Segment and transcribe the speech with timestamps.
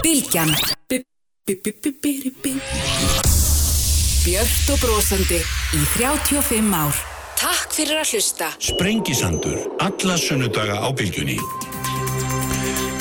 [0.00, 0.50] Bilgjan
[4.20, 7.00] Björnt og brósandi í 35 ár.
[7.40, 8.50] Takk fyrir að hlusta.
[8.62, 11.36] Sprengisandur, alla sunnudaga á bylgjunni.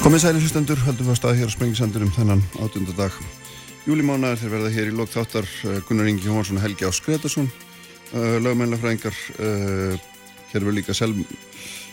[0.04, 3.16] Komið sæli hlustendur, höldum við að staða hér á Sprengisandur um þennan áttundadag
[3.88, 7.48] Júlimánaður þeir verða hér í lok þáttar uh, Gunnar Ingi Jóhansson og Helgi Ás Gretarsson
[7.50, 9.96] uh, lögmennlega fræðingar uh,
[10.52, 11.14] hér verður líka Sel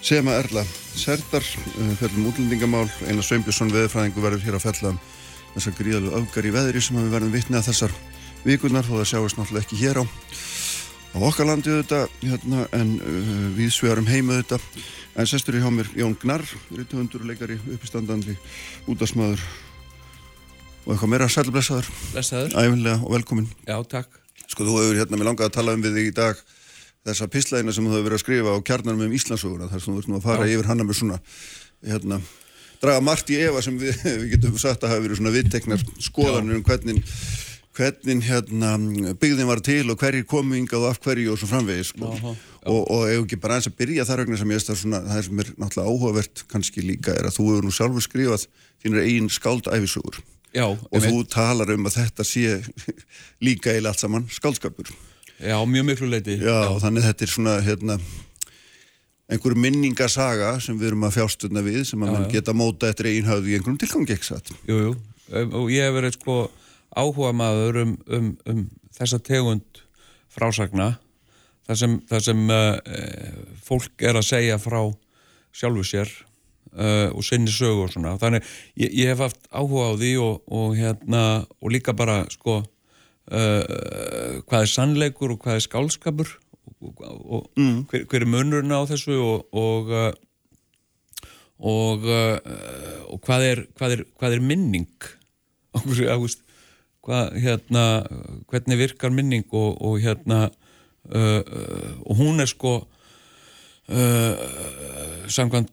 [0.03, 0.65] Sema Erla
[0.97, 4.93] Serdar uh, fellum útlendingamál, Einar Sveinbjörnsson veðurfræðingu verður hér að fella
[5.55, 7.97] þessar gríðalu öfgar í veðri sem við verðum vitni að þessar
[8.47, 13.47] vikurnar þó það sjáist náttúrulega ekki hér á á okkar landi auðvitað hérna, en uh,
[13.57, 14.67] við svegarum heima auðvitað.
[15.17, 16.45] En sestur í hjá mér Jón Gnarr
[16.77, 18.35] rítuhundur, leikari, uppistandandi
[18.93, 19.41] útasmaður
[20.85, 21.29] og eitthvað meira?
[21.33, 21.89] Sælblessaður
[23.01, 24.21] og velkomin Já, takk.
[24.45, 26.43] sko þú hefur hérna, mér langaði að tala um við þig í dag
[27.07, 30.03] þessa píslæðina sem þú hefur verið að skrifa á kjarnanum um Íslandsöguna þar sem þú
[30.03, 31.19] ert nú að fara yfir hana með svona
[31.87, 32.21] hérna,
[32.83, 36.59] draga margt í efa sem við, við getum sagt að hafa verið svona viðteknar skoðanir
[36.59, 37.03] um hvernig
[37.77, 38.71] hvernig hérna,
[39.21, 42.09] byggðin var til og hverjir komu yngað og af hverju og svo framvegis sko.
[42.09, 45.03] og, og ef ekki bara eins að byrja þar vegna sem ég veist að svona,
[45.05, 48.47] það sem er náttúrulega áhugavert kannski líka er að þú hefur nú sjálfur skrifað
[48.81, 50.23] þínir eigin skáldæfisugur
[50.57, 52.63] Já, og þú talar um að þetta sé
[53.47, 54.89] líka eða allt saman skáldskapur
[55.41, 56.39] Já, mjög miklu leiti.
[56.41, 57.97] Já, og þannig þetta er svona hérna,
[59.29, 62.33] einhver minningasaga sem við erum að fjásturna við sem að Já, mann já.
[62.39, 64.93] geta móta eftir eigin höfðu í einhverjum tilgangi ekki satt Jú, jú.
[65.35, 66.37] Um, Og ég hef verið sko
[66.97, 68.63] áhuga maður um, um, um
[68.97, 69.83] þessa tegund
[70.33, 70.93] frásagna
[71.67, 74.79] þar sem, þar sem uh, fólk er að segja frá
[75.57, 76.13] sjálfu sér
[76.77, 78.15] uh, og sinni sögu og svona.
[78.23, 78.47] Þannig
[78.79, 81.23] ég, ég hef haft áhuga á því og, og, hérna,
[81.59, 82.61] og líka bara sko
[83.33, 86.35] uh, hvað er sannleikur og hvað er skálskapur
[86.83, 87.87] og, og Mm.
[87.91, 90.13] hver, hver er munurinn á þessu og, og uh,
[91.57, 92.37] og, uh,
[93.09, 94.91] og hvað, er, hvað, er, hvað er minning?
[97.07, 97.83] Hvað, hérna,
[98.51, 100.49] hvernig virkar minning og, og hérna
[101.15, 104.35] uh, uh, og hún er sko uh,
[105.31, 105.71] samkvæmt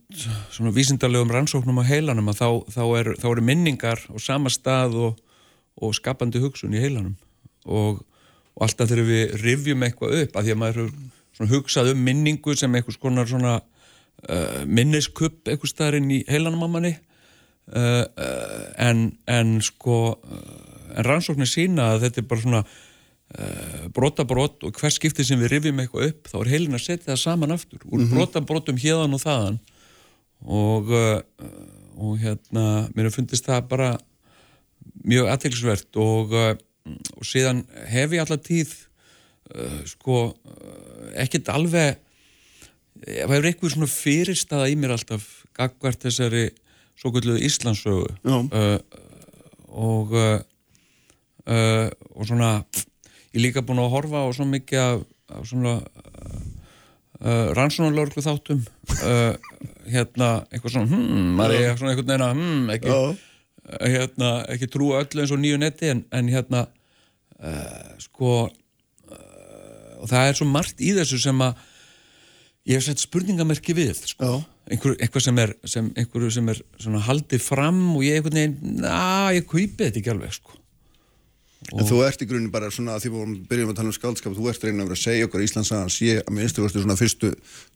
[0.53, 5.17] svona vísindarlegum rannsóknum á heilanum að þá, þá, er, eru minningar á sama stað og,
[5.81, 7.17] og skapandi hugsun í heilanum
[7.65, 8.03] og,
[8.55, 12.75] og alltaf þegar við rifjum eitthvað upp að því að maður hugsað um minningu sem
[12.77, 19.05] einhvers konar svona uh, minniskupp einhvers staðar inn í heilanum á manni uh, uh, en,
[19.27, 20.41] en sko uh,
[20.93, 25.55] en rannsóknir sína að þetta er bara svona uh, brotabrót og hvers skipti sem við
[25.55, 28.11] rifjum eitthvað upp þá er heilin að setja það saman aftur úr Mhm.
[28.13, 29.59] brotabrótum hérðan og þaðan
[30.43, 31.21] og uh,
[31.93, 33.89] og hérna, mér fundist það bara
[35.05, 36.33] mjög aðtilsvert og,
[36.89, 38.73] og síðan hef ég alltaf tíð
[39.55, 41.99] uh, sko uh, ekkert alveg
[43.03, 46.49] það hefur eitthvað svona fyrirstaða í mér alltaf gagvart þessari
[46.99, 48.77] svo kvöldu Íslandsögu uh,
[49.73, 50.39] og uh,
[51.47, 52.55] uh, og svona
[53.33, 55.75] ég er líka búin að horfa á svona mikið af, af svona
[57.23, 58.63] uh, rannsónalörglu þáttum
[59.89, 63.29] hérna eitthvað svona hmm, maður er svona einhvern veginn að hmm, ekki, uh,
[63.79, 70.09] hérna, ekki trúa öllu eins og nýju netti en, en hérna uh, sko uh, og
[70.11, 71.61] það er svo margt í þessu sem að
[72.69, 74.39] ég hef sett spurningamerki við sko.
[74.71, 76.61] Einhver, einhver sem er, sem, einhverju sem er
[77.07, 80.59] haldið fram og ég einhvern veginn, na, ég kaupi þetta ekki alveg sko.
[81.71, 84.33] En þú ert í grunin bara svona að því við byrjum að tala um skáldskap
[84.35, 86.65] þú ert reyna að vera að segja okkur að Íslandsagan sé að minnstu
[86.99, 87.31] fyrstu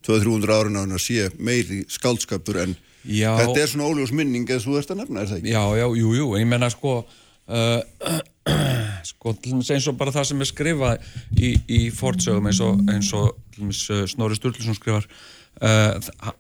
[0.07, 2.75] 200-300 árin að sé meiri skáldskapur en
[3.07, 3.31] Já.
[3.40, 5.53] þetta er svona óljós minning eða þú ert að nefna, er það ekki?
[5.53, 8.18] Já, já, jú, jú, ég menna sko uh,
[9.12, 11.07] sko, eins og bara það sem er skrifað
[11.40, 13.31] í, í fortsögum eins og, eins og
[13.62, 16.35] uh, Snorri Sturluson skrifar uh, þa-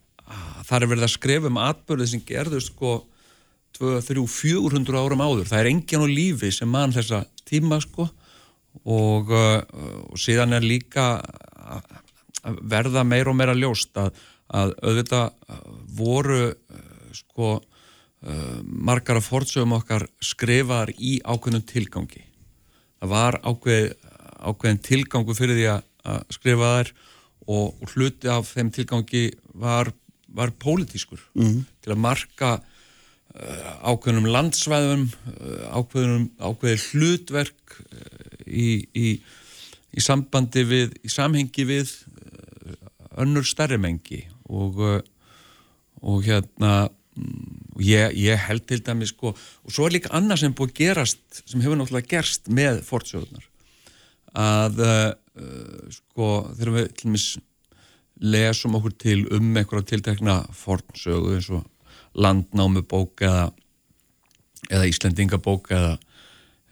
[0.67, 2.95] þar er verið að skrifa um atbörðið sem gerðu sko
[3.77, 8.07] 2, 3, 400 árum áður það er enginn á lífi sem mann þessa tíma sko
[8.87, 9.61] og, uh,
[10.11, 11.07] og síðan er líka
[12.67, 14.11] verða meira og meira ljóst að,
[14.53, 15.57] að auðvitað uh,
[15.97, 16.85] voru uh,
[17.15, 22.23] sko uh, margar af fortsögum okkar skrifaðar í ákveðnum tilgangi
[23.01, 23.91] það var ákveð,
[24.47, 25.83] ákveðin tilgangu fyrir því að,
[26.31, 26.89] skrifa þær
[27.51, 29.25] og, hluti af þeim tilgangi
[29.59, 29.91] var,
[30.33, 31.65] var pólitískur Mhm.
[31.83, 32.51] til að marka
[33.85, 35.03] ákveðnum landsvæðum
[35.77, 37.75] ákveðnum, ákveðið hlutverk
[38.47, 39.21] í, í,
[39.93, 41.91] í sambandi við, í samhengi við
[43.17, 45.01] önnur stærri mengi og, uh,
[46.03, 46.73] og hérna
[47.15, 51.43] mm, ég, ég held til dæmis sko, og svo er líka annað sem búið gerast
[51.43, 53.47] sem hefur náttúrulega gerst með fortsöðunar
[54.37, 55.11] að uh,
[55.93, 57.29] sko þegar við til dæmis
[58.21, 61.65] lesum okkur til um einhverja tiltekna fornsögu eins og
[62.17, 63.51] landnámu bók eða,
[64.69, 65.97] eða Íslendingabók eða,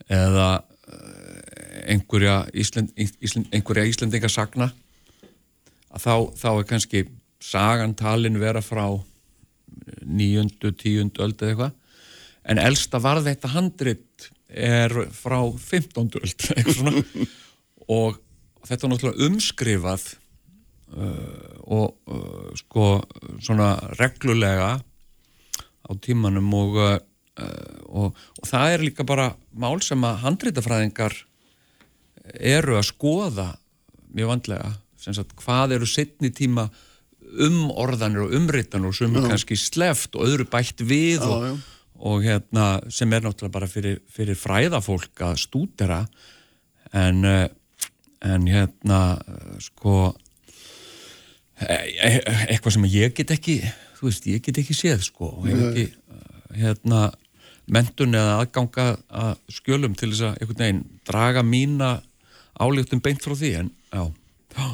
[0.10, 0.48] eða
[0.90, 4.72] eh, einhverja, Íslend, Íslend, einhverja Íslendingasagna
[5.94, 7.04] að þá, þá er kannski
[7.42, 8.88] sagan talin vera frá
[10.06, 11.74] nýjundu, tíundu öld eða eitthvað
[12.46, 16.20] en elsta varð þetta handrit er frá 15.
[16.22, 17.28] öld eitthvað svona
[17.92, 18.22] og
[18.66, 20.06] þetta er náttúrulega umskrifað
[20.96, 22.88] uh, og uh, sko
[23.44, 24.76] svona reglulega
[25.86, 26.98] á tímanum og, uh,
[27.86, 31.18] og, og það er líka bara mál sem að handritafræðingar
[32.40, 33.52] eru að skoða
[34.16, 34.74] mjög vandlega
[35.06, 36.66] sagt, hvað eru setni tíma
[37.46, 41.64] um orðanir og umrittanir og sem er kannski sleft og öðru bætt við já, og,
[42.12, 46.04] og hérna sem er náttúrulega bara fyrir, fyrir fræðafólk að stúdera.
[46.96, 47.48] En, eh,
[48.24, 49.00] en hérna
[49.64, 50.14] sko
[51.60, 51.76] e,
[52.48, 53.60] eitthvað sem ég get ekki
[54.00, 55.86] þú veist, ég get ekki séð sko og hef ekki
[56.56, 57.10] hérna
[57.72, 61.92] mentun eða aðganga að skjölum til þess að einhvern veginn draga mína
[62.62, 64.04] álíktum beint frá því en já,
[64.56, 64.68] já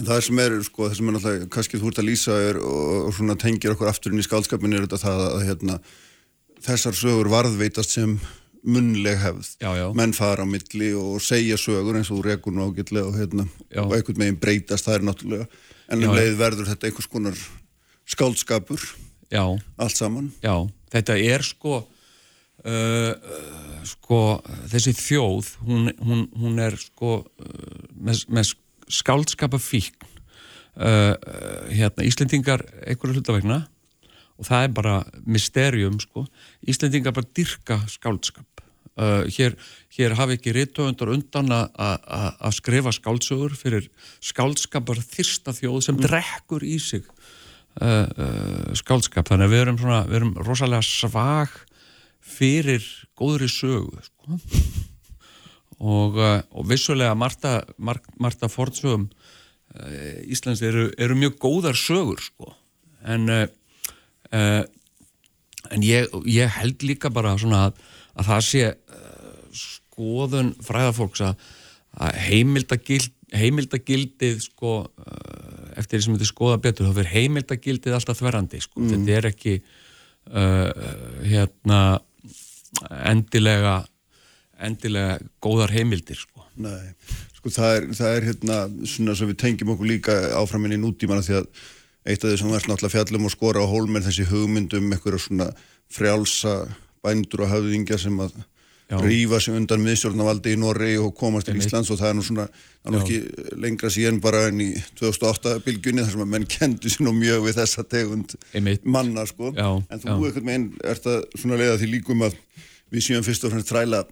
[0.00, 2.58] En það sem er, sko, það sem er náttúrulega, kannski þú ert að lýsa er
[2.62, 5.78] og, og svona tengir okkur afturinn í skálskapin er þetta það að hérna,
[6.66, 8.18] þessar sögur varðveitast sem
[8.66, 9.52] munleg hefð.
[9.62, 9.86] Já, já.
[9.94, 13.84] Menn fara á milli og segja sögur eins og regun ágitlega og hérna, já.
[13.84, 15.48] og einhvern meginn breytast það er náttúrulega.
[15.86, 17.42] En um leið verður þetta einhvers konar
[18.10, 18.82] skálskapur.
[19.30, 19.44] Já.
[19.78, 20.32] Allt saman.
[20.42, 20.54] Já,
[20.94, 21.80] þetta er sko,
[22.66, 24.20] uh, uh, sko,
[24.72, 28.54] þessi þjóð, hún, hún, hún er sko uh, með, með
[28.92, 31.14] skáldskapa fíkn uh, uh,
[31.72, 33.62] hérna, Íslendingar einhverju hlutavegna
[34.36, 36.26] og það er bara mysterium sko.
[36.68, 38.66] Íslendingar bara dyrka skáldskap
[38.96, 39.56] uh, hér,
[39.96, 43.88] hér hafi ekki rítuöndar undan að skrifa skáldsögur fyrir
[44.24, 46.06] skáldskapar þyrsta þjóð sem mm.
[46.08, 51.56] drekkur í sig uh, uh, skáldskap þannig að við erum, svona, við erum rosalega svag
[52.26, 52.84] fyrir
[53.18, 54.40] góðri sögu sko
[55.78, 59.08] og, eh, og vissulega Marta, Marta Fordsögum
[59.76, 62.54] uh, Íslands eru, eru mjög góðar sögur sko
[63.04, 63.44] en uh,
[64.32, 64.62] uh,
[65.70, 67.84] en ég, ég held líka bara svona að,
[68.16, 68.64] að það sé
[69.56, 71.46] skoðun fræðarfólks að,
[71.98, 74.76] að heimildagild, heimildagildið sko
[75.76, 78.92] eftir því sem þetta skoða betur þá fyrir heimildagildið alltaf þverrandi sko mm.
[78.92, 79.56] þetta er ekki
[81.26, 81.80] hérna
[83.10, 83.80] endilega
[84.62, 86.44] endilega góðar heimildir sko.
[86.56, 86.94] Nei,
[87.36, 88.58] sko það er, það er hérna
[88.88, 91.48] svona sem við tengjum okkur líka áframinn í nútímana því að
[92.06, 95.18] eitt af því sem verður náttúrulega fjallum og skora á hólm er þessi hugmyndum eitthvað
[95.26, 95.48] svona
[95.92, 96.58] frjálsa
[97.04, 98.36] bændur og höfðingja sem að
[98.86, 99.00] Já.
[99.02, 102.44] rýfa sig undan miðstjórnavaldi í Norri og komast til Íslands og það er nú svona
[102.46, 104.68] það er nú ekki lengra síðan bara enn í
[105.00, 108.86] 2008 bylgunni þar sem að menn kendu sér nú mjög við þessa tegund Einmitt.
[108.86, 109.66] manna sko Já.
[109.90, 112.38] en þú eitthvað með einn ert að svona leiða því líkum að
[112.94, 114.04] við séum fyrst og fremst þræla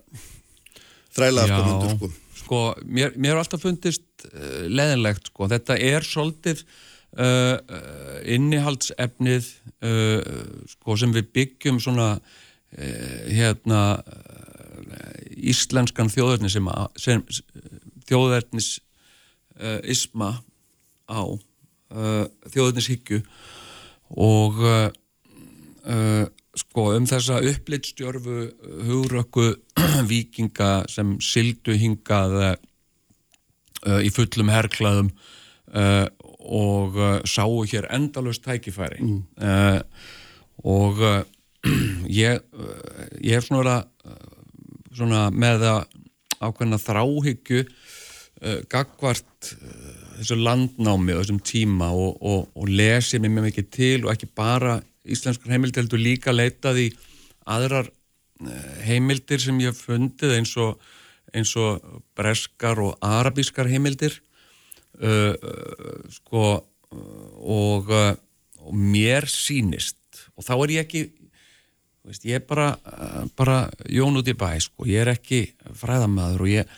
[1.14, 2.10] þræla afkomundur sko.
[2.40, 7.56] sko, mér, mér er alltaf fundist uh, leðinlegt sko, þetta er svolítið uh,
[8.36, 9.50] innihaldsefnið
[9.86, 10.20] uh,
[10.74, 12.16] sko sem við byggjum svona
[12.74, 14.02] hérna
[15.38, 17.20] íslenskan þjóðverðnis sem, sem
[18.08, 18.70] þjóðverðnis
[19.86, 20.32] isma
[21.06, 21.22] á
[21.94, 23.20] þjóðverðnishyggju
[24.18, 24.58] og
[26.58, 28.38] sko um þessa upplitstjörfu
[28.88, 29.48] hugrökku
[30.10, 35.10] vikinga sem sildu hingað uh, í fullum herrklaðum
[35.74, 36.06] uh,
[36.44, 39.20] og uh, sáu hér endalust tækifæri mm.
[40.64, 41.00] og
[42.22, 42.42] ég,
[43.24, 43.78] ég er svona,
[44.92, 45.78] svona með að
[46.44, 47.62] ákveðna þráhyggju
[48.68, 49.54] gagvart
[50.18, 54.28] þessu landnámi og þessum tíma og, og, og lesi mér mjög mikið til og ekki
[54.36, 56.90] bara íslenskar heimildir heldur líka leitað í
[57.50, 60.78] aðrar eh, heimildir sem ég hef fundið eins og,
[61.34, 61.82] eins og
[62.16, 64.20] breskar og arabískar heimildir.
[64.94, 66.42] Uh, uh, sko
[66.94, 68.12] og, uh,
[68.62, 71.00] og mér sínist og þá er ég ekki
[72.06, 72.68] veist, ég er bara,
[73.34, 73.56] bara
[73.90, 75.40] jón út í bæ sko, ég er ekki
[75.80, 76.70] fræðamæður og ég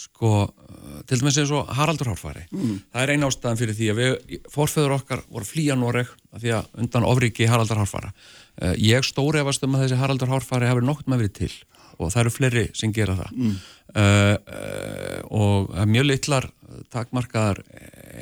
[0.00, 0.32] sko
[1.08, 2.72] til dæmis eins og Haraldur Hárfari mm.
[2.92, 6.10] það er eina ástæðan fyrir því að við forföður okkar voru flýja Noreg
[6.40, 10.68] því að undan ofriki Haraldur Hárfara uh, ég stóri efast um að þessi Haraldur Hárfari
[10.68, 11.52] hefur nokt með verið til
[11.94, 13.56] og það eru fleiri sem gera það mm.
[13.94, 16.48] uh, uh, og mjög litlar
[16.90, 17.60] takmarkaðar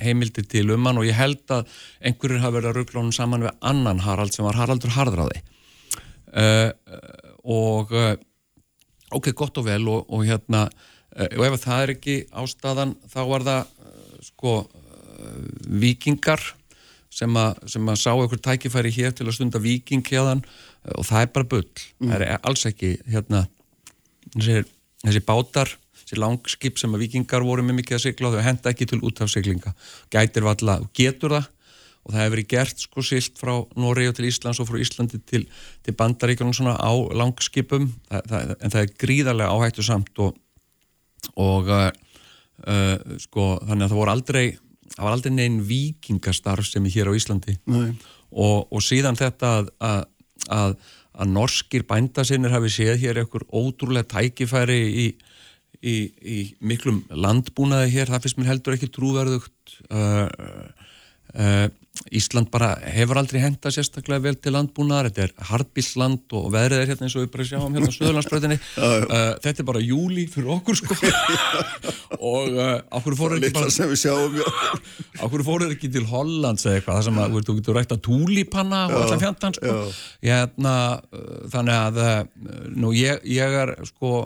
[0.02, 1.70] heimildir til um hann og ég held að
[2.04, 5.40] einhverjur hafa verið að rugglónum saman við annan Harald sem var Haraldur Harðráði
[7.42, 7.90] og
[9.12, 13.20] ok, gott og vel og, og hérna Eh, og ef það er ekki ástæðan þá
[13.28, 15.38] var það eh, sko eh,
[15.82, 16.44] vikingar
[17.12, 20.40] sem að, sem að sá einhver tækifæri hér til að stunda vikingkjaðan
[20.96, 21.66] og það er bara bull.
[22.00, 22.08] Mm.
[22.08, 23.44] það er alls ekki hérna
[24.32, 24.62] þessi,
[25.04, 28.72] þessi bátar þessi langskip sem að vikingar voru með mikið að sigla og þau henda
[28.72, 29.74] ekki til út af siglinga
[30.14, 31.50] gætir valla, getur það
[32.02, 35.20] og það hefur verið gert sko silt frá Nóri og til Íslands og frá Íslandi
[35.28, 35.44] til,
[35.86, 37.92] til bandaríkjunum svona á langskipum.
[38.08, 40.34] Það, það, en það er gríðarlega áhættu samt og,
[41.36, 41.90] og uh,
[43.22, 44.44] sko þannig að það voru aldrei
[44.92, 47.56] það var aldrei neginn vikingastarf sem er hér á Íslandi.
[48.32, 50.02] Og, og síðan þetta að, að,
[50.56, 50.74] að,
[51.12, 55.06] að norskir bændasinnir hafi séð hér einhver ótrúlega tækifæri í,
[55.80, 60.28] í, í miklum landbúnaði hér, það finnst mér heldur ekki trúverðugt uh,
[61.36, 61.68] uh,
[62.12, 66.88] Ísland bara hefur aldrei henda sérstaklega vel til landbúnaðar, þetta er hardbísland og veðrið er
[66.88, 69.04] hérna eins og við bara sjáum hérna á Suðurlandsbröðinni, uh,
[69.44, 70.96] þetta er bara júli fyrir okkur sko.
[72.22, 72.54] Og
[72.94, 73.50] okkur fóruð ekki
[75.74, 79.22] ekki til Hollands eða eitthvað, það sem að þú getur rætt að túlipanna og allar
[79.22, 79.78] fjandan sko.
[80.22, 80.74] hérna,
[81.12, 81.96] uh, þannig að
[82.76, 84.22] nú ég, ég er sko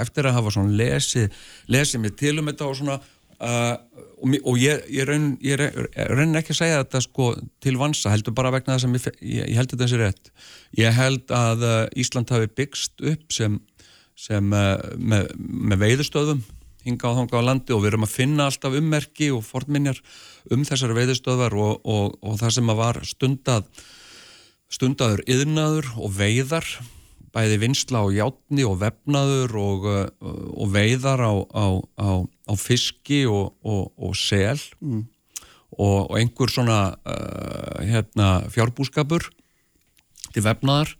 [0.00, 2.98] eftir að hafa svona lesið lesið mér til um þetta og svona
[3.36, 3.76] Uh,
[4.16, 8.78] og, og ég, ég raun ekki að segja þetta sko til vansa, heldur bara vegna
[8.78, 10.30] þess að ég, ég, ég held þetta þessi rétt.
[10.80, 13.58] Ég held að uh, Ísland hafi byggst upp sem,
[14.16, 16.44] sem uh, með, með veiðustöðum
[16.86, 20.00] hinga á þánga á landi og við erum að finna alltaf ummerki og fornminjar
[20.54, 23.66] um þessar veiðustöðar og, og, og það sem að var stundað
[24.72, 26.68] stundaður yðnaður og veiðar
[27.36, 30.06] bæði vinsla á játni og vefnaður og, uh,
[30.56, 31.66] og veiðar á, á,
[32.00, 32.10] á,
[32.46, 35.02] á fiski og, og, og sel mm.
[35.82, 39.26] og einhver svona uh, hérna, fjárbúskapur
[40.32, 40.94] til vefnaðar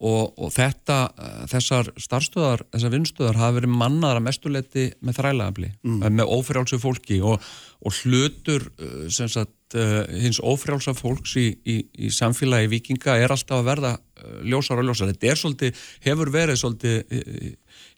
[0.00, 6.04] og þetta, uh, þessar starfstöðar, þessar vinstöðar hafa verið mannaðar að mestuleiti með þrælaðabli, mm.
[6.16, 12.72] með ófrjálsu fólki og hlutur uh, sagt uh, hins ófrjálsa fólks í, í, í samfélagi
[12.72, 15.12] vikinga er alltaf að verða uh, ljósar og ljósar.
[15.12, 17.18] Þetta er svolítið, hefur verið svolítið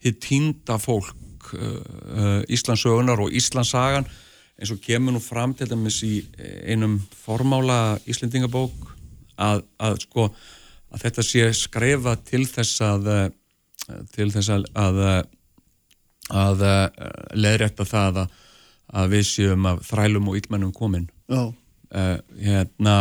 [0.03, 1.15] hitt týnda fólk
[2.51, 4.07] Íslandsögunar og Íslandsagan
[4.59, 6.15] eins og kemur nú fram til dæmis í
[6.69, 8.91] einum formála Íslendingabók
[9.41, 10.27] að, að sko
[10.93, 13.09] að þetta sé skrefa til þess að
[14.13, 15.01] til þess að að,
[16.29, 16.63] að
[17.35, 18.37] leðrætta það að,
[19.01, 21.09] að við séum að þrælum og yllmennum komin.
[21.93, 22.95] Uh, hérna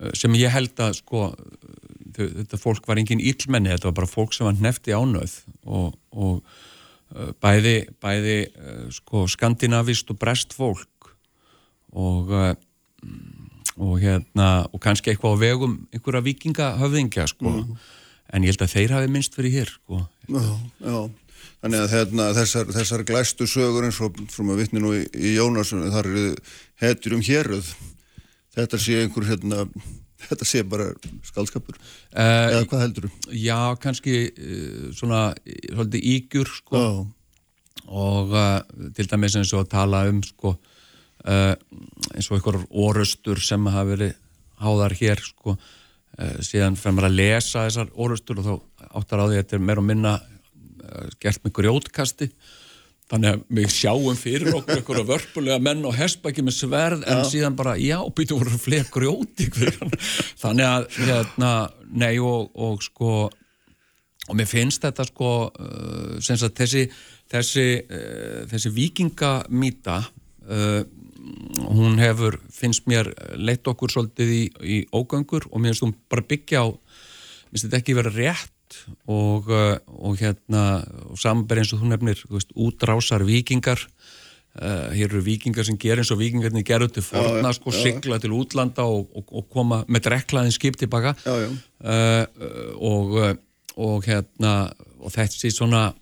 [0.00, 1.28] eh, sem ég held að sko
[2.16, 6.40] þetta fólk var engin íllmenni, þetta var bara fólk sem var nefti ánöð og, og
[7.42, 11.12] bæði, bæði uh, sko skandinavist og brest fólk.
[11.96, 12.52] Og uh,
[13.78, 17.52] og hérna og kannski eitthvað á vegum einhverja vikingahöfðingja sko.
[17.54, 17.78] Mm.
[18.28, 20.02] en ég held að þeir hafi minnst fyrir hér sko.
[20.28, 20.42] Já,
[20.84, 20.98] já.
[21.62, 25.32] Þannig að hérna, þessar, þessar glæstu sögur eins og frá maður vittni nú í, í
[25.38, 26.34] Jónasunni þar eru
[26.82, 27.70] hettur um héruð.
[28.54, 29.64] Þetta sé einhver hérna,
[30.26, 30.88] þetta sé bara
[31.26, 33.36] skaldskapur uh, eða hvað heldur þú?
[33.38, 37.02] Já, kannski uh, svona svolítið ígjur sko oh.
[37.86, 40.56] og uh, til dæmis eins og að tala um sko
[41.28, 44.12] eins og einhver orustur sem hafa verið
[44.62, 45.56] háðar hér sko
[46.46, 49.82] síðan fyrir að lesa þessar orustur og þá áttar á því að þetta er meira
[49.82, 50.12] og minna
[50.88, 52.28] Eh, gert með grjótkasti
[53.08, 57.28] þannig að við sjáum fyrir okkur eitthvað vörpulega menn og hespaki með sverð en já.
[57.32, 59.48] síðan bara, já, býtu voru fleiri grjóti
[60.42, 61.52] þannig að hérna,
[61.88, 63.12] nei og, og sko
[64.28, 66.84] og mér finnst þetta sko uh, að þessi
[67.32, 70.82] þessi, uh, þessi vikingamýta uh,
[71.68, 73.10] hún hefur finnst mér
[73.40, 77.68] leitt okkur svolítið í, í ógöngur og mér finnst hún bara byggja á mér finnst
[77.68, 78.54] þetta ekki verið rétt
[79.06, 80.64] og, uh, og hérna
[81.08, 83.80] og samanberð eins og þú nefnir veist, útrásar vikingar
[84.60, 88.34] uh, hér eru vikingar sem ger eins og vikingarnir gerur til forna, sko, sigla til
[88.36, 91.14] útlanda og, og, og koma með dreklaðin skip tilbaka.
[91.24, 91.50] Já, já.
[91.78, 92.24] Uh,
[92.78, 93.34] og uh,
[93.78, 95.92] og hérna og þessi svona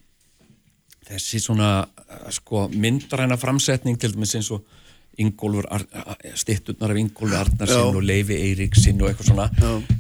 [1.07, 4.65] þessi svona uh, sko myndræna framsetning til dæmis eins og
[5.23, 5.69] Ingólfur,
[6.37, 9.47] stitturnar af Ingólfur Arnarsson og Leifi Eiríksinn og eitthvað svona.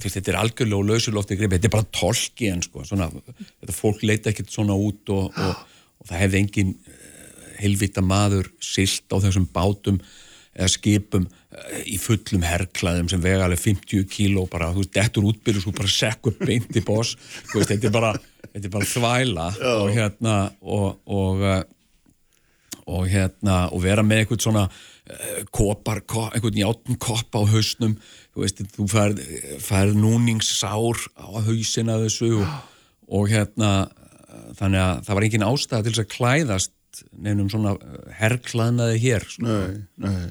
[0.02, 3.08] Fyrst, þetta er algjörlega og lausulóftið greið þetta er bara tolki en sko svona,
[3.46, 5.64] þetta fólk leita ekkert svona út og, og,
[6.02, 10.00] og það hefði engin uh, helvita maður silt á þessum bátum
[10.56, 15.28] eða skipum uh, í fullum herrklaðum sem vega alveg 50 kíló bara, þú veist, dettur
[15.32, 17.16] útbyrjus og bara sekkur beint í bós,
[17.50, 18.12] þú veist, þetta er bara
[18.52, 19.46] þetta er bara þvæla
[19.76, 21.62] og hérna og, og uh,
[22.86, 24.68] og hérna, og vera með eitthvað svona
[25.06, 27.92] Eh, kopar, kop, einhvern játn kopp á hausnum
[28.34, 29.20] þú veist, þú færð
[29.62, 32.56] fær núningssár á hausin að þessu og,
[33.14, 33.68] og hérna
[34.58, 37.76] þannig að það var engin ástæða til þess að klæðast nefnum svona
[38.18, 39.46] herrklaðnaði hér sko.
[39.46, 40.26] nei, nei.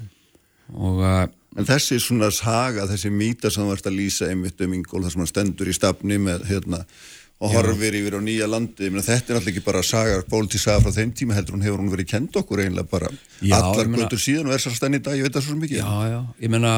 [0.76, 1.24] og uh,
[1.56, 5.14] En þessi svona saga, þessi mýta sem þú ert að lýsa einmitt um Ingól, þar
[5.14, 6.82] sem hann stendur í stafni með hérna
[7.36, 10.94] og horfir yfir á nýja landi, mena, þetta er alltaf ekki bara saga, pólitísaga frá
[10.96, 13.10] þeim tíma heldur hún hefur hún verið kend okkur einlega bara
[13.42, 15.82] já, allar götur síðan og er sér stenni í dag, ég veit það svo mikið.
[15.82, 16.72] Já, já, ég menna,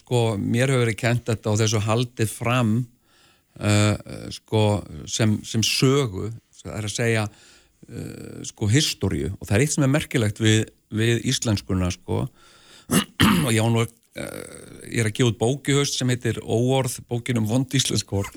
[0.00, 4.66] sko, mér hefur verið kend þetta og þessu haldið fram uh, sko,
[5.06, 6.32] sem, sem sögu,
[6.64, 10.64] það er að segja uh, sko, históriu og það er eitt sem er merkilegt við,
[10.90, 12.24] við íslenskuna, sko.
[13.46, 16.40] Og ég á nú að Uh, ég er að gefa út bóki höst sem heitir
[16.44, 18.28] Óorð, bókin um vond íslenskor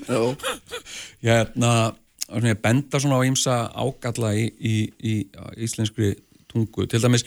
[2.48, 5.14] er að benda svona á ímsa ágalla í, í, í
[5.66, 6.14] íslenskri
[6.50, 7.26] tungu, til dæmis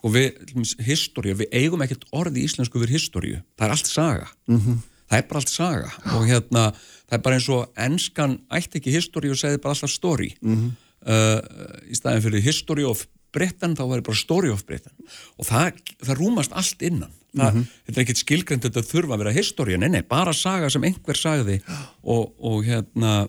[0.00, 0.38] sko við,
[0.86, 4.28] históriu, við eigum ekkert orði í íslensku fyrir históriu, það er allt saga.
[4.48, 4.76] Mm -hmm.
[5.10, 5.90] það er bara allt saga.
[6.16, 6.62] Og hérna,
[7.08, 10.34] það er bara eins og ennskan ætti ekki históriu og segði bara alltaf story.
[10.40, 10.70] Mm -hmm.
[11.06, 14.94] uh, í staðin fyrir history of Britain þá var það bara story of Britain.
[15.36, 17.66] Og það, það rúmast allt innan það, mm -hmm.
[17.86, 21.16] þetta er ekkert skilgrend þetta þurfa að vera históri, nei, nei, bara saga sem einhver
[21.16, 21.60] sagði.
[22.02, 23.28] Og, og hérna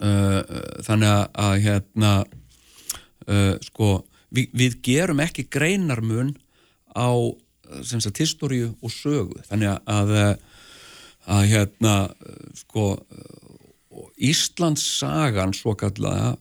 [0.00, 0.42] uh,
[0.86, 2.12] þannig að, hérna
[3.28, 6.36] uh, sko við, við gerum ekki greinarmun
[6.94, 7.10] á
[7.82, 9.40] sem sagt históriu og sögu.
[9.48, 10.38] Þannig að að,
[11.26, 11.94] að hérna
[12.54, 12.84] sko
[14.16, 16.36] Íslands sagan svo kallaða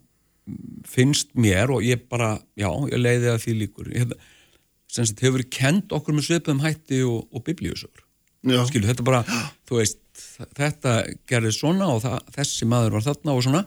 [0.86, 3.90] finnst mér og ég bara, já, ég leiði að því líkur.
[3.96, 4.14] Ég,
[4.96, 8.04] sem sagt, hefur kend okkur með svipum hætti og, og biblíusögur.
[8.70, 9.24] Skilu, þetta bara,
[9.66, 10.02] þú veist
[10.56, 11.00] þetta
[11.30, 13.64] gerði svona og það, þessi maður var þarna og svona.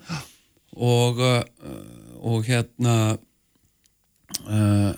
[0.78, 1.40] Og uh,
[2.18, 2.94] og hérna
[4.46, 4.92] uh,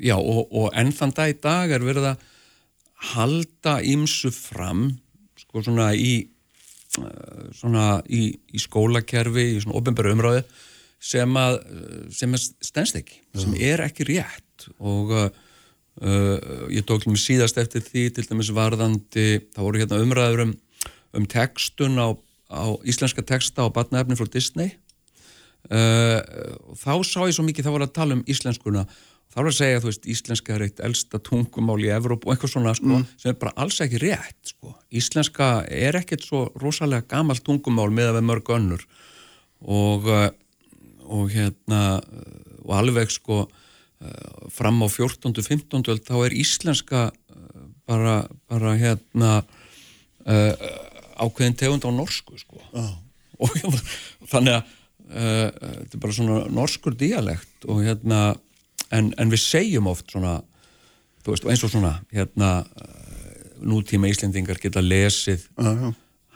[0.00, 2.26] já, og, og enn þann dag í dag er verið að
[3.14, 4.88] halda ímsu fram
[5.38, 6.12] sko svona í
[7.00, 10.44] uh, svona í, í skólakerfi í svona ofinbæra umráði
[10.98, 11.60] sem að,
[12.10, 14.66] sem að stennst ekki, sem er ekki rétt.
[14.82, 15.12] Og
[16.02, 20.54] uh, ég tók mig síðast eftir því til dæmis varðandi, það voru hérna umræður um,
[21.18, 22.08] um textun á,
[22.52, 24.72] á íslenska texta á batnaefni frá Disney
[25.72, 26.18] uh,
[26.78, 28.86] þá sá ég svo mikið, þá var að tala um íslenskuna
[29.28, 32.74] þá var að segja, veist, íslenska er eitt elsta tungumál í Evróp og eitthvað svona
[32.78, 33.06] sko, mm.
[33.20, 34.74] sem er bara alls ekki rétt sko.
[34.88, 38.86] íslenska er ekkert svo rosalega gamalt tungumál með að við mörg önnur
[39.68, 40.28] og uh,
[41.08, 41.82] og hérna
[42.64, 43.57] og alveg sko eh,
[44.54, 45.32] fram á 14.
[45.34, 45.82] og 15.
[46.06, 49.30] þá er íslenska eh, bara, bara hérna
[50.28, 50.52] uh,
[51.18, 52.92] ákveðin tegund á norsku sko oh.
[53.42, 58.20] og þannig að uh, þetta er bara svona norskur dialekt og hérna
[58.94, 60.38] en, en við segjum oft svona
[61.24, 65.48] þú veist eins og svona hérna uh, nútíma íslendingar geta lesið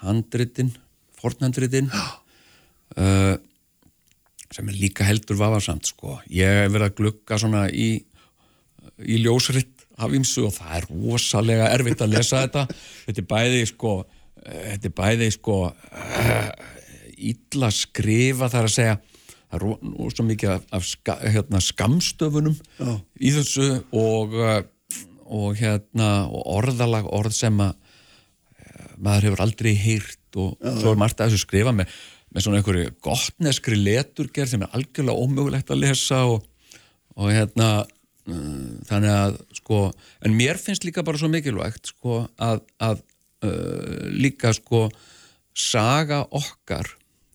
[0.02, 0.74] handritin
[1.20, 3.51] fornhandritin og
[4.52, 6.18] sem er líka heldur vafarsamt sko.
[6.32, 7.90] Ég hef verið að glukka svona í,
[9.02, 12.66] í ljósritt af ímsu og það er rosalega erfitt að lesa þetta.
[13.06, 13.94] Þetta er bæði sko,
[14.42, 15.56] þetta er bæði sko
[17.22, 18.94] ítla skrifa þar að segja
[19.52, 22.92] það er rosalega mikið af, ska, hérna, skamstöfunum Já.
[23.20, 24.34] í þessu og,
[25.28, 27.76] og hérna og orðalag orð sem að
[29.02, 30.72] maður hefur aldrei heyrt og Já.
[30.80, 31.92] svo er margt að þessu skrifa með
[32.32, 36.46] með svona einhverju gottneskri leturgerð sem er algjörlega ómögulegt að lesa og,
[37.16, 39.82] og hérna uh, þannig að sko
[40.24, 43.02] en mér finnst líka bara svo mikilvægt sko að, að
[43.44, 44.86] uh, líka sko
[45.52, 46.88] saga okkar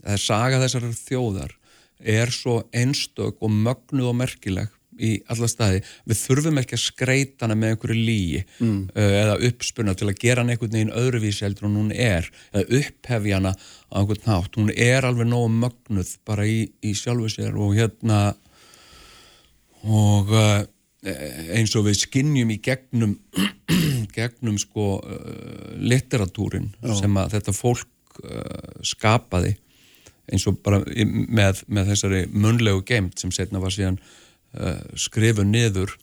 [0.03, 1.53] eða saga þessar þjóðar
[1.97, 7.45] er svo einstök og mögnuð og merkileg í alla staði, við þurfum ekki að skreita
[7.45, 8.79] hana með einhverju líi mm.
[8.93, 12.79] uh, eða uppspunna til að gera hann einhvern veginn öðruvísi heldur en hún er, eða
[12.79, 17.59] upphefja hana á einhvern nátt, hún er alveg nógu mögnuð bara í, í sjálfu sér
[17.59, 18.21] og hérna
[19.87, 20.63] og uh,
[21.55, 23.15] eins og við skinnjum í gegnum
[24.17, 26.97] gegnum sko uh, litteratúrin Já.
[27.03, 27.93] sem að þetta fólk
[28.81, 29.51] skapaði
[30.31, 33.99] eins og bara með, með þessari munlegu geimt sem setna var síðan
[34.57, 35.95] uh, skrifu niður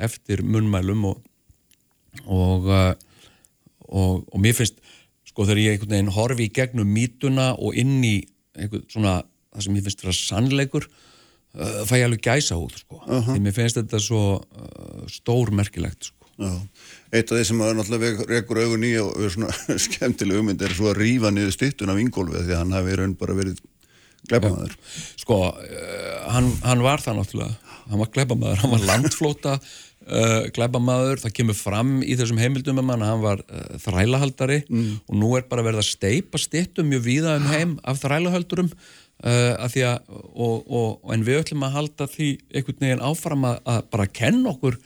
[0.00, 1.22] eftir munmælum og
[2.26, 2.94] og, uh,
[3.86, 4.80] og og mér finnst
[5.28, 8.16] sko þegar ég einhvern veginn horfi í gegnum mítuna og inn í
[8.58, 9.20] einhvern svona
[9.50, 13.34] það sem ég finnst vera sannleikur uh, fæ ég alveg gæsa út sko uh -huh.
[13.34, 14.42] því mér finnst þetta svo
[15.06, 16.56] stór merkilegt sko Já.
[17.12, 19.52] Eitt af því sem að náttúrulega rekur augun í og er svona
[19.86, 23.16] skemmtileg ummynd er svo að rýfa niður stittun af Ingólfið því að hann hafi raun
[23.20, 23.58] bara verið
[24.30, 24.76] gleipamaður.
[25.20, 25.36] Sko,
[26.32, 29.56] hann, hann var það náttúrulega hann var gleipamaður, hann var landflóta
[30.08, 34.62] uh, gleipamaður, það kemur fram í þessum heimildum um hann að hann var uh, þrælahaldari
[34.66, 34.88] mm.
[35.06, 39.54] og nú er bara verið að steipa stittum mjög víða um heim af þrælahaldurum uh,
[39.66, 39.78] að,
[40.32, 44.54] og, og, en við ætlum að halda því einhvern veginn áfram að, að bara kenna
[44.54, 44.80] okkur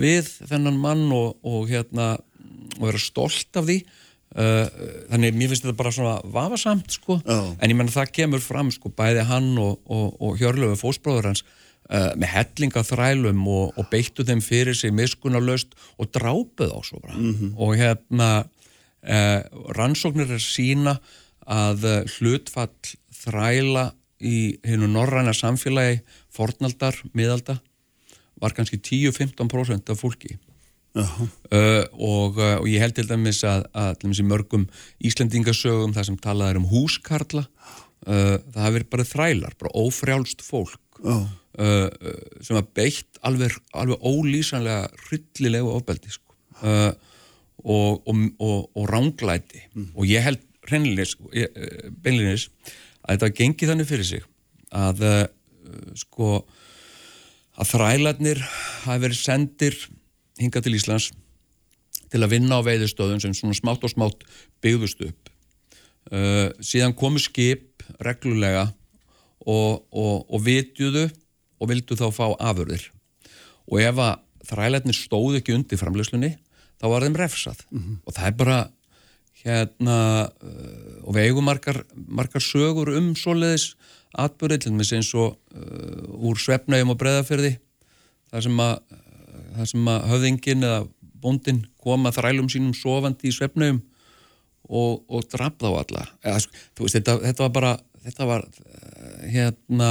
[0.00, 2.14] við þennan mann og, og hérna
[2.78, 3.82] og vera stolt af því
[4.38, 7.36] þannig mér finnst þetta bara svona vafasamt sko, Já.
[7.58, 11.42] en ég menna það kemur fram sko, bæði hann og, og, og Hjörlöfu fósbróður hans
[11.92, 17.00] uh, með hellinga þrælum og, og beittu þeim fyrir sig miskunarlaust og drápuð á svo
[17.04, 17.18] bara.
[17.56, 19.40] Og hérna uh,
[19.76, 20.98] rannsóknir er sína
[21.48, 26.00] að uh, hlutfall þræla í hennu norræna samfélagi
[26.34, 27.58] fornaldar, miðalda
[28.38, 30.36] var kannski 10-15% af fólki.
[30.96, 34.64] Já, uh, og, uh, og ég held til dæmis að, að til dæmis í mörgum
[35.04, 40.42] Íslendingasögum það sem talað er um húskarla uh, það hafi verið bara þrælar bara ófrjálst
[40.46, 46.36] fólk já, uh, uh, sem var beitt alveg, alveg ólýsanlega hryllilegu ofbeldi sko.
[46.62, 46.92] uh,
[47.64, 52.48] og, og, og, og ránglæti og ég held uh, beinlinis
[53.02, 54.26] að þetta gengi þannig fyrir sig
[54.68, 55.00] að
[55.96, 56.42] sko
[57.58, 58.42] að þrælarnir
[58.84, 59.78] hafi verið sendir
[60.38, 61.08] hinga til Íslands
[62.08, 64.22] til að vinna á veiðustöðum sem svona smátt og smátt
[64.64, 65.32] byggðust upp.
[66.08, 68.70] Uh, síðan komu skip reglulega
[69.46, 71.08] og, og, og vitjuðu
[71.58, 72.88] og vildu þá fá afurðir.
[73.68, 76.34] Og ef að þrælarnir stóðu ekki undir framleyslunni
[76.78, 77.62] þá var þeim refsað.
[78.06, 78.58] Og það er bara
[79.38, 83.74] hérna uh, og við eigum margar, margar sögur um svoleiðis
[84.18, 87.52] atbyrði til dæmis eins og uh, úr svefnægjum og breðaferði
[88.30, 88.74] þar sem að
[89.58, 90.80] þar sem að höfðingin eða
[91.18, 93.80] bóndin koma þrælum sínum sofandi í svefnægjum
[94.68, 96.04] og, og draf þá alla.
[96.22, 96.42] Eða,
[96.78, 97.72] veist, þetta, þetta var bara
[98.08, 99.90] þetta var uh, hérna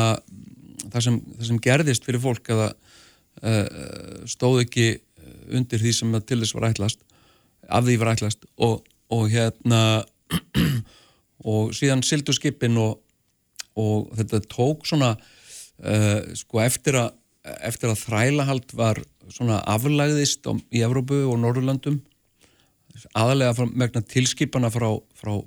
[0.88, 4.88] það sem, það sem gerðist fyrir fólk það uh, stóð ekki
[5.58, 7.04] undir því sem til þess var ætlast
[7.68, 9.82] af því var ætlast og, og hérna
[11.52, 12.98] og síðan sildu skipin og,
[13.80, 17.16] og þetta tók svona uh, sko eftir að
[17.64, 19.00] eftir að þrælahald var
[19.32, 22.02] svona aflagðist á, í Evrópu og Norrlandum
[23.16, 25.38] aðalega megna tilskipana frá, frá,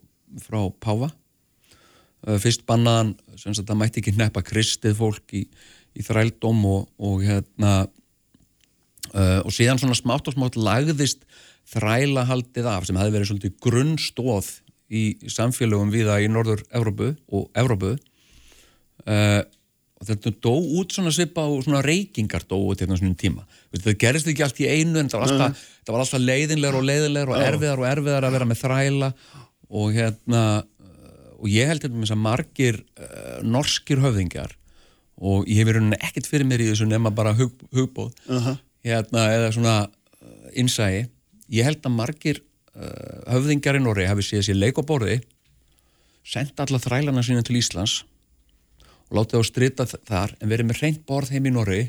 [0.41, 1.11] frá Páfa
[2.21, 5.47] fyrst bannaðan sem sagt það mætti ekki neppa kristið fólk í,
[5.97, 7.75] í þrældóm og, og hérna
[9.15, 11.25] uh, og síðan svona smátt og smátt lagðist
[11.71, 14.51] þrælahaldið af sem hefði verið svolítið grunnstóð
[14.91, 17.95] í samfélögum viða í Norður Evrópu og Evrópu.
[19.07, 19.43] Uh,
[20.01, 23.45] og þetta dó út svona svipa og svona reykingar dó út hérna svona tíma.
[23.75, 26.87] Þetta gerist ekki allt í einu en það var alltaf, það var alltaf leiðinlegur og
[26.89, 29.11] leiðinlegur og erfiðar og erfiðar að vera með þræla
[29.71, 30.45] og hérna
[31.41, 34.53] og ég held til dæmis að margir uh, norskir höfðingjar
[35.21, 38.57] og ég hef verið ekkert fyrir mér í þessu nema bara hug, hugbóð Aha.
[38.87, 41.09] hérna, eða svona uh, innsæi
[41.51, 45.21] ég held að margir uh, höfðingjar í Norri hafi séð sér leik á borði
[46.27, 48.03] senda alla þrælana sína til Íslands
[49.11, 51.83] og látið á strita þar en verið með reynd borð heim í Norri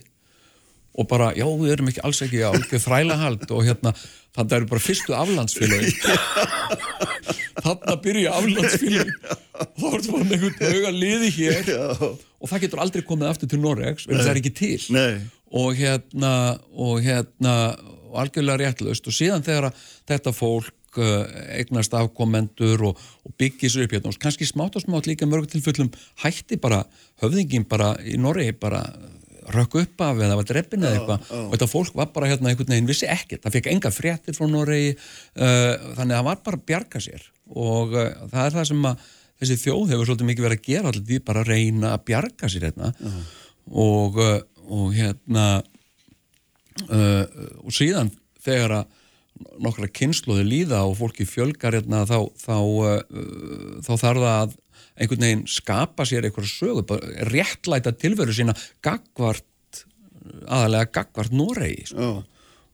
[0.92, 4.58] og bara, já, við erum ekki alls ekki á þrælahald og hérna þannig að það
[4.58, 5.94] eru bara fyrstu aflandsfélagi
[7.66, 11.72] þannig að byrja aflandsfélagi þá er þetta bara einhvern auga liði hér.
[12.42, 14.78] Og það getur aldrei komið aftur til Noregs en það er ekki til.
[14.96, 15.10] Nei,
[15.62, 16.34] og hérna
[16.72, 17.56] og hérna
[18.12, 19.08] og algjörlega réttlaust.
[19.08, 19.72] Og síðan þegar
[20.10, 21.24] þetta fólk uh,
[21.58, 25.50] eignast afkomendur og, og byggir sér upp hérna og kannski smátt og smátt líka mörg
[25.52, 25.92] tilfellum
[26.26, 26.84] hætti bara
[27.24, 28.84] höfðingin bara í Noregi bara
[29.56, 31.26] rökk upp af eða var dreppin eða eitthvað.
[31.38, 34.48] og þetta fólk var bara hérna einhvern veginn vissi ekkert, það fekk enga fréttir frá
[34.50, 37.28] Noregi uh, þannig að það var bara að bjarga sér.
[37.52, 39.10] Og uh, það er það sem að
[39.42, 42.50] þessi þjóð hefur svolítið mikið verið að gera alltaf því bara að reyna að bjarga
[42.54, 42.92] sér hérna.
[43.72, 44.40] Og, uh,
[44.72, 45.46] og hérna
[46.88, 47.24] uh,
[47.66, 48.12] og síðan
[48.42, 48.98] þegar að
[49.62, 54.58] nokkra kynsluði líða og fólki fjölgar hérna þá, þá, uh, þá þarf það að
[55.02, 59.48] einhvern veginn skapa sér einhverja sögu, bara réttlæta tilveru sína gagvart
[60.48, 62.12] aðalega gagvart Noregi sko.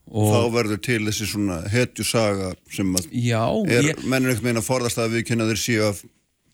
[0.08, 4.52] og Þá verður til þessi svona hetjusaga sem að já, er, ég, menn er einhvern
[4.52, 6.04] veginn að forðast að við kynna þeir síu af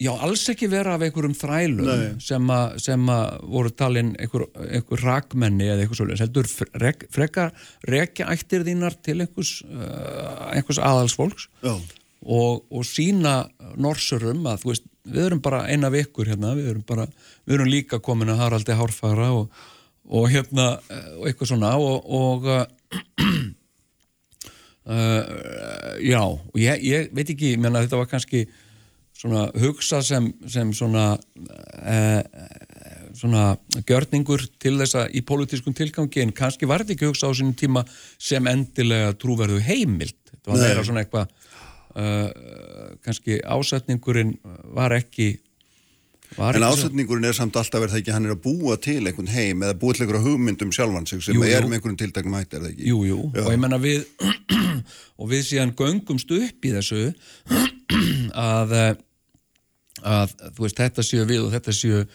[0.04, 2.06] já, alls ekki vera af einhverjum þrælum Nei.
[2.22, 7.54] sem, að voru talin einhver, einhver rakmenni eða eitthvað svolítið, heldur frek, frekar
[7.90, 11.76] rekja ættir þínar til einhvers, uh, einhvers aðalsfólks Já,
[12.24, 13.44] og, og sína
[13.80, 17.08] norsurum að þú veist, við erum bara eina vikur hérna, við erum bara,
[17.46, 19.64] við erum líka komin að Haraldi Hárfara og,
[20.08, 22.66] og hérna, eh, og eitthvað svona og, og uh,
[26.12, 28.46] já, og ég, ég veit ekki, ég menna þetta var kannski
[29.14, 32.22] svona hugsa sem, sem svona uh,
[33.14, 33.54] svona
[33.86, 37.56] gjörningur til þess að í pólitískum tilgangi en kannski var þetta ekki hugsa á sínum
[37.58, 37.84] tíma
[38.18, 40.18] sem endilega trúverðu heimild.
[40.32, 41.28] Þetta var meira svona eitthvað
[41.94, 42.30] uh,
[43.06, 44.38] kannski ásetningurinn
[44.76, 45.34] var ekki
[46.38, 49.30] Var en ásetningurinn er samt alltaf verið það ekki hann er að búa til einhvern
[49.30, 52.58] heim eða búa til einhverja hugmyndum sjálfan sig sem jú, er með einhvern tiltaknum hætti,
[52.58, 52.88] er það ekki?
[52.90, 54.06] Jú, jú, og ég menna við
[55.20, 57.02] og við síðan göngumst upp í þessu
[58.50, 58.76] að,
[60.02, 62.08] að þú veist, þetta séu við og þetta séu uh,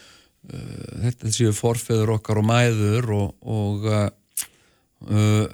[1.04, 5.46] þetta séu forfeður okkar og mæður og og, uh,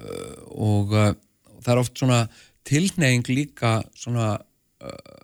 [0.55, 1.13] og uh,
[1.61, 2.25] það er oft svona
[2.65, 5.24] tilneying líka svona uh,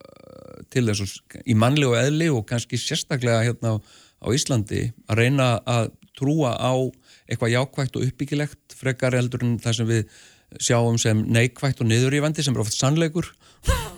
[0.73, 3.83] til þess í mannlegu eðli og kannski sérstaklega hérna á,
[4.25, 6.75] á Íslandi að reyna að trúa á
[7.31, 10.21] eitthvað jákvægt og uppbyggilegt frekar eldur en það sem við
[10.59, 13.31] sjáum sem neikvægt og niðurífandi sem er oft sannleikur.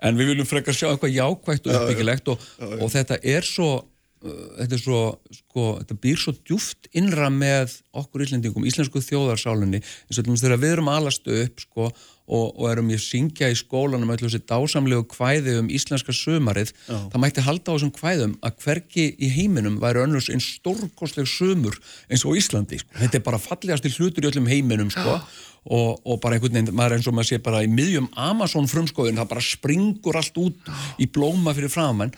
[0.00, 2.44] En við viljum frekar sjá eitthvað jákvægt og uppbyggilegt og,
[2.80, 3.82] og þetta er svo
[4.20, 4.98] Uh, þetta er svo,
[5.32, 10.74] sko, þetta býr svo djúft innra með okkur íslendingum, íslensku þjóðarsálinni eins og þegar við
[10.74, 11.86] erum alastu upp sko,
[12.30, 16.96] og, og erum ég syngja í skólanum öllu þessi dásamlegu kvæði um íslenska sömarið, Já.
[17.12, 21.76] það mætti halda á þessum kvæðum að hverki í heiminum væri önnurs einn stórkostleg sömur
[22.08, 22.94] eins og Íslandi, sko.
[23.02, 25.20] þetta er bara fallegast til hlutur í öllum heiminum, sko.
[25.60, 29.18] Og, og bara einhvern veginn, maður eins og maður sé bara í miðjum Amazon frumskóðin,
[29.20, 32.14] það bara springur allt út í blóma fyrir framann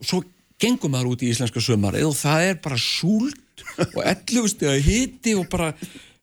[0.00, 0.24] og svo
[0.60, 5.36] gengum maður út í íslenska sömarið og það er bara súlt og ellugust eða hiti
[5.38, 5.70] og bara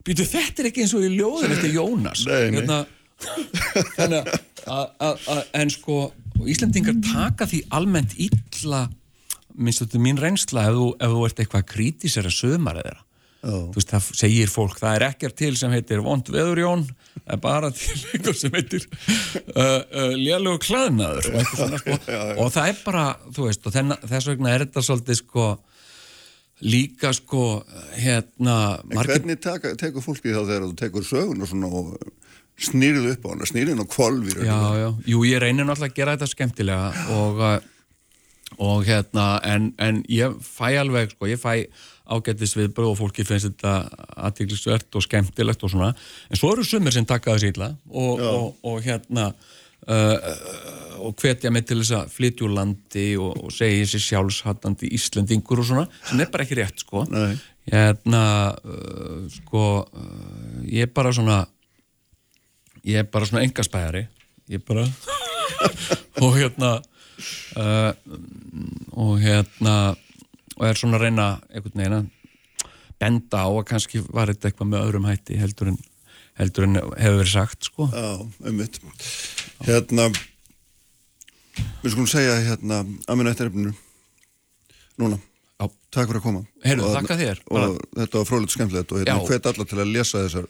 [0.08, 2.24] býtu þetta er ekki eins og í ljóðin eftir Jónas.
[2.28, 2.84] Hérna,
[3.96, 4.32] þannig
[4.68, 6.00] að en sko
[6.48, 8.86] Íslandingar taka því almennt illa
[9.58, 13.08] minnst þetta mín reynsla ef þú, ef þú ert eitthvað krítisera sömarið þeirra
[13.46, 13.68] Oh.
[13.70, 17.42] Þú veist, það segir fólk, það er ekkert til sem heitir vond veðurjón, það er
[17.44, 21.98] bara til eitthvað sem heitir uh, uh, lélugu klæðnaður og, sko.
[22.42, 23.04] og það er bara,
[23.38, 25.48] þú veist, og þenna, þess vegna er þetta svolítið sko
[26.66, 27.44] líka sko
[27.94, 28.58] hérna
[28.90, 29.22] margir...
[29.22, 31.94] Hvernig tekur fólki þá þegar þú tekur sögun og svona og
[32.58, 36.16] snýrið upp á hana, snýrið og kvolvir Já, já, jú, ég reynir náttúrulega að gera
[36.16, 41.68] þetta skemmtilega og, uh, og hérna, en, en ég fæ alveg, sko, ég fæ
[42.08, 43.74] ágættis við bröð og fólki finnst þetta
[44.28, 45.90] aðtíklisvert og skemmtilegt og svona.
[46.32, 49.28] En svo eru sumir sem taka það síðla og, og, og hérna
[49.92, 50.16] uh,
[51.04, 55.62] og hvetja mig til þess að flytja úr landi og, og segja þessi sjálfshattandi Íslandingur
[55.62, 57.04] og svona sem er bara ekki rétt sko.
[57.12, 57.36] Nei.
[57.68, 58.24] hérna
[58.64, 61.44] uh, sko uh, ég er bara svona
[62.88, 64.06] ég er bara svona engaspæðari
[64.52, 64.86] ég er bara
[66.24, 66.78] og hérna
[67.60, 67.92] uh,
[68.96, 69.76] og hérna
[70.58, 72.14] og er svona að reyna einhvern veginn að
[72.98, 75.78] benda á að kannski var þetta eitthvað með öðrum hætti heldur en,
[76.40, 77.90] heldur en hefur verið sagt sko.
[77.94, 78.80] Já, umvitt
[79.68, 80.10] Hérna
[81.84, 83.74] við skulum segja hérna að minna eftir efninu
[85.02, 85.20] núna.
[85.58, 85.70] Já.
[85.94, 86.44] Takk fyrir að koma.
[86.62, 87.42] Þér.
[87.50, 87.70] bara...
[87.72, 90.50] Og þetta var frólitt skemmtilegt og hérna hvet alla til að lesa þessar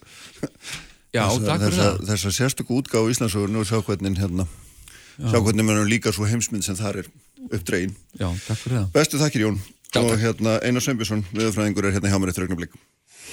[1.15, 4.48] Já, þessar, þessar, þessar sérstöku útgáð í Íslandsögur og sjá hvernig hérna
[5.17, 5.32] Já.
[5.32, 7.08] sjá hvernig maður líka svo heimsmynd sem þar er
[7.48, 7.96] uppdregin.
[8.20, 8.91] Já, takk fyrir það.
[8.93, 9.58] Bestu takkir Jón.
[9.98, 12.76] Og hérna Einar Sveinbjörnsson viðfræðingur er hérna hjá mér eftir augnablik.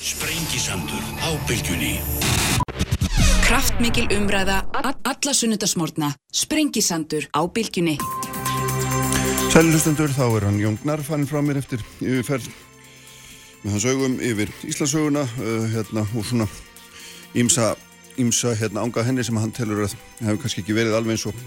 [0.01, 1.97] Sprengisandur á bylgjunni.
[3.45, 7.99] Kraftmikil umræða alla sunnudasmórna Sprengisandur á bylgjunni.
[9.53, 12.49] Sælilustendur, þá er hann Jón Gnarr fannin frá mér eftir yfirferð
[13.65, 16.49] með hans augum yfir Íslasöguna uh, hérna og svona
[17.35, 17.75] ímsa,
[18.21, 21.39] ímsa hérna ánga henni sem hann telur að hefur kannski ekki verið alveg eins og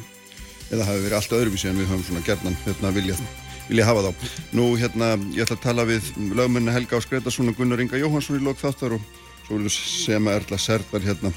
[0.72, 3.22] eða hafi verið allt öðruvísi en við höfum svona gerðan hérna viljað
[3.68, 4.28] vil ég hafa þá.
[4.56, 8.44] Nú hérna, ég ætla að tala við lögmenni Helga Áskretarsson og Gunnar Inga Jóhansson í
[8.44, 9.04] lok þáttar og
[9.46, 11.34] svo verður sem að Erla Serbar hérna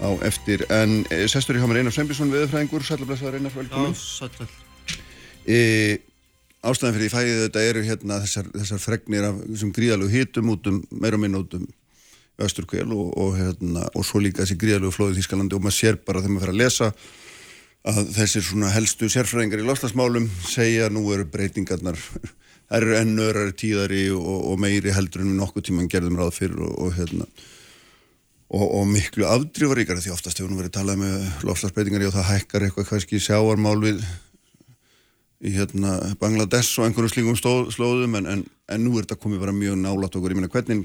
[0.00, 0.66] á eftir.
[0.72, 3.96] En e, sestur í hamar Einar Sveinbjörnsson, viðfræðingur, sælablesaður Einar, velkomin.
[3.96, 4.50] Já, sælvel.
[5.46, 5.58] E,
[6.60, 10.68] ástæðan fyrir því fæðið þetta eru hérna þessar, þessar fregnir af þessum gríðalög hitum út
[10.68, 11.66] um, meira minn út um
[12.36, 16.20] Östurkvel og, og, hérna, og svo líka þessi gríðalög flóðið Þískalandi og maður sér bara
[16.20, 16.90] þegar maður fer að lesa
[17.86, 21.96] að þessir svona helstu sérfræðingar í loslasmálum segja að nú eru breytingarnar
[22.68, 26.60] það eru ennörar tíðari og, og meiri heldur en við nokkuð tíman gerðum ráð fyrir
[26.66, 27.24] og, hérna
[28.52, 32.68] og, og miklu afdrífaríkara því oftast hefur nú verið talað með loslasbreytingar og það hækkar
[32.68, 34.04] eitthvað kannski sjáarmál við
[35.46, 39.56] í hérna Bangladesh og einhverjum slíkum slóðum en, en, en nú er þetta komið bara
[39.56, 40.84] mjög nálat okkur, ég meina hvernig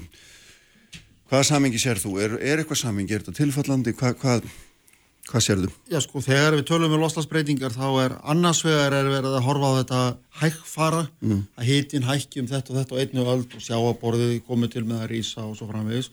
[1.32, 2.18] hvaða samingi sér þú?
[2.20, 3.16] Er, er eitthvað samingi?
[3.16, 3.96] Er þetta tilfallandi?
[3.96, 4.44] Hva, hvað
[5.22, 5.68] Hvað sér þú?
[5.86, 9.68] Já sko, þegar við tölum um loslasbreytingar þá er annars vegar er verið að horfa
[9.70, 10.00] á þetta
[10.40, 11.44] hægfara, mm.
[11.54, 15.04] að hitin hækki um þetta og þetta og einnu öll og sjáaborðið komið til með
[15.04, 16.10] að rýsa og svo framvegis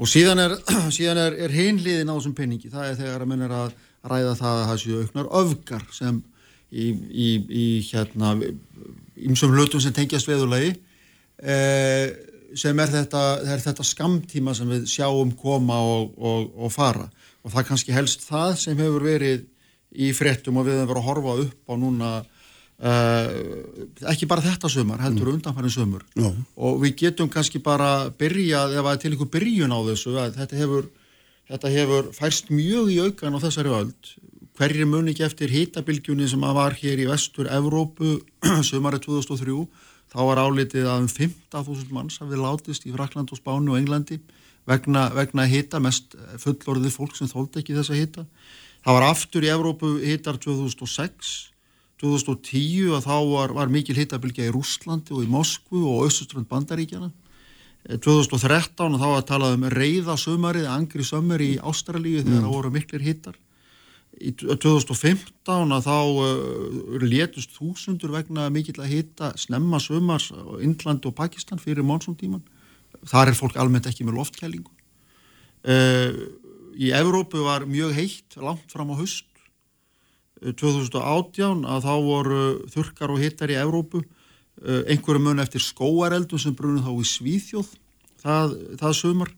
[0.00, 0.56] og síðan er,
[0.98, 3.78] síðan er, er hinliðin á þessum penningi, það er þegar að munir að
[4.10, 6.20] ræða það að það séu auknar öfgar sem
[6.70, 8.34] í, í, í hérna,
[9.30, 10.74] ímsum hlutum sem tengjast veðulegi
[11.38, 12.10] eh,
[12.58, 13.22] sem er þetta,
[13.66, 17.06] þetta skamtíma sem við sjáum koma og, og, og fara
[17.40, 19.46] og það er kannski helst það sem hefur verið
[19.90, 23.28] í frettum og við hefum verið að horfa upp á núna uh,
[24.12, 25.38] ekki bara þetta sömur, heldur mm.
[25.38, 26.30] undanfærin sömur Já.
[26.30, 30.90] og við getum kannski bara byrjað, er til einhver byrjun á þessu, að þetta hefur
[31.50, 34.12] þetta hefur færst mjög í aukan á þessari öld,
[34.58, 38.20] hverjir muni ekki eftir hitabilgjunni sem var hér í vestur Evrópu
[38.70, 39.64] sömari 2003,
[40.10, 44.20] þá var álitið að um 15.000 manns hafið látist í Frakland og Spánu og Englandi
[44.68, 48.26] vegna, vegna hita, mest fullorðið fólk sem þóldi ekki þessa hita.
[48.84, 51.50] Það var aftur í Evrópu hitar 2006
[52.00, 57.10] 2010 að þá var, var mikil hittabilgja í Rúslandi og í Moskvu og Östuströnd bandaríkjana
[57.88, 62.46] 2013 eh, að þá að talað um reyðasumarið, angri sömur í Ástralíu þegar mm.
[62.46, 63.36] það voru miklir hittar
[64.20, 71.06] í 2015 að þá uh, létust þúsundur vegna mikill að hitta snemma sömars á Indland
[71.08, 72.44] og Pakistan fyrir monsumtíman
[73.08, 74.70] þar er fólk almennt ekki með loftkælingu
[75.64, 76.22] uh,
[76.80, 79.26] í Evrópu var mjög heitt langt fram á höst
[80.40, 84.00] 2018 að þá voru þurkar og hittar í Evrópu.
[84.60, 87.68] Eh, einhverju mun eftir skóareldum sem brunum þá í Svíþjóð
[88.20, 89.30] það, það sömur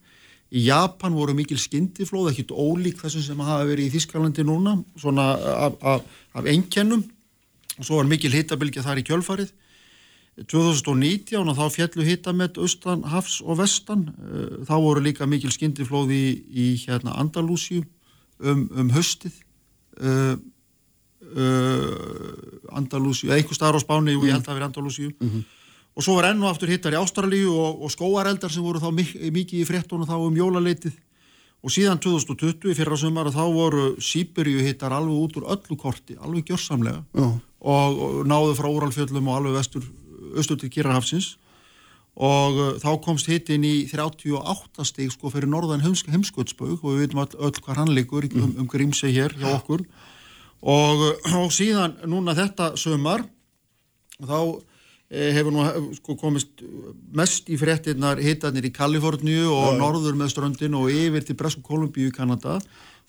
[0.53, 5.33] í Japan voru mikil skindiflóð ekkit ólík þessum sem hafa verið í Þískalandi núna svona
[5.69, 7.07] af, af, af einkennum.
[7.79, 9.53] Og svo var mikil hittabilgja þar í kjölfarið.
[10.49, 14.07] 2019 og þá fjallu hittamett austan, hafs og vestan.
[14.13, 17.83] Eh, þá voru líka mikil skindiflóð í, í hérna Andalúsju
[18.41, 19.35] um, um höstið
[20.01, 20.37] uh,
[21.37, 25.11] uh, Andalúsíu, eða einhver staðar á Spáni og ég held að það verið Andalúsíu.
[25.13, 25.45] Mm -hmm.
[25.93, 28.91] Og svo var enn og aftur hittar í Ástralíu og, og skóareldar sem voru þá
[28.93, 30.97] mikið í fréttunum þá um jólaleitið
[31.63, 36.17] og síðan 2020 í fyrra sumar þá voru Sýberíu hittar alveg út úr öllu korti,
[36.19, 39.87] alveg gjörsamlega og, og náðu frá Úralfjöllum og alveg vestur,
[40.35, 41.37] austur til Kirrahafsins
[42.13, 47.23] og uh, þá komst hittin í 38 stík sko fyrir norðan heimskvöldsbögg og við veitum
[47.23, 49.87] all, öll hvað hann liggur um, um, um grímseg hér hjá okkur.
[50.63, 53.25] Og, og síðan núna þetta sömar
[54.21, 54.61] þá
[55.13, 55.65] hefur nú
[55.99, 56.63] sko, komist
[57.13, 62.09] mest í fréttinnar hittarnir í Kaliforníu og norður með ströndin og yfir til Bresku Kolumbíu
[62.09, 62.59] í Kanada.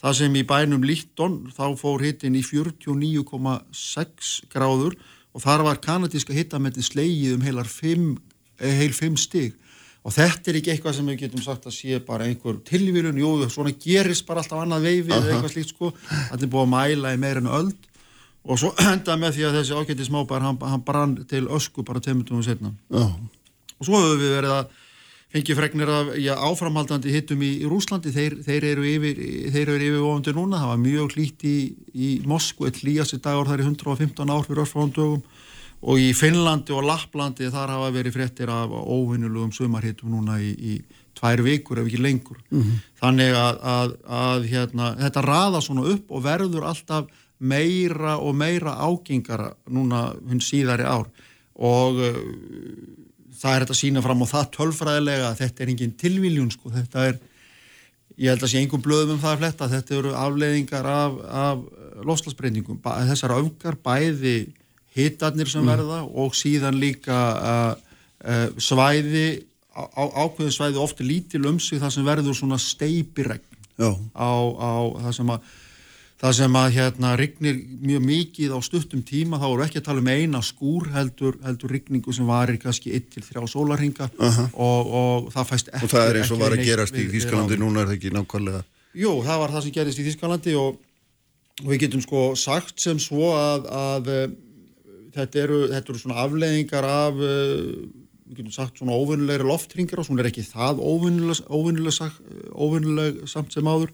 [0.03, 4.97] Það sem í bænum Líkton þá fór hittin í 49,6 gráður
[5.33, 8.09] og þar var kanadíska hittametti slegið um heilar 5,
[8.59, 9.55] eh, heil 5 stig.
[10.03, 13.31] Og þetta er ekki eitthvað sem við getum sagt að sé bara einhver tilvílun, jú,
[13.47, 15.93] svona gerist bara alltaf annað veifi eða eitthvað slíkt sko.
[16.35, 17.71] Allir búið að mæla í meirinu öll
[18.43, 22.03] og svo enda með því að þessi ágætti smábær hann, hann brann til ösku bara
[22.03, 23.13] teimutum og setna oh.
[23.79, 24.79] og svo höfum við verið að
[25.33, 29.21] fengi fregnir af já, áframhaldandi hittum í, í Rúslandi þeir, þeir eru yfir
[29.55, 31.57] þeir eru yfir ofandi núna, það var mjög hlýtt í,
[31.93, 35.23] í Moskvu, eitt hlýjast í dagur þar í 115 ár fyrir örfándögum
[35.83, 40.73] og í Finnlandi og Lapplandi þar hafa verið fréttir af óvinnulugum sumarhittum núna í, í
[41.17, 42.39] tvær vikur ef ekki lengur.
[42.51, 42.77] Mm -hmm.
[43.01, 47.11] þannig að, að, að hérna, þetta raða svona upp og verður alltaf
[47.43, 51.09] meira og meira ágengara núna hún síðari ár.
[51.53, 52.17] Og uh,
[53.37, 56.73] það er þetta að sína fram á það tölfræðilega að þetta er engin tilviljun sko,
[56.73, 57.21] þetta er
[58.17, 59.71] ég held að sé einhver blöðum um það að fletta.
[59.71, 64.37] Þetta eru afleiðingar af, af loslasbreytingum, þessar öfgar bæði
[64.93, 65.71] hitarnir sem mm.
[65.71, 67.73] verða og síðan líka uh,
[68.21, 73.41] uh, svæði á, ákveðin svæði ofta lítil um sig það sem verður svona steipiregn
[73.81, 74.73] á, á
[75.07, 75.47] það sem að
[76.21, 80.03] það sem að hérna rignir mjög mikið á stuttum tíma, þá eru ekki að tala
[80.03, 84.47] um eina skúr heldur, heldur rigningu sem varir kannski 1-3 sólarhinga uh -huh.
[84.53, 87.59] og, og það fæst ekki og það er eins og var að gerast í Þískalandi
[87.59, 88.63] núna er það ekki nákvæmlega?
[88.93, 90.79] Jú, það var það sem gerist í Þískalandi og,
[91.63, 94.35] og við getum sko sagt sem svo að, að
[95.13, 97.83] þetta eru, þetta eru svona afleiðingar af uh,
[98.33, 103.91] við getum sagt svona óvinnulegri loftringar og svona er ekki það óvinnuleg samt sem áður.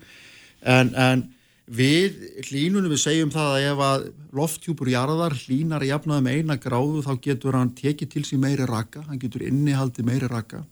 [0.63, 1.25] En, en
[1.69, 2.17] við
[2.49, 4.05] hlínunum við segjum það að ef að
[4.39, 8.65] lofthjúpur jarðar hlínar að jafnaði með eina gráðu þá getur hann tekið til sín meiri
[8.69, 10.63] raka, hann getur innihaldi meiri raka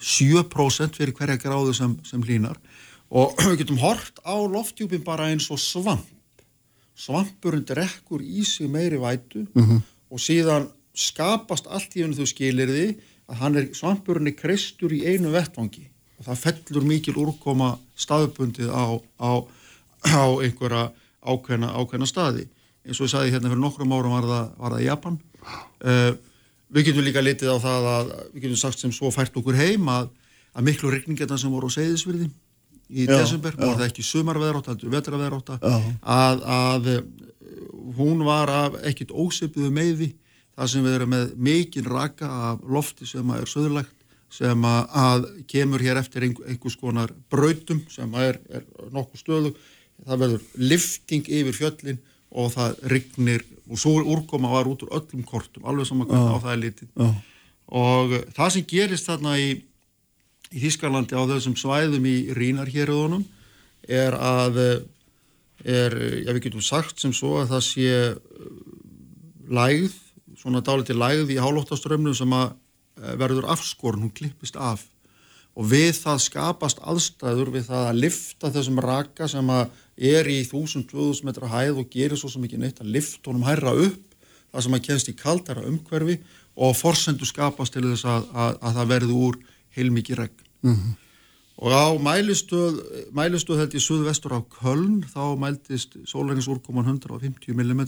[0.00, 2.56] 7% fyrir hverja gráðu sem, sem hlínar
[3.10, 6.08] og við getum hort á lofthjúpin bara eins og svamp.
[7.00, 9.80] Svampurinn drekkur í sig meiri vætu mm -hmm.
[10.10, 12.86] og síðan skapast allt í hennu þau skilir því
[13.30, 15.88] að er, svampurinn er kristur í einu vettvangi.
[16.18, 19.30] Og það fellur mikil úrkoma staðbundið á, á,
[20.06, 20.88] á einhverja
[21.20, 22.46] ákveðna, ákveðna staði.
[22.86, 25.18] Eins og ég sagði hérna fyrir nokkrum árum var það, var það Japan.
[25.84, 26.12] Uh,
[26.70, 29.88] við getum líka litið á það að við getum sagt sem svo fært okkur heim
[29.90, 30.08] að,
[30.54, 32.30] að miklu regningarna sem voru á segðisverði
[32.90, 37.00] í já, desember, var það ekki sumarveðrátt heldur vetraveðrátt að, að eh,
[37.98, 40.12] hún var af ekkit ósepiðu meiði
[40.56, 43.96] þar sem við erum með mikinn raka af lofti sem er söðurlegt
[44.30, 49.54] sem að kemur hér eftir einhvers konar brautum sem er, er nokkuð stöðu
[50.06, 51.98] það verður lifting yfir fjöllin
[52.30, 56.42] og það rignir og svo úrkoma var út úr öllum kortum alveg saman hvernig á
[56.42, 56.88] það er litið.
[56.94, 57.08] Já.
[57.80, 59.50] og uh, það sem gerist þarna í,
[60.50, 63.26] í Þískalandi á þessum svæðum í Rínarhéröðunum
[63.88, 64.72] er að uh,
[65.64, 68.54] er, já við getum sagt sem svo að það sé uh,
[69.50, 69.98] lægð,
[70.40, 72.56] svona dáliti lægð í hálóttaströmmnum sem að
[73.16, 74.82] verður afskorn, hún klippist af
[75.58, 80.38] og við það skapast aðstæður við það að lifta þessum raka sem að er í
[80.44, 84.16] 1000-2000 metra hæð og gerir svo sem ekki neitt að lifta honum hærra upp
[84.50, 86.18] það sem að kennst í kaldara umhverfi
[86.60, 89.38] og forsendu skapast til þess að, að, að það verði úr
[89.76, 90.48] heilmikið regn.
[90.66, 90.98] Mm -hmm.
[91.60, 92.80] Og á mælistöð,
[93.12, 97.84] mælistöð held ég suðvestur á Köln, þá mæltist sólærinsúrkoman 150 mm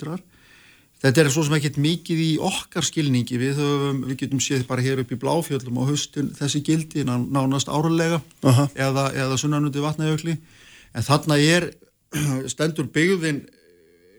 [1.02, 4.84] Þetta er svo sem ekkert mikið í okkar skilningi, við, höfum, við getum séð bara
[4.84, 8.68] hér upp í Bláfjöldum á höstin þessi gildi nánast áralega uh -huh.
[8.78, 10.36] eða, eða sunnanundi vatnajökli,
[10.94, 11.72] en þarna er
[12.52, 13.42] stendur byggðin,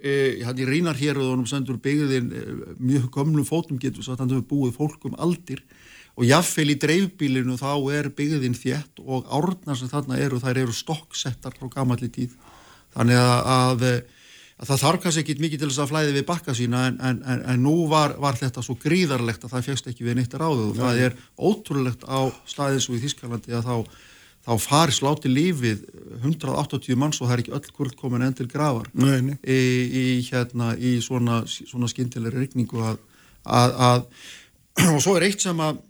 [0.03, 2.43] e, hann í rínar hér og stendur byggðin e,
[2.79, 5.63] mjög komlum fótum getur svo að hefur búið fólkum aldir.
[6.19, 10.73] Og jáfnveil í dreifbílinu þá er byggðin þétt og árnar sem þarna eru, þær eru
[10.75, 12.35] stokksettar frá gamalli tíð,
[12.93, 14.03] þannig að,
[14.61, 17.19] að það þarf kannski ekki mikið til þess að flæði við bakka sína en, en,
[17.25, 20.69] en, en nú var, var þetta svo gríðarlegt að það fegst ekki við neitt ráðu
[20.69, 24.03] og það er ótrúlegt á staðins og í Þískalandi að þá,
[24.45, 25.87] þá fari sláti lífið
[26.21, 29.35] 180 manns og það er ekki öll kvöld komin enn til gravar nei, nei.
[29.41, 29.61] Í,
[30.03, 33.01] í, hérna, í svona, svona skindilegri regningu að,
[33.43, 34.05] að, að
[34.93, 35.81] og svo er eitt sem að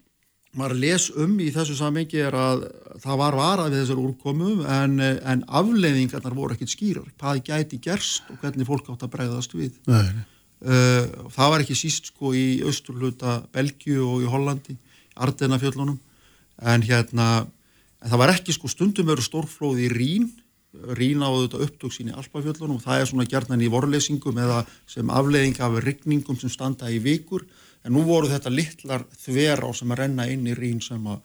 [0.57, 2.67] maður les um í þessu samengi er að
[3.03, 7.09] það var varað við þessar úrkomu en, en afleiðingarnar voru ekkit skýrar.
[7.21, 9.79] Hvað gæti gerst og hvernig fólk átt að bregðast við?
[9.89, 10.23] Nei, nei.
[10.63, 14.77] Uh, það var ekki síst sko í austurluta Belgiu og í Hollandi
[15.19, 15.97] Ardenafjöllunum.
[16.63, 20.31] En hérna en það var ekki sko stundum veru stórflóð í Rín
[20.73, 25.09] Rín á þetta upptöksin í Alpafjöllunum og það er svona gerðan í vorlesingum eða sem
[25.13, 27.45] afleiðing af rigningum sem standa í vikur
[27.83, 31.21] en nú voru þetta litlar þver á sem að renna inn í rín sem að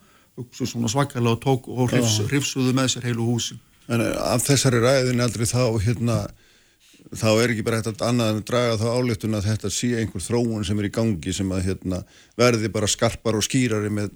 [0.90, 3.62] svakalega og tók og hrifs, hrifsuðu með sér heilu húsin.
[3.88, 6.20] En eh, af þessari ræðin aldrei þá hérna
[7.16, 10.24] þá er ekki bara eitthvað annað en að draga þá áleitun að þetta sé einhver
[10.24, 12.00] þróun sem er í gangi sem að hérna
[12.38, 14.11] verði bara skarpar og skýrari með,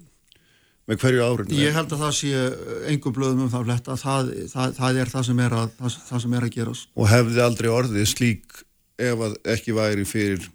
[0.89, 1.55] með hverju árin.
[1.57, 2.43] Ég held að það sé
[2.91, 6.25] einhver blöðum um það fletta, það, það, það er það sem er að, það, það
[6.25, 6.91] sem er að gerast.
[6.93, 8.59] Og hefði aldrei orðið slík
[9.01, 10.51] ef að ekki væri fyrir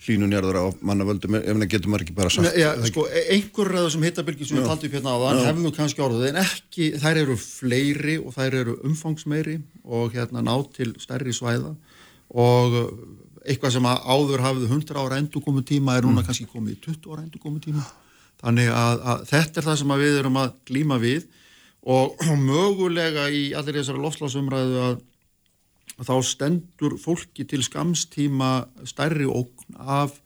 [0.00, 3.86] hlínunjarðar á mannavöldum ef það getur maður ekki bara sagt Já, sko, e- einhverjum af
[3.86, 6.86] þessum hittabilgjum sem við taltum upp hérna á þann hefum við kannski orðið en ekki,
[7.02, 11.74] þær eru fleiri og þær eru umfangsmeiri og hérna ná til stærri svæða.
[12.30, 12.78] Og
[13.44, 16.28] eitthvað sem áður hafið 100 ára endur komið tíma er núna mm.
[16.28, 17.84] kannski komið 20 ára endur komið tíma.
[18.40, 21.28] Þannig að, að þetta er það sem við erum að glíma við.
[21.80, 24.98] Og, og mögulega í allir þessari lofslagsumræðu að
[26.00, 28.52] þá stendur fólki til skamstíma
[28.88, 29.26] stærri
[29.70, 30.20] ókn af,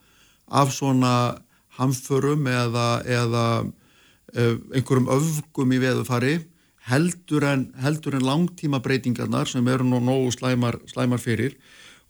[0.48, 1.38] af svona
[1.76, 6.44] hamförum eða, eða uh, einhverjum öfgum í veðufari
[6.84, 11.56] heldur en, heldur en langtíma breytingarnar sem eru nú nógu slæmar, slæmar fyrir.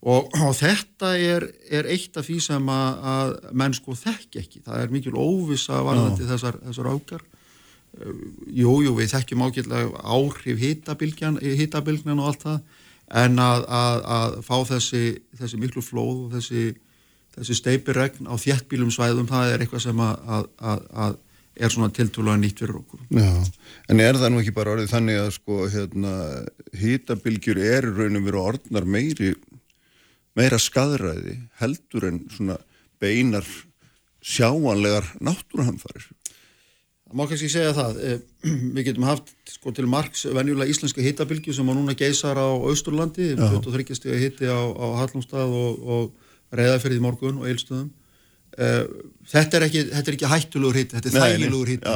[0.01, 4.61] Og, og þetta er, er eitt af því sem að, að menn sko þekk ekki,
[4.61, 7.23] það er mikil óvisa varðandi þessar, þessar ákar
[7.95, 12.57] Jújú, jú, við þekkjum ágjörlega áhrif hýtabilgnan og allt það.
[13.15, 15.03] En að, að, að fá þessi,
[15.39, 16.63] þessi miklu flóð og þessi,
[17.35, 21.21] þessi steipiregn á þjættbílum svæðum það er eitthvað sem að, að
[21.55, 23.03] er svona tiltúlega nýtt fyrir okkur.
[23.15, 23.29] Já,
[23.91, 26.15] en er það nú ekki bara orðið þannig að sko hérna
[26.81, 29.31] hýtabilgjur er raunum verið orðnar meiri
[30.35, 32.59] meira skadræði heldur en svona
[32.99, 33.47] beinar
[34.25, 36.09] sjáanlegar náttúruhamfarir?
[37.05, 38.19] Það má kannski segja það, eh,
[38.75, 43.35] við getum haft sko til margs venjulega íslenska hittabilgju sem á núna geysar á Austurlandi,
[43.39, 46.24] 23 steg hitti á, á Hallumstað og, og
[46.59, 47.89] Reðaferði morgun og Eilstöðum.
[48.55, 48.85] Eh,
[49.31, 51.93] þetta er ekki, þetta er ekki hættulegur hitti, þetta er þægilegur hitti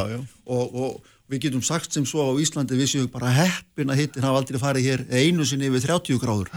[0.50, 4.26] og, og við getum sagt sem svo á Íslandi við séum bara heppin að hittin
[4.26, 6.52] hafa aldrei farið hér einu sinni yfir 30 gráður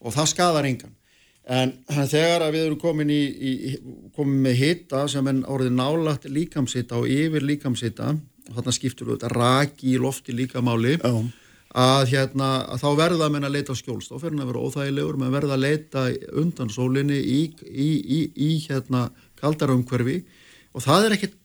[0.00, 0.94] og það skadar engan.
[1.44, 1.74] En
[2.08, 3.72] þegar við erum komin, í, í,
[4.16, 8.14] komin með hitta sem er orðið nálagt líkamshitta og yfir líkamshitta,
[8.48, 11.12] og þarna skiptur við þetta raki í lofti líkamáli, Já.
[11.74, 15.18] Að, hérna, að þá verða menn að leita skjólst, þá fer hann að vera óþægilegur,
[15.18, 16.04] menn verða að leita
[16.38, 19.08] undan sólinni í, í hérna,
[19.42, 20.20] kaldarumhverfi
[20.74, 21.36] og það er ekkit,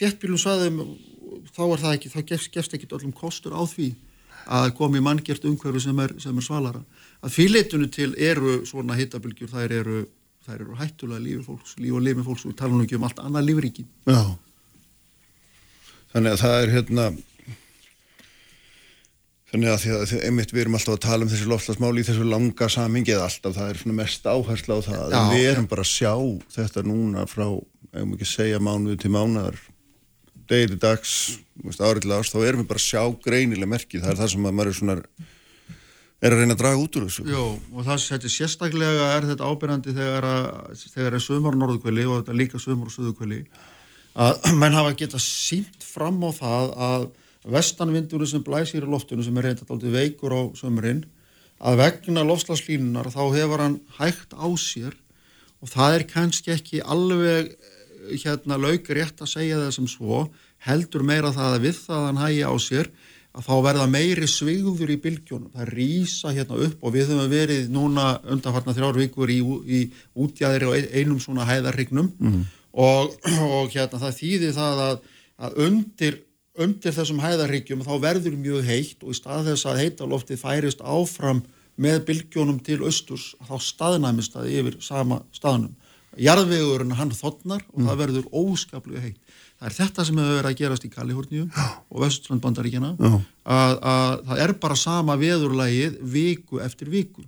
[0.00, 0.80] þéttbílum saðum,
[1.52, 3.92] þá er það ekki, þá gefst, gefst ekki öllum kostur á því
[4.46, 6.82] að komi manngjert umhverfi sem er, sem er svalara
[7.24, 10.02] að fýrleitunu til eru svona hittabilgjur, þær eru,
[10.46, 13.06] þær eru hættulega lífi fólks, líf og lifi fólks og við tala nú ekki um
[13.08, 13.86] allt annað lífríki.
[14.06, 14.20] Já.
[16.14, 17.08] Þannig að það er hérna
[19.56, 22.66] Þannig að að einmitt við erum alltaf að tala um þessi lofslagsmáli í þessu langa
[22.68, 25.14] samingi eða alltaf það er mest áhersla á það.
[25.14, 26.12] Já, við erum bara að sjá
[26.52, 29.56] þetta núna frá, ef maður ekki segja mánuðu til mánuðar
[30.52, 31.14] degir dags,
[31.72, 34.04] áriðlega ást þá erum við bara að sjá greinilega merkið.
[34.04, 35.00] Það er það sem maður er svona
[36.20, 37.28] er að reyna að draga út úr þessu.
[37.32, 42.20] Jó, og það settir sérstaklega er þetta ábyrgandi þegar að þegar er sömur norðukvöli og
[42.20, 43.46] þetta líka sömur söðukvöli
[44.20, 47.14] að menn hafa geta sínt fram á það að
[47.52, 51.04] vestanvindurinn sem blæsir í loftinu sem er reyndat aldrei veikur á sömurinn
[51.56, 54.96] að vegna lofslagslínunar þá hefur hann hægt á sér
[55.62, 57.54] og það er kannski ekki alveg
[58.12, 60.26] hérna lauk rétt að segja það sem svo
[60.66, 62.90] heldur meira það að við það hann hægja á sér
[63.36, 67.66] að þá verða meiri svigður í bylgjónum, það rýsa hérna upp og við höfum verið
[67.72, 69.80] núna undanfarnar þrjár vikur í, í
[70.16, 72.46] útjæðri og einum svona hæðarregnum mm.
[72.72, 73.12] og,
[73.58, 75.04] og hérna það þýðir það að,
[75.36, 76.18] að undir,
[76.62, 81.42] undir þessum hæðarregjum þá verður mjög heitt og í stað þess að heitaloftið færist áfram
[81.76, 85.74] með bylgjónum til austurs þá staðnæmist það yfir sama staðnum
[86.20, 87.88] jarðvegurinn hann þotnar og mm.
[87.88, 89.18] það verður óskaplega heitt.
[89.56, 94.42] Það er þetta sem hefur verið að gerast í Kaliforníu og Vestlandbandaríkjana að, að það
[94.44, 97.24] er bara sama veðurlægið viku eftir viku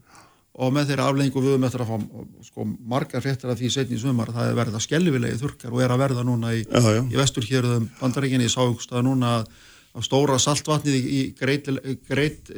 [0.58, 3.98] og með þeirra aflengu við höfum eftir að fá sko, margar fréttir af því setni
[3.98, 7.18] í svömmar það er verið að skellvilegi þurkar og er að verða núna í, í
[7.18, 11.70] vesturhjörðum bandaríkinni í sáugsta núna að stóra saltvatnið í greit,
[12.08, 12.50] greit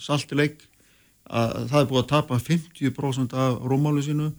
[0.00, 0.64] saltileik
[1.32, 4.32] að það er búið að tapa 50% af rúmáli sínu.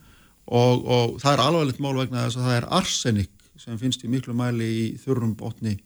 [0.43, 4.09] Og, og það er alvarlegt mál vegna þess að það er arsenik sem finnst í
[4.11, 5.78] miklu mæli í þurrum botni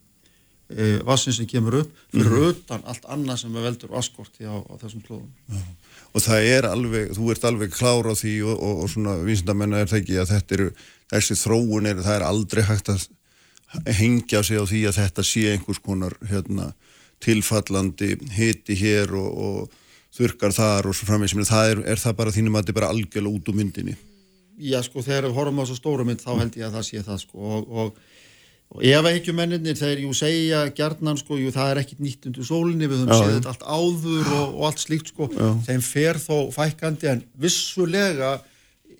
[0.70, 2.49] e, vassin sem kemur upp fyrir mm -hmm.
[2.49, 5.61] utan allt annað sem er veldur vaskorti á, á þessum klóðum Já.
[6.13, 9.82] og það er alveg, þú ert alveg klár á því og, og, og svona vísindamennar
[9.82, 10.72] er það ekki að þetta eru,
[11.11, 13.07] þessi þróun er það er aldrei hægt að
[13.86, 16.74] hengja sig á því að þetta sé einhvers konar hérna,
[17.20, 19.70] tilfallandi hiti hér og
[20.13, 22.91] þurkar þar og svo framvegis, það er, er það bara þínum að þetta er bara
[22.93, 23.97] algjörlega út úr myndinni
[24.57, 27.01] já sko þegar við horfum á þessu stóru mynd þá held ég að það sé
[27.05, 27.99] það sko og, og,
[28.76, 32.47] og ef ekki menninir þegar jú segja gerðnan sko jú það er ekkit nýtt undir
[32.47, 35.30] sólinni við höfum séð þetta allt áður og, og allt slíkt sko.
[35.32, 35.47] Já.
[35.70, 38.34] þeim fer þó fækandi en vissulega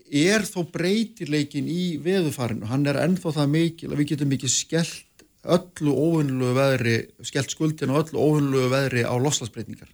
[0.07, 5.26] er þó breytileikin í veðufarinu hann er ennþá það mikil að við getum ekki skellt
[5.47, 6.97] öllu óvinnlegu veðri
[7.28, 9.91] skellt skuldin og öllu óvinnlegu veðri á loslasbreytingar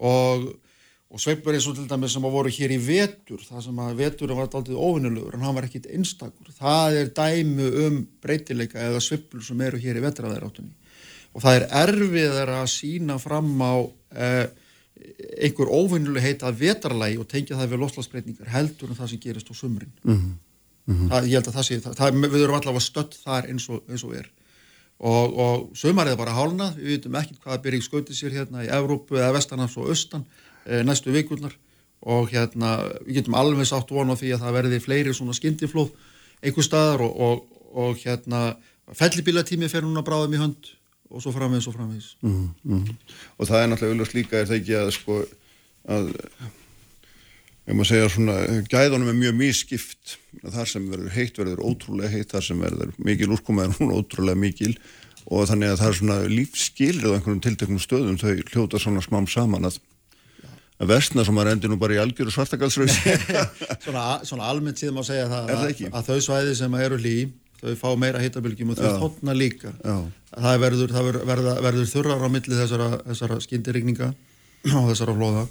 [0.00, 0.50] og
[1.10, 3.96] og sveipur eins og til dæmis sem að voru hér í vetur það sem að
[3.98, 9.02] vetur var alltaf ofinnulegur en hann var ekkit einstakur það er dæmu um breytileika eða
[9.02, 10.76] sveipur sem eru hér í vetraðaráttunni
[11.34, 13.74] og það er erfiðar að sína fram á
[14.14, 14.46] eh,
[15.40, 19.54] einhver ofinnuleg heita vetarlægi og tengja það við loslasbreytingar heldur en það sem gerist á
[19.54, 20.36] sumrin mm -hmm.
[20.86, 21.08] Mm -hmm.
[21.10, 23.82] það, ég held að það sé það, það, við erum allavega stött þar eins og,
[23.88, 24.30] eins og er
[24.98, 28.68] og, og sumarið er bara hálnað við veitum ekkert hvaða byrjir skautið sér hérna í
[28.68, 30.24] Evrópu eða Vestanafs og Östan
[30.66, 31.56] næstu vikurnar.
[32.00, 35.90] Og hérna við getum alveg sátt vona því að það verði fleiri svona skyndiflóð
[36.40, 37.42] einhver staðar og, og,
[37.76, 38.54] og hérna
[38.96, 40.70] fellibílatími fer núna bráðum í hönd
[41.10, 42.14] og svo framvegis og framvegis.
[42.22, 42.94] Mm -hmm.
[43.38, 45.20] og það er náttúrulega auðvitað líka er það ekki að sko
[45.88, 46.08] að
[47.66, 48.36] ef maður segja svona
[48.70, 53.30] gæðunum er mjög mískipt þar sem verður heitt verður ótrúlega heitt þar sem verður mikil
[53.30, 54.78] úrkoma er hún ótrúlega mikil.
[55.26, 59.28] Og þannig að það er svona lífsskilrið á einhverjum tilteknum stöðum þau hljóta svona smám
[59.28, 59.78] saman að
[60.88, 62.92] vestna sem að rendi nú bara í algjöru svartagalsröð
[63.84, 67.16] svona, svona almennt síðan má segja það að, að þau svæði sem eru lí
[67.60, 69.74] þau fá meira hittabilgjum og þau þotna líka.
[69.84, 69.96] Já.
[70.32, 74.12] það verður, það verður, verður þurrar á milli þessara, þessara skindirigninga
[74.80, 75.46] og þessara flóða.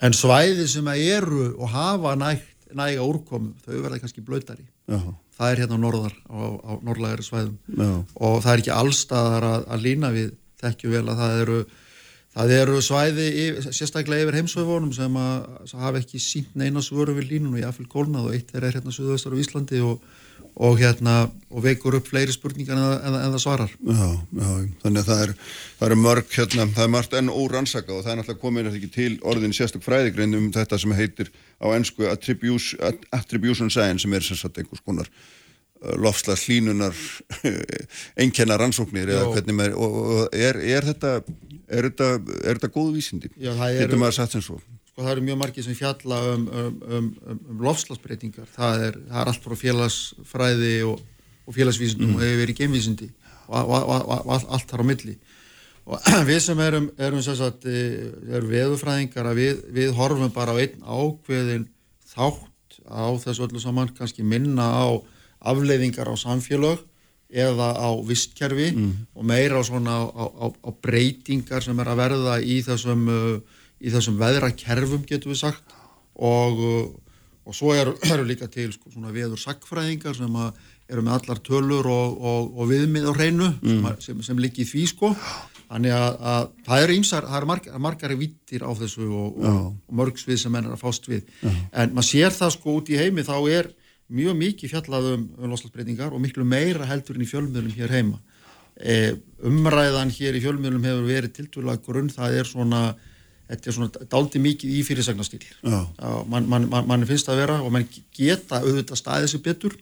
[0.00, 4.66] En svæði sem eru og hafa nægt, næga úrkomu þau verða kannski blöytari
[5.40, 7.56] það er hérna á norðar á, á norðlægari svæðum.
[7.66, 7.90] Já.
[8.14, 10.28] og það er ekki allstaðar að, að lína við
[10.60, 11.58] þekkju vel að það eru
[12.30, 13.28] Það eru svæði,
[13.74, 18.28] sérstaklega yfir heimsöfunum sem að hafa ekki sínt neina svöru við línun og jáfnveil kólnað
[18.28, 20.04] og eitt er hérna Suðaustar á Íslandi og,
[20.54, 21.16] og, hérna,
[21.50, 23.74] og veikur upp fleiri spurningar en, en, en það svarar.
[23.82, 24.52] Já, já,
[24.84, 25.34] þannig að það er,
[25.80, 28.92] það er mörg, hérna, það er margt enn órannsaka og það er náttúrulega komin ekki
[28.94, 34.68] til orðin sérstök fræðigrein um þetta sem heitir á ennsku attribution science sem er sérstaklega
[34.68, 35.10] einhvers konar
[35.80, 36.96] uh, lofslags hlínunar
[38.20, 39.10] einkennar rannsóknir
[39.52, 41.20] maður, og, og er, er þetta
[41.70, 42.06] Er þetta,
[42.42, 43.30] er þetta góð vísindi?
[43.38, 44.56] Já, það eru, sko,
[44.96, 47.10] það eru mjög margir sem fjalla um, um, um,
[47.54, 48.48] um lofslagsbreytingar.
[48.56, 51.04] Það er, það er allt frá félagsfræði og,
[51.46, 52.16] og félagsvísindum mm.
[52.16, 53.10] og hefur verið gemvísindi
[53.46, 55.16] og, og, allt þar á milli.
[55.86, 60.82] Og við sem erum, erum, sagt, eh, erum veðufræðingar við, við horfum bara á einn
[60.82, 61.68] ákveðin
[62.10, 64.90] þátt á þessu öllu saman, kannski minna á
[65.40, 66.86] afleiðingar á samfélag
[67.30, 68.94] eða á vistkerfi mm.
[69.14, 73.92] og meira svona á, á, á breytingar sem er að verða í þessum, uh, í
[73.94, 75.76] þessum veðrakerfum getur við sagt
[76.18, 80.42] og, uh, og svo eru, eru líka til sko, svona veður sagfræðingar sem
[80.90, 83.88] eru með allar tölur og, og, og viðmið á hreinu mm.
[84.02, 85.14] sem, sem liggi í því sko
[85.70, 89.36] þannig að, að það eru ímsar, það eru margar, margari vittir á þessu og
[90.00, 91.52] mörgsvið sem menn er að fást við Já.
[91.78, 93.70] en maður sér það sko út í heimi þá er
[94.10, 98.18] mjög mikið fjallað um, um loslasbreytingar og miklu meira heldur en í fjölmiðlum hér heima.
[98.80, 99.14] E,
[99.46, 102.82] umræðan hér í fjölmiðlum hefur verið tiltvöla grunn, það er svona,
[103.50, 105.42] þetta er svona daldi mikið í fyrirsagnastíl.
[105.62, 109.76] Mann man, man, man finnst að vera og mann geta auðvitað staðið sér betur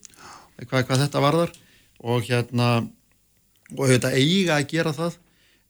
[0.67, 1.57] hvað, hvað þetta varðar
[1.99, 2.69] og hérna,
[3.77, 5.19] og auðvitað eiga að gera það,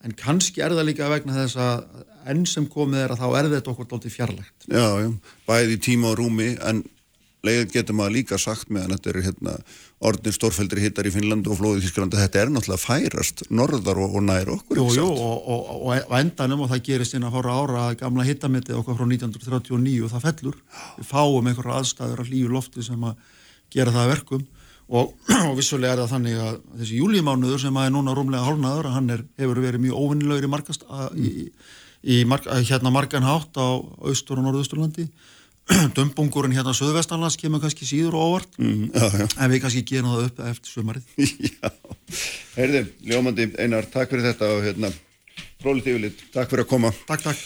[0.04, 3.50] en kannski er það líka vegna þess að enn sem komið er að þá er
[3.54, 4.68] þetta okkur daldi fjarlægt.
[4.68, 5.08] Já, já,
[5.48, 6.82] bæði tíma og rúmi en
[7.46, 9.54] leið getur maður líka sagt með að þetta eru hérna,
[10.08, 14.24] orðin stórfældri hittar í Finnland og flóðið Þísklanda, þetta er náttúrulega færast norðar og, og
[14.26, 17.86] nær okkur Jú, jú, og, og, og endanum og það gerist inn að fara ára
[17.86, 20.60] að gamla hittamitið okkar frá 1939 og það fellur.
[20.98, 23.26] Við fáum einhverja aðstæður að lífu lofti sem að
[23.74, 24.46] gera það verkum.
[24.88, 25.10] Og
[25.58, 29.24] vissulega er það þannig að þessi júlímánuður sem að er núna rúmlega hálnaður, hann er,
[29.36, 31.32] hefur verið mjög óvinnilegur í, markast, í,
[32.08, 33.68] í mark, hérna margan hátt á
[34.08, 35.04] austur og norðusturlandi
[35.96, 38.58] dömbungurinn hérna á Suðvestanlands kemur kannski síður og óvart.
[38.60, 39.26] Mm, já, já.
[39.28, 41.08] en við kannski gerum það upp eftir sömarið
[41.52, 41.70] Já,
[42.56, 44.92] heyrði, Ljómandi Einar, takk fyrir þetta og hérna
[45.64, 46.92] Rólit Yfirlit, takk fyrir að koma.
[47.08, 47.40] Takk, takk.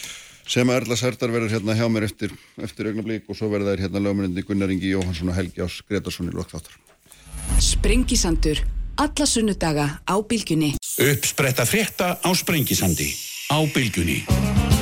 [0.53, 3.85] Sem að Erla Serdar verður hérna hjá mér eftir, eftir augnablík og svo verður þær
[3.85, 6.75] hérna lögmyndin Gunnar Ingi Jóhansson og Helgi Ás Gretarsson í lokþáttar
[7.63, 8.59] Sprengisandur,
[8.99, 10.75] alla sunnudaga á bylgjunni.
[10.99, 13.09] Uppspretta frétta á Sprengisandi
[13.51, 14.72] á bylgjunni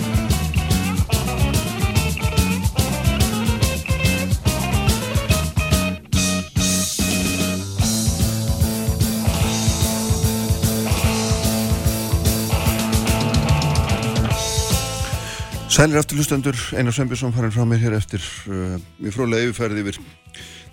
[15.72, 18.20] Sælir aftur hlustendur, Einar Sveinbjörnsson farin frá mér hér eftir
[18.52, 20.00] uh, mjög frólega yfirferði yfir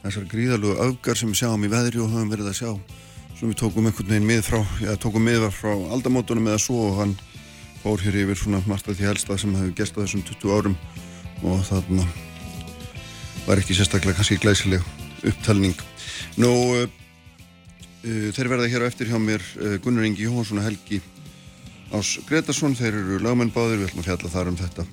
[0.02, 2.72] þessar gríðalögu öfgar sem við sjáum í veðri og höfum verið að sjá
[3.38, 6.98] sem við tókum einhvern veginn mið frá, já tókum miðvar frá aldamótunum eða svo og
[6.98, 7.12] hann
[7.84, 10.74] fór hér yfir svona margt að því helsta sem hefur gestað þessum 20 árum
[11.46, 12.08] og þarna
[13.46, 14.82] var ekki sérstaklega kannski glæsileg
[15.22, 15.78] upptalning.
[16.42, 16.90] Nú, uh,
[18.02, 20.98] uh, þeir verða hér á eftir hjá mér uh, Gunnar Ingi Jóhansson og Helgi
[21.88, 24.84] Ás Gretarsson, þeir eru lagmenn báðir, við ætlum að fjalla þar um þetta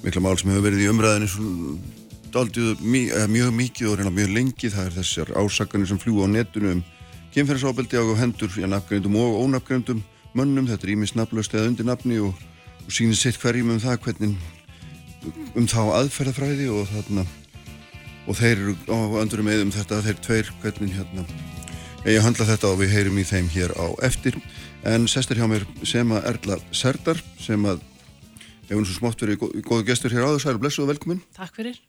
[0.00, 1.78] mikla mál sem hefur verið í umræðinu
[2.32, 6.82] daldið mjög mikið og mjög lengi, það er þessar ásakanir sem fljúa á netinu um
[7.34, 10.02] kynferðsábeldi á hendur í nafngreindum og ónafngreindum
[10.36, 12.32] mönnum, þetta er ímins nafnlaust eða undir nafni og,
[12.84, 14.36] og sínir sitt hverjum um það hvernig
[15.56, 17.26] um þá aðferðafræði og þarna
[18.26, 21.26] og þeir eru á öndurum eðum þetta þeir tveir hvernig hérna
[22.06, 24.36] eigi að handla þetta og við heyrum í þeim hér á eftir
[24.86, 27.82] en sestir hjá mér Sema Erla Serdar sem að
[28.68, 31.22] hefur eins og smátt verið góðu gestur hér áður, særu blessu og velkomin.
[31.34, 31.80] Takk fyrir.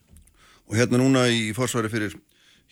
[0.67, 2.15] Og hérna núna í forsvari fyrir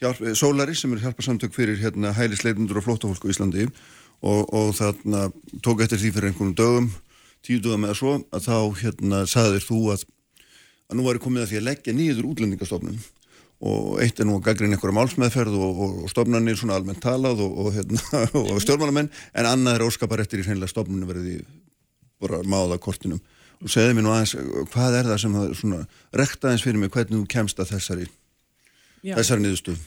[0.01, 3.69] hjálp, eh, Sólari sem er hjálparsamtök fyrir hérna hælisleitundur og flótafólk á Íslandi.
[4.21, 6.89] Og, og þarna tók eftir því fyrir einhvern dögum
[7.45, 10.05] tíu dögum eða svo að þá hérna saðir þú að
[10.89, 12.99] að nú er komið að því að leggja nýður útlendingastofnun
[13.63, 17.39] og eitt er nú að gaggrinn einhverja málsmeðferð og, og, og stofnarnir svona almennt talað
[17.45, 18.01] og, hérna,
[18.41, 21.39] og stjórnmálamenn en annað er óskapar eftir í hreinlega stofnunum verði
[22.21, 23.21] bara máða kortinum
[23.61, 24.35] og segði mér nú aðeins
[24.73, 25.81] hvað er það sem það svona
[26.21, 28.07] rekta aðeins fyrir mig hvernig þú kemst að þessari
[29.05, 29.15] Já.
[29.15, 29.83] þessari niðurstöð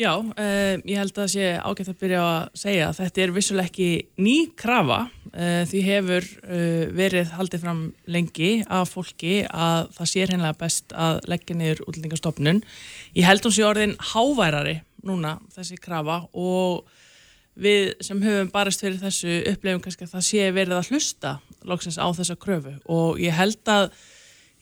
[0.00, 3.32] Já, uh, ég held að það sé ágætt að byrja að segja að þetta er
[3.36, 3.88] vissuleg ekki
[4.24, 10.22] ný krafa uh, því hefur uh, verið haldið fram lengi af fólki að það sé
[10.24, 12.62] hreinlega best að leggja niður útlendingastofnun.
[13.18, 16.88] Ég held hún sé orðin háværari núna þessi krafa og
[17.60, 21.34] við sem höfum barist fyrir þessu upplefum kannski að það sé verið að hlusta
[21.68, 23.92] loksins á þessa kröfu og ég held að,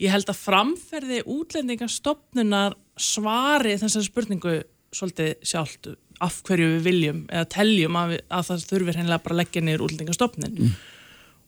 [0.02, 4.56] ég held að framferði útlendingastofnunar svari þessari spurningu
[4.94, 5.90] svolítið sjálft
[6.24, 9.64] af hverju við viljum eða teljum að, við, að það þurfir hennilega bara að leggja
[9.64, 10.76] niður útlendingastofnin mm.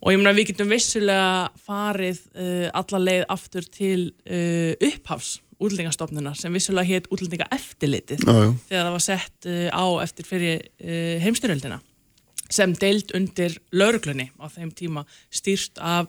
[0.00, 1.30] og ég meina við getum vissilega
[1.66, 8.86] farið uh, alla leið aftur til uh, upphafs útlendingastofnuna sem vissilega hétt útlendingaeftilitið ah, þegar
[8.86, 10.68] það var sett uh, á eftir fyrir
[11.24, 11.80] heimstyrjöldina
[12.50, 16.08] sem deild undir lauruglunni á þeim tíma stýrt af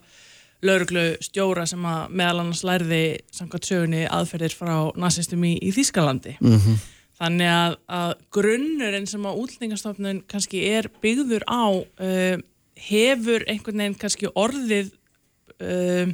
[0.66, 3.04] lauruglu stjóra sem að meðal annars lærði
[3.34, 6.82] samkvæmt sögunni aðferðir frá nazistum í, í Þýskalandi mm -hmm.
[7.22, 12.38] Þannig að, að grunnurinn sem á útlendingastofnun kannski er byggður á uh,
[12.82, 14.90] hefur einhvern veginn kannski orðið
[15.62, 16.10] uh,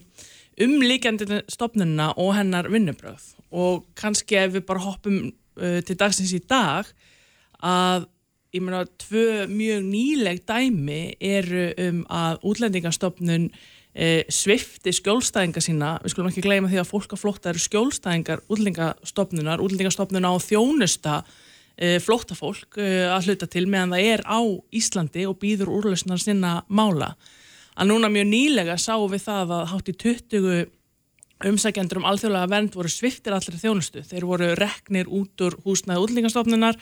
[0.60, 6.42] umlíkjandi stofnunna og hennar vinnubröð og kannski ef við bara hoppum uh, til dagsins í
[6.44, 6.90] dag
[7.64, 8.10] að
[8.56, 13.50] ég meina, tvö mjög nýleg dæmi eru um að útlendingarstofnun
[13.98, 18.44] e, svifti skjólstæðinga sína, við skulum ekki gleyma því að fólk á flótta eru skjólstæðingar
[18.46, 21.18] útlendingastofnunar, útlendingastofnun á þjónusta
[21.74, 24.40] e, flóttafólk e, að hluta til meðan það er á
[24.78, 27.16] Íslandi og býður úrlausnar sinna mála.
[27.78, 30.64] Að núna mjög nýlega sáum við það að hátt í 20
[31.48, 34.02] umsækjendur um alþjóðlega vernd voru sviftir allri þjónustu.
[34.06, 36.80] Þeir voru reknir út úr húsnaði útlendingastofnunar,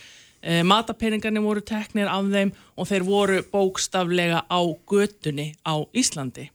[0.64, 6.48] matapeningarnir voru teknir af þeim og þeir voru bókstaflega á götunni á Íslandi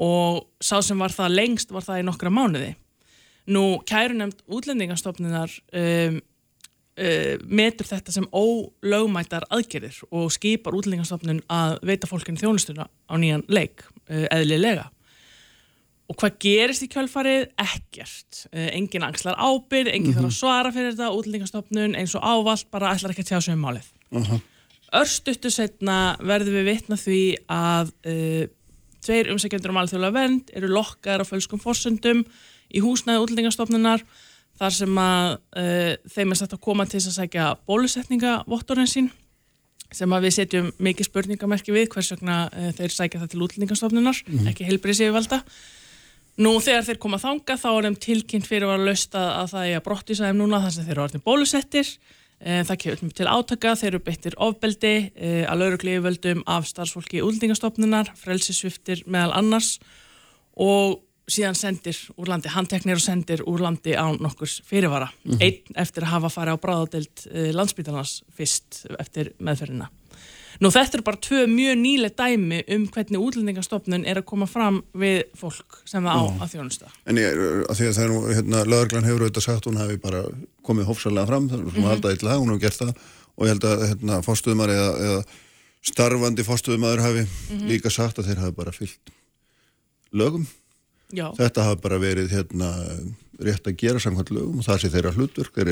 [0.00, 2.74] og sá sem var það lengst var það í nokkra mánuði.
[3.52, 6.20] Nú, kærunemt útlendingastofnunar um,
[7.00, 13.44] uh, metur þetta sem ólögmætar aðgerðir og skipar útlendingastofnun að veita fólkinu þjónustuna á nýjan
[13.50, 14.88] leik, uh, eðlilega.
[16.10, 17.48] Og hvað gerist í kjölfarið?
[17.62, 18.44] Ekkert.
[18.52, 20.22] Uh, engin angslar ábyrð, engin mm -hmm.
[20.22, 23.54] þarf að svara fyrir þetta, útlendingastofnun eins og ávalt bara ætlar ekki að tjá sig
[23.54, 23.92] um málið.
[24.12, 24.40] -huh.
[24.92, 27.92] Örstuttu setna verðum við vitna því að
[29.02, 32.22] tveir umsækjendur um alþjóðlega vernd eru lokkar á fölskum fórsöndum
[32.72, 34.04] í húsnæðu útlendingastofnunar
[34.60, 35.28] þar sem að
[35.58, 39.10] uh, þeim er satt að koma til þess að sækja bólusetningavottorinn sín
[39.92, 44.22] sem að við setjum mikið spurningamerki við hvers vegna uh, þeir sækja það til útlendingastofnunar,
[44.24, 44.50] mm -hmm.
[44.52, 45.42] ekki heilbrið séu valda.
[46.40, 49.76] Nú þegar þeir koma þanga þá er þeim tilkynnt fyrir að lösta að það er
[49.76, 51.88] að brottvísa þeim núna þar sem þeir eru orðin bólusettir.
[52.42, 54.94] Uh, það kemur til átaka, þeir eru beittir ofbeldi
[55.46, 59.76] að lauruglíu völdum af starfsfólki í útlendingastofnunar, frelsisviftir meðal annars
[60.58, 65.42] og síðan sendir úr landi, handteknir og sendir úr landi á nokkurs fyrirvara mm -hmm.
[65.42, 69.88] einn eftir að hafa farið á bráðadelt uh, landsbytarnas fyrst eftir meðferðina.
[70.60, 74.82] Nú þetta er bara tvö mjög nýlega dæmi um hvernig útlendingastofnun er að koma fram
[74.92, 76.92] við fólk sem það á að þjónusta.
[77.06, 79.80] En ég er að því að það er nú, hérna, lögurglann hefur auðvitað sagt, hún
[79.80, 80.22] hefði bara
[80.66, 81.90] komið hófsalega fram, það er svona mm -hmm.
[81.92, 82.94] haldaði til það, hún hefur gert það
[83.36, 85.20] og ég held að hérna, fórstuðumar eða, eða
[85.82, 87.68] starfandi fórstuðumar hefði mm -hmm.
[87.68, 89.14] líka sagt að þeir hafi bara fyllt
[90.12, 90.46] lögum
[91.12, 91.28] Já.
[91.36, 92.70] Þetta hafa bara verið hérna,
[93.42, 95.68] rétt að gera samkvæmt lögum og það sé þeirra hlutverk, þeir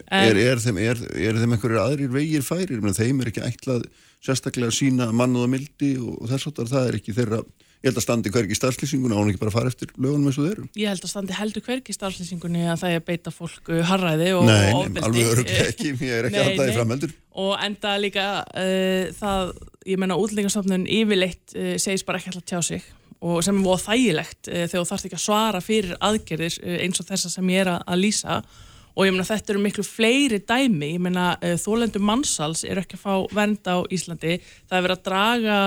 [0.00, 0.20] laga.
[0.20, 0.40] Mm -hmm.
[0.40, 2.80] er, er þeim, þeim einhverjir aðrir vegir færir?
[2.80, 3.88] Menn, þeim er ekki ætlað
[4.20, 7.40] sérstaklega að sína mannuða mildi og þess að það er ekki þeirra,
[7.80, 10.44] ég held að standi hvergi starflýsinguna og hún ekki bara fara eftir lögunum eins og
[10.44, 10.66] þeir eru.
[10.76, 14.30] Ég held að standi heldur hvergi starflýsingunni að það er að beita fólk uh, harræði
[14.36, 14.98] og nei, ofbeldi.
[14.98, 17.16] Nei, alveg öruglega ekki, ég er ekki í framheldur.
[17.40, 19.54] Og enda líka uh, það,
[19.88, 22.84] ég menna útlengastofnun yfirleitt uh, segist bara ekki alltaf tjá sig
[23.20, 26.76] og sem er búið þægilegt e, þegar þú þarfst ekki að svara fyrir aðgerðir e,
[26.86, 29.84] eins og þessa sem ég er að, að lýsa og ég meina þetta eru miklu
[29.86, 34.76] fleiri dæmi, ég meina e, þólendur mannsals eru ekki að fá vend á Íslandi, það
[34.76, 35.60] er verið að draga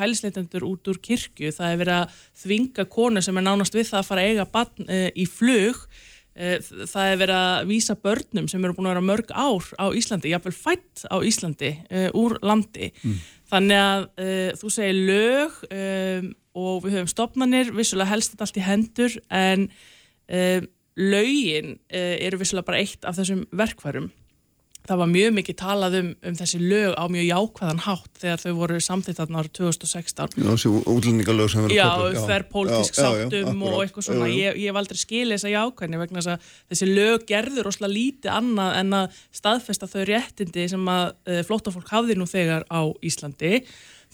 [0.00, 4.02] hælisleitendur út úr kirkju, það er verið að þvinga konu sem er nánast við það
[4.02, 5.86] að fara að eiga barn í flug.
[6.36, 10.34] Það er verið að vísa börnum sem eru búin að vera mörg ár á Íslandi,
[10.34, 11.70] jáfnveil fætt á Íslandi
[12.12, 13.14] úr landi, mm.
[13.54, 14.04] þannig að
[14.60, 15.56] þú segir lög
[16.56, 22.40] og við höfum stopnarnir, vissulega helst þetta allt í hendur en um, laugin uh, eru
[22.40, 24.10] vissulega bara eitt af þessum verkvarum.
[24.86, 28.52] Það var mjög mikið talað um, um þessi lög á mjög jákvæðan hátt þegar þau
[28.60, 30.36] voru samþitt aðná árið 2016.
[30.36, 32.20] Já, þessi útlendingalög sem verður pöpil.
[32.20, 34.30] Já, þær pólitísk sáttum og eitthvað svona.
[34.30, 34.52] Já, já.
[34.52, 38.78] Ég hef aldrei skilið þessa jákvæðni vegna þess að þessi lög gerður ósláð lítið annað
[38.84, 43.64] en að staðfesta þau réttindi sem að uh, flótafólk hafði nú þegar á Íslandi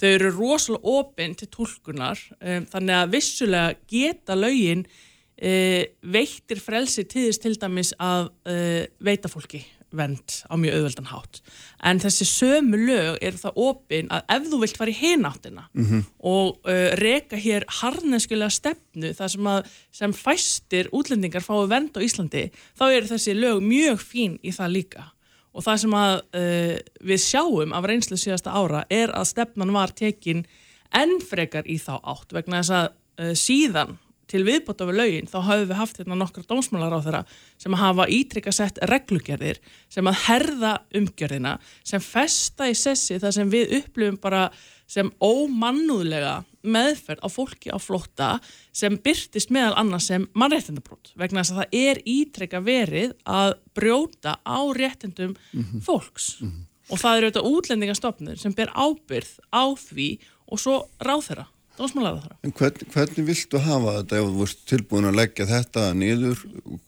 [0.01, 5.01] þau eru rosalega opinn til tólkunar um, þannig að vissulega geta laugin uh,
[5.43, 11.41] veittir frelsi tíðist til dæmis að uh, veita fólki vend á mjög auðveldan hátt
[11.85, 15.85] en þessi sömu lög er það opinn að ef þú vilt fara í hináttina mm
[15.85, 16.05] -hmm.
[16.19, 22.01] og uh, reka hér harneskulega stefnu þar sem að sem fæstir útlendingar fái vend á
[22.01, 25.05] Íslandi þá er þessi lög mjög fín í það líka
[25.53, 29.93] og það sem að uh, við sjáum af reynslu síðasta ára er að stefnan var
[29.93, 30.47] tekin
[30.93, 32.89] enn frekar í þá átt vegna þess að
[33.21, 33.99] uh, síðan
[34.33, 37.25] til viðbót af lögin þá hafum við haft hérna nokkra dómsmálar á þeirra
[37.61, 39.61] sem að hafa ítrykka sett reglugerðir
[39.93, 44.47] sem að herða umgjörðina sem festa í sessi það sem við upplifum bara
[44.93, 48.33] sem ómannúðlega meðferð á fólki á flotta
[48.75, 54.37] sem byrtist meðal annars sem mannréttindabrót vegna þess að það er ítrekka verið að brjóta
[54.45, 55.81] á réttindum mm -hmm.
[55.83, 56.93] fólks mm -hmm.
[56.93, 60.09] og það eru auðvitað útlendingastofnur sem ber ábyrð á því
[60.47, 61.47] og svo ráð þeirra,
[61.83, 62.39] dósmálaða þeirra.
[62.47, 66.43] En hvern, hvernig viltu hafa þetta ef þú vorst tilbúin að leggja þetta niður?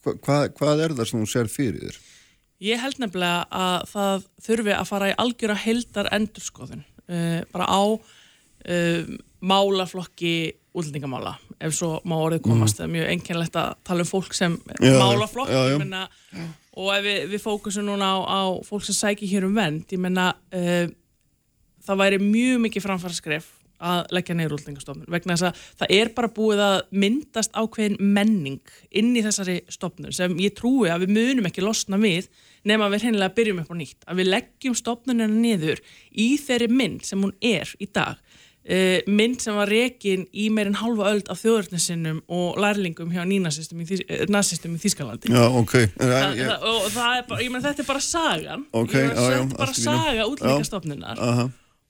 [0.05, 2.03] Hva, hvað er það sem þú ser fyrir þér?
[2.65, 7.83] Ég held nefnilega að það þurfi að fara í algjöra heldar endurskoðun uh, bara á
[7.91, 10.35] uh, málaflokki
[10.75, 12.89] útlendingamála, ef svo má orðið komast, það mm.
[12.89, 15.77] er mjög einkennlegt að tala um fólk sem já, málaflokk já, já.
[15.79, 16.01] Menna,
[16.75, 20.03] og ef við, við fókusum núna á, á fólk sem sækir hér um vend, ég
[20.03, 20.89] menna uh,
[21.85, 23.53] það væri mjög mikið framfærskref
[23.85, 28.75] að leggja neyru útlendingastofnun vegna þess að það er bara búið að myndast ákveðin menning
[28.91, 32.31] inn í þessari stofnun sem ég trúi að við munum ekki losna við
[32.65, 34.01] nema að við hennilega byrjum upp á nýtt.
[34.09, 38.21] Að við leggjum stofnunina niður í þeirri mynd sem hún er í dag
[38.65, 43.83] uh, mynd sem var rekin í meirinn halva öld af þjóðurnissinnum og lærlingum hjá nínasistum
[43.85, 45.77] í, uh, í Þískalandi Já, ok.
[45.99, 48.65] Þa, það, og það er bara, ég menn þetta er bara sagan.
[48.73, 51.23] Okay, ég menn þetta er bara saga útlendingastofnunar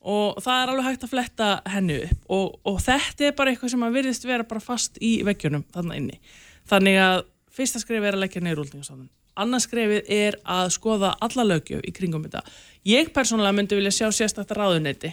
[0.05, 2.23] og það er alveg hægt að fletta hennu upp.
[2.37, 5.99] Og, og þetta er bara eitthvað sem að virðist vera bara fast í veggjunum þarna
[6.01, 6.21] inni.
[6.69, 7.19] Þannig að
[7.55, 11.93] fyrsta skrif er að leggja neyru útlendingastofnun annars skrifið er að skoða alla lögjöf í
[11.95, 12.43] kringum þetta.
[12.87, 15.13] Ég persónulega myndi vilja sjá sérstakta ráðuneyti.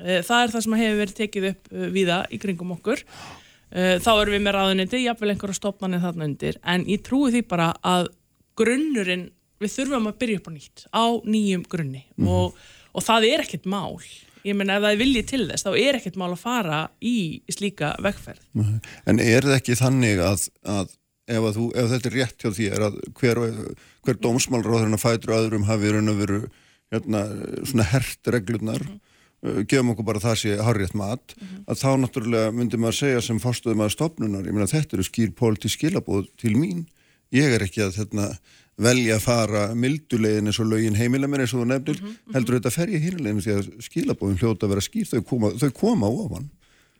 [0.00, 3.04] Eh, það er það sem hefur verið tekið upp eh, viða í kringum okkur.
[3.72, 6.60] Eh, þá erum við með ráðuneyti jáfnvel einhverja stopnarnir þarna undir.
[6.64, 8.12] En ég trúi því bara að
[8.58, 9.28] grunnurinn
[9.62, 12.06] við þurfum að byrja upp á nýtt á nýjum grunni.
[12.16, 12.62] Mm og
[12.92, 14.00] og það er ekkert mál
[14.42, 17.16] ég menna ef það er viljið til þess þá er ekkert mál að fara í
[17.52, 18.42] slíka vegferð
[19.06, 20.90] En er það ekki þannig að, að
[21.30, 23.40] ef, að þú, ef þetta er rétt hjá því er að hver,
[24.06, 26.42] hver dómsmálráðurinn að fætur öðrum hafi raun og veru
[26.92, 27.24] hérna,
[27.68, 28.98] svona hert reglunar mm
[29.42, 29.66] -hmm.
[29.70, 31.64] gefum okkur bara það sé harriðt mat mm -hmm.
[31.66, 35.30] að þá náttúrulega myndi maður segja sem fórstuðum að stopnunar, ég menna þetta eru skýr
[35.30, 36.86] pólitísk skilabóð til mín
[37.32, 38.36] ég er ekki að hérna
[38.80, 42.34] velja að fara mildulegin eins og lögin heimilemir eins og þú nefnir mm -hmm.
[42.34, 45.70] heldur þetta fer ég hinlegin því að skilabóðin hljóta að vera skýr þau koma, þau
[45.70, 46.50] koma ofan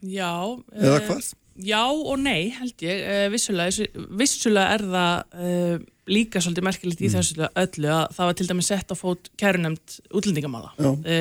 [0.03, 1.35] Já eða uh, hvað?
[1.57, 7.09] Já og nei held ég uh, vissulega, vissulega er það uh, líka svolítið merkilegt í
[7.09, 7.13] mm.
[7.13, 10.75] þessu öllu að það var til dæmis sett á fót kærunemt útlendingamála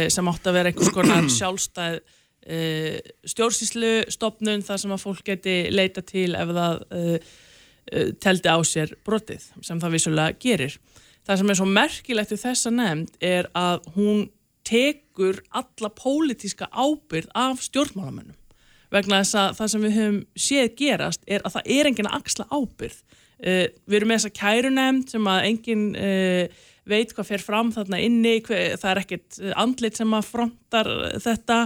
[0.09, 2.01] sem átti að vera einhvers konar sjálfstæð
[3.25, 7.17] stjórnsýslu stopnun þar sem að fólk geti leita til ef það Uh,
[8.21, 10.75] teldi á sér brotið sem það vissulega gerir.
[11.25, 14.27] Það sem er svo merkilegt við þessa nefnd er að hún
[14.67, 18.37] tekur alla pólitíska ábyrð af stjórnmálamönnum
[18.91, 22.17] vegna þess að það sem við höfum séð gerast er að það er enginn að
[22.19, 22.97] axla ábyrð.
[23.41, 27.71] Uh, við erum með þessa kæru nefnd sem að enginn uh, veit hvað fer fram
[27.73, 30.89] þarna inni, hver, það er ekkert andlit sem að frontar
[31.23, 31.57] þetta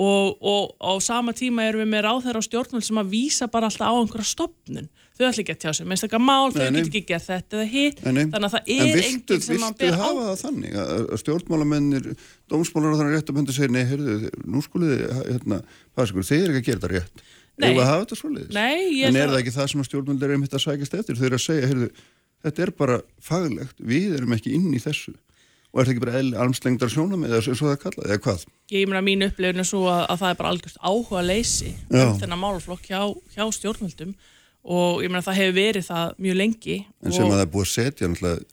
[0.00, 3.92] og, á sama tíma erum við með ráðherra á stjórnvöld sem að vísa bara alltaf
[3.92, 7.02] á einhverja stopnun þau ætla ekki að tjá sig með stakka mál, þau get ekki
[7.08, 9.96] gert þetta eða hitt, þannig að það er enginn sem að ber á.
[9.96, 12.10] En viltu hafa það þannig að stjórnmálamennir,
[12.52, 15.60] dómsmálar og þannig rétt að mynda segja, nei, heyrðu, nú skuliði hérna,
[15.96, 17.24] þeir eru ekki að gera þetta rétt.
[17.56, 18.56] Nei, þetta?
[18.58, 21.28] Nei, En er það ekki það sem að stjórnmáldir er einmitt að sækast eftir, þau
[21.30, 21.88] eru að segja, heyrðu,
[22.44, 25.14] þetta er bara faglegt, við erum ekki inn í þessu.
[25.72, 28.44] Og er það ekki bara almslengdar sjónum eða svo það kallað, eða hvað?
[28.72, 32.14] Ég meina mín upplifin er svo að, að það er bara algjörst áhuga leysi um
[32.20, 33.00] þennan málflokk hjá,
[33.34, 34.14] hjá stjórnvöldum
[34.66, 37.66] og ég meina það hefur verið það mjög lengi En sem að það er búið
[37.66, 38.44] að setja náttúrulega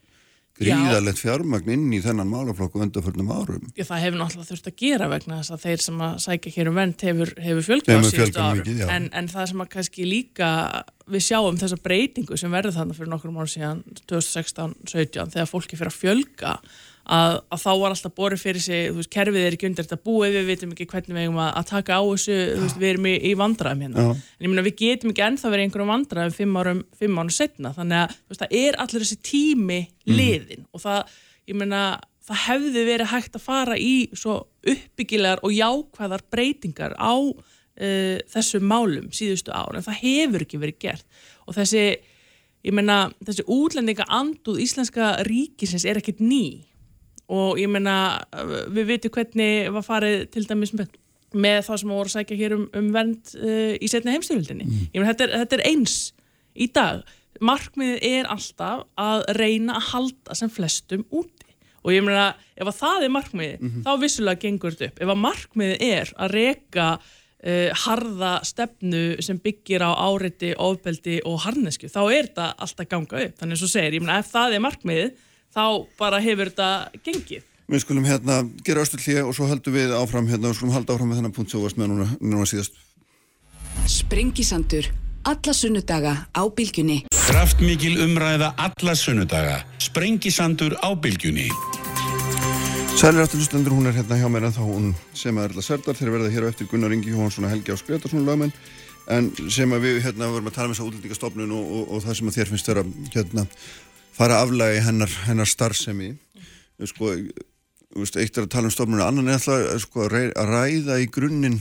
[0.54, 3.72] gríðalegt fjármagn inn í þennan málaflokku undarförnum árum.
[3.74, 6.70] Já, það hefur náttúrulega þurft að gera vegna þess að þeir sem að sækja hér
[6.70, 8.84] um vend hefur, hefur fjölgað á síðustu árum.
[8.96, 10.50] en, en það sem að kannski líka
[11.10, 15.94] við sjáum þessa breytingu sem verður þannig fyrir nokkur mál síðan 2016-17 þegar fólki fyrir
[15.94, 16.56] að fjölga
[17.04, 20.38] að, að þá var alltaf borðið fyrir sig veist, kerfið er ekki undir þetta búið,
[20.38, 23.14] við veitum ekki hvernig við eigum að, að taka á þessu, veist, við erum í,
[23.28, 24.14] í vandræðum hérna, Já.
[24.14, 27.74] en ég meina við getum ekki ennþá verið einhverjum vandræðum fimm árum, fimm árum setna,
[27.76, 30.70] þannig að veist, það er allir þessi tími liðin mm.
[30.72, 31.20] og það,
[31.52, 31.84] ég meina
[32.24, 38.64] það hefði verið hægt að fara í svo uppbyggilegar og jákvæðar breytingar á uh, þessu
[38.64, 41.84] málum síðustu ár, en það hefur ekki verið gert og þessi
[42.64, 46.64] ég meina, þessi útlendinga anduð íslenska ríkisins er ekkit ný
[47.32, 48.24] og ég meina
[48.74, 50.92] við veitum hvernig var farið til dæmis með,
[51.34, 54.84] með það sem voru að sækja hér um, um vernd uh, í setna heimstyrfildinni mm.
[54.92, 55.98] ég meina þetta er, þetta er eins
[56.54, 57.02] í dag.
[57.44, 61.50] Markmiðið er alltaf að reyna að halda sem flestum úti.
[61.84, 63.84] Og ég meina ef að það er markmiðið mm -hmm.
[63.84, 65.02] þá vissulega gengur þetta upp.
[65.02, 71.42] Ef að markmiðið er að reyka uh, harða stefnu sem byggir á áreiti, ofbeldi og
[71.44, 73.36] harnesku þá er þetta alltaf ganga upp.
[73.40, 75.12] Þannig að svo segir, ég meina ef það er markmiðið
[75.54, 75.66] þá
[76.00, 76.70] bara hefur þetta
[77.06, 77.44] gengið.
[77.72, 80.98] Við skulum hérna gera östu hlýja og svo höldum við áfram hérna og skulum halda
[80.98, 82.76] áfram með þennan punkt sem varst með núna, núna síðast.
[83.90, 84.90] Sprengisandur,
[85.30, 87.04] alla sunnudaga á bylgjunni.
[87.24, 89.62] Kraftmikil umræða alla sunnudaga.
[89.82, 91.48] Sprengisandur á bylgjunni.
[93.00, 96.18] Sælir afturlustendur, hún er hérna hjá mér en þá hún sem er alltaf serdar þegar
[96.18, 98.54] verða hér á eftir Gunnar Ingi Jóhansson og Helgi Ás Gretarsson lögmenn
[99.12, 102.04] en sem að við hérna vorum að tala með þess að útlendingastofnun og, og, og
[102.06, 102.86] það sem að þér finnst vera
[103.16, 103.46] hérna
[104.14, 106.14] fara aflagi hennar, hennar starfsemi.
[106.90, 111.60] Sko, eitt er að tala um stofnuna annan er alltaf sko, að ræða í grunninn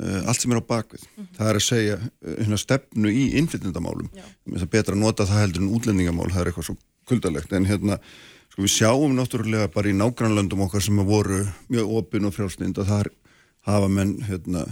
[0.00, 1.26] uh, allt sem er á bakvið mm.
[1.36, 5.64] það er að segja uh, stefnu í innflytjandamálum það er betra að nota það heldur
[5.64, 6.76] en útlendingamál það er eitthvað svo
[7.10, 7.52] kuldalegt.
[7.56, 7.98] En hérna
[8.50, 12.94] sko við sjáum náttúrulega bara í nágrannlöndum okkar sem voru mjög opinn og frjálsnind að
[12.94, 13.12] þar
[13.68, 14.64] hafa menn hérna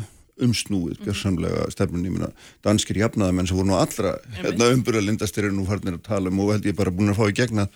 [0.44, 2.30] umsnúið, gerðsamlega stefnun ég minna,
[2.64, 6.54] danskir jafnaðamenn sem voru nú allra hérna, umburðalindastir er nú farnir að tala um og
[6.54, 7.66] held ég bara búin að fá í gegna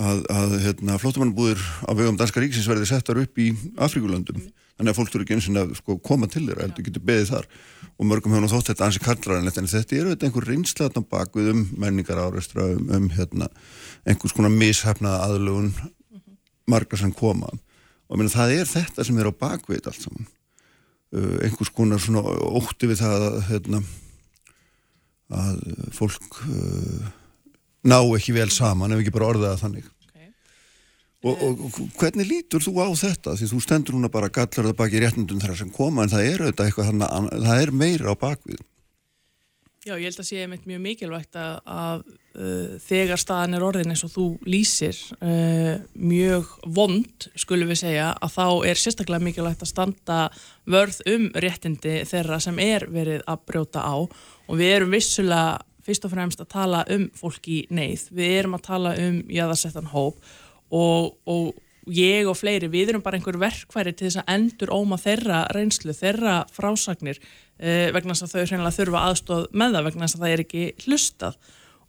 [0.00, 4.40] að, að hérna, flottamannbúðir á vegum danska ríksins verði settar upp í Afríkulöndum,
[4.78, 7.48] þannig að fólk eru ekki eins og sko, koma til þeirra, heldur getur beðið þar.
[8.00, 11.50] Og mörgum hefur nú þótt þetta ansi kallræðanlegt en þetta er auðvitað einhver reynslega bakvið
[11.52, 13.50] um menningar áreistra um, um hérna,
[14.08, 15.74] einhvers konar mishefnaða aðlugun
[16.72, 17.52] margar sem koma.
[18.08, 20.30] Og minna, það er þetta sem er á bakvið allt saman
[21.12, 23.80] einhvers konar svona ótti við það að, hérna,
[25.32, 25.58] að
[25.96, 27.10] fólk uh,
[27.88, 29.90] ná ekki vel saman ef ekki bara orðaða þannig.
[30.08, 30.30] Okay.
[31.28, 33.36] og, og, hvernig lítur þú á þetta?
[33.36, 36.46] Því þú stendur núna bara gallar það baki réttundum þar sem koma en það er
[36.46, 38.64] auðvitað eitthvað það er meira á bakvið.
[39.82, 42.04] Já, ég held að sé mjög mikilvægt að, að
[42.36, 48.12] uh, þegar staðan er orðin eins og þú lýsir uh, mjög vond, skulum við segja,
[48.18, 50.20] að þá er sérstaklega mikilvægt að standa
[50.68, 53.96] vörð um réttindi þeirra sem er verið að brjóta á.
[54.48, 58.56] Og við erum vissulega fyrst og fremst að tala um fólk í neyð, við erum
[58.58, 60.20] að tala um jáðarsettan hóp
[60.72, 61.52] og, og
[61.90, 65.94] ég og fleiri, við erum bara einhver verkværi til þess að endur óma þeirra reynslu,
[65.96, 70.24] þeirra frásagnir uh, vegna þess að þau hreinlega þurfa aðstóð með það vegna þess að
[70.24, 71.40] það er ekki hlustað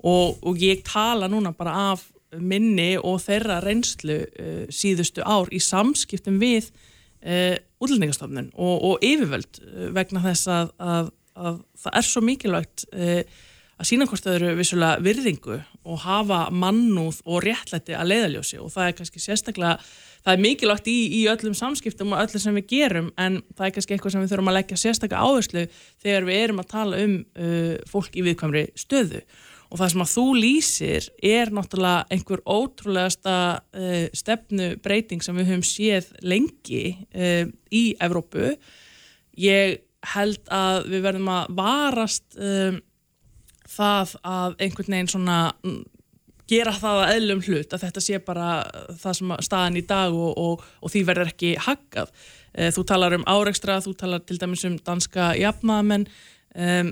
[0.03, 5.61] og, og ég tala núna bara af minni og þeirra reynslu uh, síðustu ár í
[5.63, 6.69] samskiptum við
[7.23, 9.63] uh, útlendingastofnun og, og yfirvöld
[9.95, 12.87] vegna þess að, að, að það er svo mikilvægt
[13.83, 18.71] að sína hvort þau eru vissulega virðingu og hafa mannúð og réttlætti að leiðaljósi og
[18.73, 19.73] það er kannski sérstaklega,
[20.23, 23.73] það er mikilvægt í, í öllum samskiptum og öllum sem við gerum en það er
[23.77, 25.65] kannski eitthvað sem við þurfum að leggja sérstaklega áherslu
[26.05, 29.23] þegar við erum að tala um uh, fólk í viðkvæmri stöðu.
[29.23, 35.65] og það sem að þú lýsir er náttúrulega einhver ótrúlegasta uh, stefnubreiting sem við höfum
[35.67, 36.83] séð lengi
[37.15, 38.53] uh, í Evrópu.
[39.39, 39.81] Ég
[40.13, 42.81] held að við verðum að varast um,
[43.73, 45.81] það að einhvern veginn svona mm,
[46.49, 48.47] gera það að eðlum hlut að þetta sé bara
[48.99, 52.11] það sem staðan í dag og, og, og því verður ekki haggað.
[52.53, 56.05] Eh, þú talar um áreikstra, þú talar til dæmis um danska jafnmaðamenn
[56.53, 56.91] um,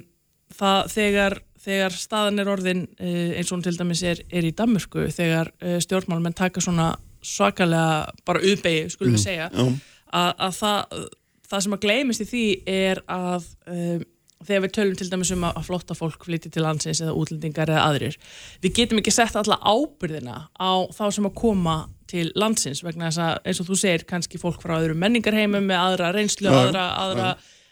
[0.58, 5.08] það þegar, þegar staðan er orðin eh, eins og til dæmis er, er í Danmörku
[5.14, 9.76] þegar eh, stjórnmálmenn taka svona svakalega bara uppegi, skulum við mm, segja mm,
[10.18, 11.04] að, að það,
[11.52, 14.02] það sem að gleymist í því er að um,
[14.42, 17.86] þegar við tölum til dæmis um að flotta fólk flytja til landsins eða útlendingar eða
[17.90, 18.18] aðrir
[18.64, 21.78] við getum ekki sett alla ábyrðina á þá sem að koma
[22.12, 25.84] til landsins vegna þess að eins og þú segir kannski fólk frá öðru menningarheimum með
[25.84, 27.30] aðra reynslu, ja, aðra, aðra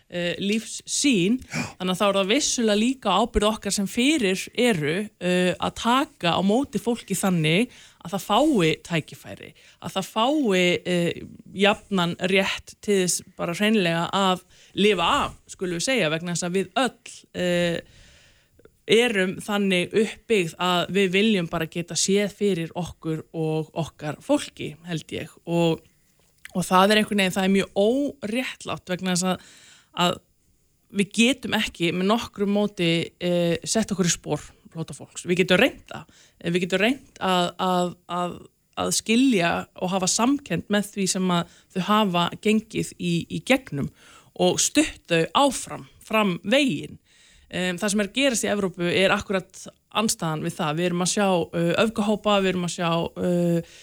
[0.09, 5.53] uh, lífssín þannig að þá er það vissulega líka ábyrð okkar sem fyrir eru uh,
[5.55, 9.53] að taka á móti fólki þannig að það fái tækifæri
[9.83, 11.23] að það fái uh,
[11.65, 14.45] jafnan rétt til þess bara hreinlega að
[14.79, 17.97] lifa af, skulum við segja, vegna þess að við öll
[18.89, 25.13] erum þannig uppbyggð að við viljum bara geta séð fyrir okkur og okkar fólki, held
[25.13, 25.31] ég.
[25.45, 25.83] Og,
[26.55, 29.49] og það er einhvern veginn, það er mjög óréttlátt vegna þess að,
[29.97, 30.19] að
[30.99, 35.57] við getum ekki með nokkru móti uh, sett okkur í spór flóta fólks, við getum
[35.57, 36.03] reynda
[36.43, 38.39] við getum reynd að, að, að
[38.79, 43.89] að skilja og hafa samkend með því sem að þau hafa gengið í, í gegnum
[44.39, 46.99] og stuttu áfram, fram veginn.
[47.49, 49.63] Um, það sem er gerast í Evrópu er akkurat
[49.99, 50.75] anstæðan við það.
[50.77, 53.77] Við erum að sjá uh, öfgahópa, við erum að sjá uh,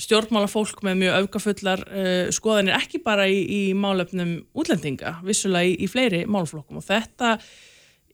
[0.00, 5.90] stjórnmálafólk með mjög öfgafullar uh, skoðanir, ekki bara í, í málefnum útlendinga, vissulega í, í
[5.90, 7.36] fleiri málflokkum og þetta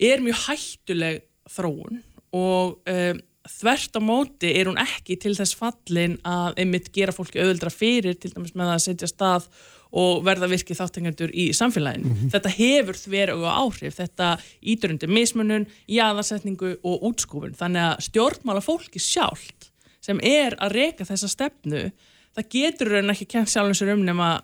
[0.08, 2.02] er mjög hættuleg þróun
[2.34, 7.40] og um, þvert á móti er hún ekki til þess fallin að einmitt gera fólki
[7.40, 9.48] auðvöldra fyrir, til dæmis með að setja stað
[9.88, 12.04] og verða virkið þáttengandur í samfélaginu.
[12.04, 12.32] Mm -hmm.
[12.34, 14.28] Þetta hefur þver og áhrif, þetta
[14.60, 17.56] ídurundi mismunun, jáðarsetningu og útskúfun.
[17.56, 19.70] Þannig að stjórnmála fólki sjálft
[20.09, 21.88] sem er að reyka þessa stefnu,
[22.36, 24.38] það getur raun ekki kent sjálfum sér um nema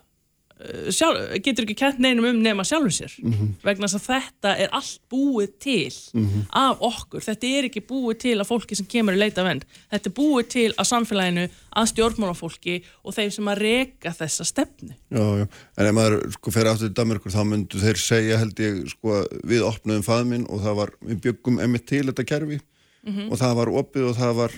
[0.55, 3.47] Eh, sjálf, getur ekki kent neinum um nema sjálfum sér mm -hmm.
[3.59, 6.43] vegna þess að þetta er allt búið til mm -hmm.
[6.49, 10.09] af okkur þetta er ekki búið til að fólki sem kemur í leita vend þetta
[10.09, 15.25] er búið til að samfélaginu að stjórnmálafólki og þeim sem að reyka þessa stefnu Já,
[15.39, 15.47] já,
[15.77, 19.27] en ef maður sko fer aftur í Damerkur þá myndu þeir segja held ég sko
[19.43, 22.59] við opnaðum faðminn og það var, við byggum emitt til þetta kerfi
[23.03, 23.31] mm -hmm.
[23.31, 24.51] og það var opið og það var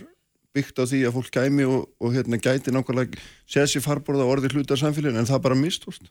[0.58, 4.38] byggt á því að fólk gæmi og, og hérna gæti nákvæmlega séð sér farborða og
[4.38, 6.10] orði hluta af samfélaginu en það bara mistúst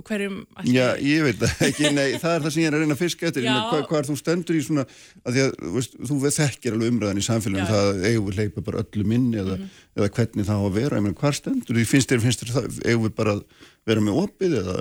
[0.00, 0.74] og hverjum ætti...
[0.74, 3.02] Já, ég veit það ekki, nei, það er það sem ég er að reyna að
[3.02, 4.84] fiska eftir, hvað, hvað er þú stendur í svona,
[5.24, 8.84] að því að veist, þú þekkir alveg umræðan í samfélaginu, það eigum við leipa bara
[8.84, 9.84] öllu minni eða, mm -hmm.
[9.98, 12.80] eða hvernig það á að vera, ég meina, hvað stendur, finnst þér, finnst þér það,
[12.86, 13.42] eigum við bara að
[13.90, 14.76] vera með opið eða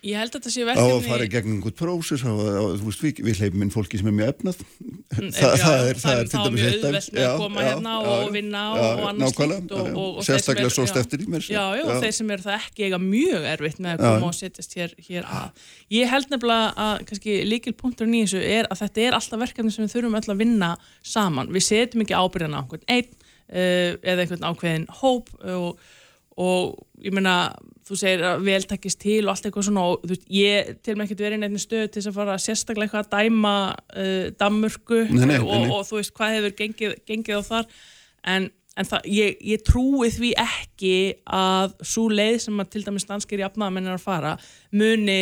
[0.00, 0.92] Ég held að þetta sé verkefni...
[0.92, 4.14] Á að fara gegn einhvern prósis, þú veist, við, við leipum inn fólki sem er
[4.16, 4.62] mjög efnað.
[4.80, 6.80] Mm, Þa, já, það er, það er til dæmis eitt af...
[6.80, 9.74] Það er mjög auðvelt með að koma hérna já, og vinna já, og annars slikt.
[10.30, 11.44] Sérstaklega svo steftir í mér.
[11.44, 14.38] Já, já, og þeir sem eru það ekki eiga mjög erfitt með að koma og
[14.40, 15.64] setjast hér, hér að.
[15.92, 19.84] Ég held nefnilega að kannski líkilpunkturinn í þessu er að þetta er alltaf verkefni sem
[19.84, 20.74] við þurfum öll að vinna
[21.04, 21.52] saman.
[21.52, 23.10] Við setjum ekki ábyrðan á einhvern einn
[23.52, 25.88] uh, eða einhvern ákveðin hóp og,
[26.40, 27.34] og ég meina
[27.88, 30.94] þú segir að vel takist til og allt eitthvað svona og þú veist, ég til
[30.94, 34.24] og með ekkert verið nefnir stöð til þess að fara sérstaklega eitthvað að dæma uh,
[35.10, 35.74] nei, og, nei.
[35.74, 37.68] og þú veist hvað hefur gengið, gengið á þar
[38.34, 43.08] en, en það, ég, ég trúi því ekki að svo leið sem að til dæmis
[43.10, 44.36] danskir jafnaðamenn er að fara
[44.70, 45.20] muni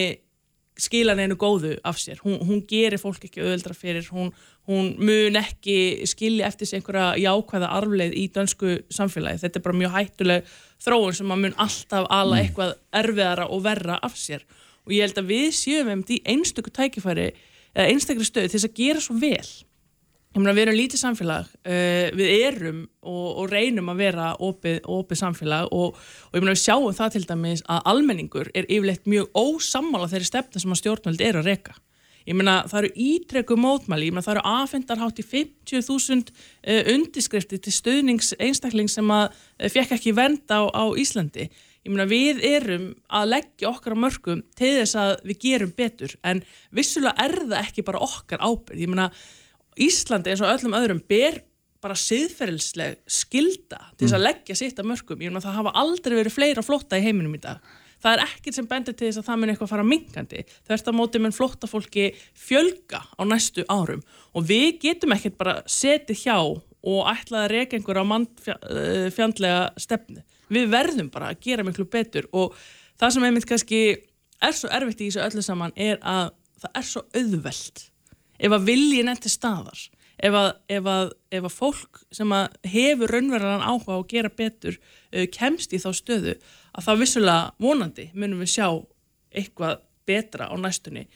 [0.79, 4.31] skilan einu góðu af sér, hún, hún gerir fólk ekki öðuldra fyrir, hún,
[4.69, 9.81] hún mun ekki skilja eftir sig einhverja jákvæða arfleið í dansku samfélagi, þetta er bara
[9.83, 10.53] mjög hættuleg
[10.85, 12.43] þróun sem að mun alltaf ala mm.
[12.43, 14.47] eitthvað erfiðara og verra af sér.
[14.87, 17.33] Og ég held að við séum um því einstöku tækifæri
[17.75, 19.49] eða einstakri stöð til þess að gera svo vel
[20.35, 24.81] ég meina við erum lítið samfélag uh, við erum og, og reynum að vera opið,
[24.85, 25.99] opið samfélag og,
[26.29, 30.31] og ég meina við sjáum það til dæmis að almenningur er yfirleitt mjög ósammála þeirri
[30.31, 31.79] stefna sem að stjórnvöld er að reyka
[32.29, 37.61] Ég meina það eru ítrekku mótmæli, ég meina það eru aðfendarhátt í 50.000 uh, undiskrifti
[37.65, 41.49] til stöðnings einstakling sem að uh, fekk ekki venda á, á Íslandi.
[41.87, 46.19] Ég meina við erum að leggja okkar á mörgum til þess að við gerum betur
[46.21, 46.43] en
[46.77, 48.77] vissulega er það ekki bara okkar ábyrg.
[48.77, 49.09] Ég meina
[49.87, 51.43] Íslandi eins og öllum öðrum ber
[51.83, 54.27] bara siðferðisleg skilda til þess að mm.
[54.27, 55.21] leggja sitt að mörgum.
[55.23, 57.61] Ég meina það hafa aldrei verið fleira flotta í heiminum í dag.
[57.99, 60.81] Það er ekkert sem bendir til þess að það mun eitthvað fara mingandi það er
[60.81, 62.09] þetta mótið með flotta fólki
[62.39, 64.03] fjölga á næstu árum.
[64.35, 69.81] Og við getum ekkert bara setið hjá og ætlaði að reyka einhver á mannfjandlega eh,
[69.83, 72.29] stefni við verðum bara að gera miklu betur.
[72.33, 72.55] Og
[72.99, 73.83] það sem einmitt kannski
[74.43, 76.31] er svo erfitt í þessu öllu saman er að
[76.63, 77.85] það er svo auðveld
[78.39, 79.81] ef að viljin eftir staðar
[80.19, 84.79] ef að, ef að, ef að fólk sem að hefur raunverðan áhuga að gera betur
[84.79, 86.37] uh, kemst í þá stöðu
[86.75, 88.69] að það vissulega vonandi munum við sjá
[89.35, 91.07] eitthvað betra á næstunni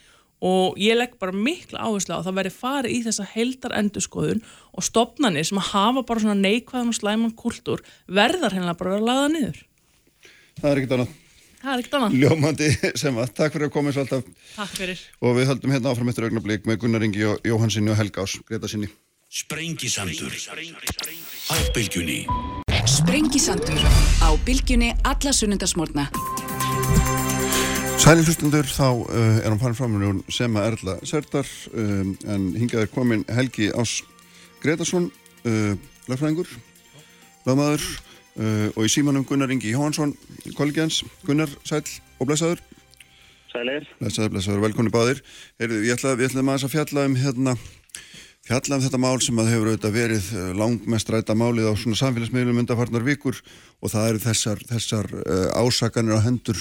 [0.43, 4.43] og ég legg bara mikla áherslu á að það veri farið í þessa heldar endurskoðun
[4.75, 9.07] og stopnarnir sem að hafa bara svona neikvæðan og slæman kultúr verðar hennilega bara að
[9.07, 9.61] laða niður.
[10.59, 11.22] Það er ekkert annað.
[11.63, 12.15] Það er ekkert annað.
[12.19, 14.25] Ljómandi sem að takk fyrir að koma svo alltaf.
[14.57, 15.03] Takk fyrir.
[15.23, 18.35] Og við höldum hérna áfram eftir augnablík með Gunnar Ingi og Jóhansinni og Helga Ás,
[18.49, 18.91] Greta sinni.
[19.31, 22.19] Sprengisandur á bylgjunni.
[22.91, 26.09] Sprengisandur á bylgjunni alla sunnundasmórna.
[28.03, 32.49] Sæli hlustundur, þá uh, er hann farin fram með hún Sema Erla Serdar um, en
[32.59, 34.01] hingað er komin Helgi Ás
[34.65, 35.13] Gretarsson,
[35.47, 35.77] uh,
[36.11, 36.51] lagfræðingur,
[37.47, 37.87] lagmaður
[38.39, 40.15] uh, og í símanum Gunnar Ingi Jóhansson,
[40.57, 41.03] kollegians.
[41.27, 41.85] Gunnar, sæl
[42.19, 42.65] og blessaður.
[43.53, 43.87] Sælir.
[44.01, 45.23] Blessaður, blessaður, velkonni báðir.
[45.61, 47.57] Heyrðu, ég ætla, við ætlum að fjalla um hérna
[48.43, 51.99] fjalla um þetta mál sem að hefur auðvitað verið eh, langmest ræta málið á svona
[52.01, 53.39] samfélagsmiðlum undarfarnar vikur
[53.83, 56.59] og það eru þessar, þessar uh, ásakanir á hendur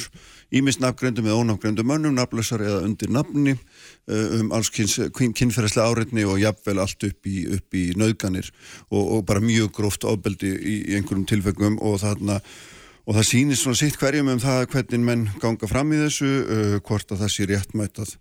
[0.52, 6.41] ímist nafngrendum eða ónafngrendum mönnum, nafnlösar eða undir nafni uh, um alls kynferðslega áreitni og
[6.41, 8.52] jafnvel allt upp í, upp í nauðganir
[8.89, 12.41] og, og bara mjög gróft ábeldi í, í einhverjum tilfengum og þarna
[13.08, 16.76] og það sýnir svona sitt hverjum um það hvernig menn ganga fram í þessu, uh,
[16.86, 18.18] hvort að það sé réttmætt að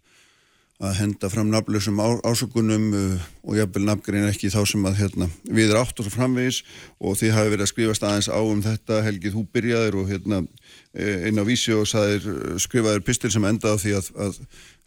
[0.81, 5.75] að henda fram nafnlausum ásökunum uh, og jafnvel nafngrein ekki þá sem að hérna, við
[5.75, 6.63] erum átt og framvegis
[6.97, 10.43] og þið hafi verið að skrifast aðeins á um þetta Helgi þú byrjaðir og hérna
[10.91, 12.25] einn á vísi og saðir,
[12.59, 14.39] skrifaðir pistil sem endaði á því að, að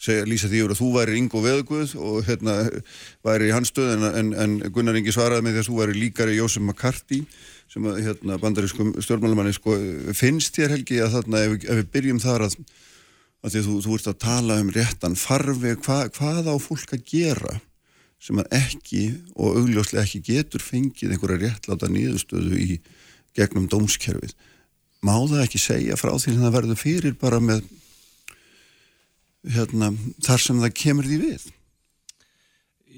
[0.03, 2.55] segja, lýsa því að þú væri Ingo Veðguð og hérna
[3.23, 5.99] væri í hans stöð en, en, en Gunnar Ingi svaraði með því að þú væri
[6.01, 7.21] líkari Jósef McCarthy
[7.71, 9.77] sem hérna, bandarískum stjórnmálumanni sko,
[10.17, 12.57] finnst þér Helgi að þarna ef, ef við byrjum þar að
[13.43, 16.95] að því að þú, þú ert að tala um réttan farfi, hva, hvað á fólk
[16.95, 17.57] að gera
[18.23, 19.03] sem að ekki
[19.35, 22.77] og augljóslega ekki getur fengið einhverja réttláta nýðustöðu í
[23.35, 24.31] gegnum dómskerfið.
[25.03, 27.65] Má það ekki segja frá því sem það verður fyrir bara með
[29.51, 29.91] hérna,
[30.23, 31.49] þar sem það kemur því við?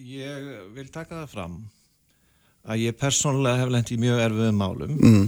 [0.05, 1.57] Ég vil taka það fram
[2.69, 5.25] að ég persónulega hef lengt í mjög erfiðum málum mm.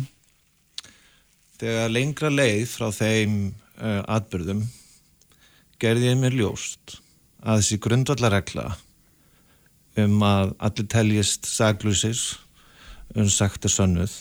[1.61, 4.61] þegar lengra leið frá þeim uh, atbyrðum
[5.81, 6.97] gerði ég mér ljóst
[7.43, 8.67] að þessi grundvallaregla
[10.03, 12.21] um að allir teljist saglusir
[13.15, 14.13] um sagt er sönnuð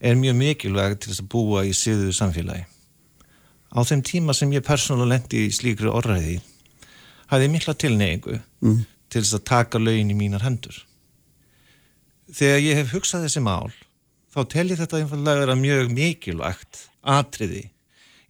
[0.00, 2.64] er mjög mikilvægt til þess að búa í síðu samfélagi
[3.70, 6.38] á þeim tíma sem ég persónulega lendi í slíkri orðræði
[7.30, 8.80] hafði mikla tilneyingu mm.
[9.10, 10.74] til þess að taka lögin í mínar hendur.
[12.30, 13.70] Þegar ég hef hugsað þessi mál
[14.34, 17.64] þá tel ég þetta einfallega vera mjög mikilvægt atriði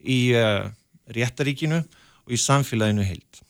[0.01, 0.69] í uh,
[1.12, 1.82] réttaríkinu
[2.27, 3.43] og í samfélaginu heilt.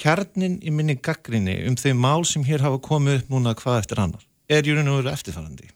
[0.00, 4.00] Kjarnin í minni gaggrinni um þau mál sem hér hafa komið upp núna hvað eftir
[4.00, 5.68] annar er júrin og eru eftirfærandi.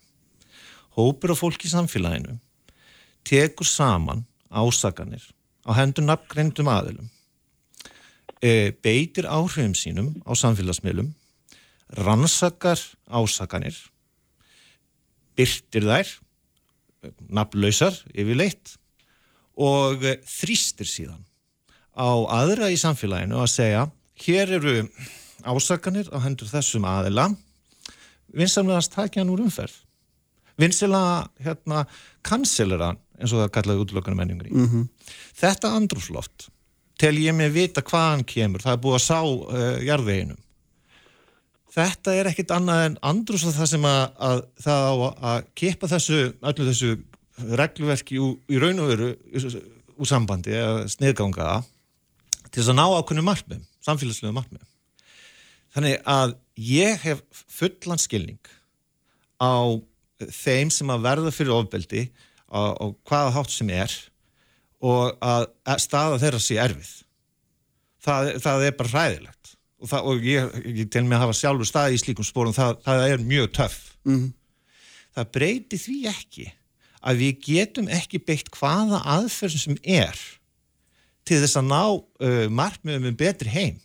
[0.99, 2.39] Hópur af fólk í samfélaginu
[3.27, 5.23] tekur saman ásaganir
[5.65, 7.09] á hendur nafngreindum aðilum,
[8.43, 11.15] e, beitir áhrifum sínum á samfélagsmiðlum,
[12.05, 13.77] rannsakar ásaganir,
[15.39, 16.11] byrtir þær,
[17.29, 18.77] nafnlausar yfirleitt
[19.57, 21.25] og þrýstir síðan
[21.95, 22.11] á
[22.43, 23.85] aðra í samfélaginu að segja
[24.25, 24.77] hér eru
[25.45, 27.31] ásakanir á hendur þessum aðila.
[28.35, 29.77] Vinsamlega takja hann úr umferð.
[30.59, 31.85] Vinsilega hérna
[32.27, 34.89] kanselera eins og það kallaði útlökunum menningur í mm -hmm.
[35.39, 36.49] þetta andrúsloft
[36.99, 38.63] tel ég mig vita hvaðan kemur.
[38.63, 40.41] Það er búið að sá uh, jarðveginum.
[41.75, 44.95] Þetta er ekkit annað en andrúsloft það sem að, að það á
[45.31, 46.91] að kipa þessu öllu þessu
[47.59, 49.09] regluverki í, í raun og veru
[49.99, 51.63] úr sambandi eða sniðganga
[52.55, 54.63] til þess að ná ákveðinu margmum samfélagslegu margmum
[55.75, 58.41] þannig að ég hef fullan skilning
[59.43, 59.75] á
[60.31, 62.05] þeim sem að verða fyrir ofbeldi
[62.55, 63.95] og hvaða hátt sem er
[64.85, 66.93] og að staða þeirra sé erfið.
[68.05, 71.69] Það, það er bara ræðilegt og, það, og ég, ég til mig að hafa sjálfur
[71.69, 73.79] staði í slíkum spórum, það, það er mjög töff.
[74.05, 74.33] Mm -hmm.
[75.17, 76.47] það breyti því ekki
[77.05, 80.21] að við getum ekki beitt hvaða aðferðum sem er
[81.25, 83.81] til þess að ná uh, margmiðum um betri heim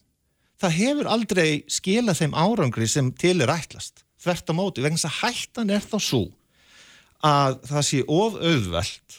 [0.59, 5.09] það hefur aldrei skilað þeim árangri sem til er ætlast þvert á móti, vegna þess
[5.09, 6.25] að hættan er þá svo
[7.25, 9.17] að það sé of auðvelt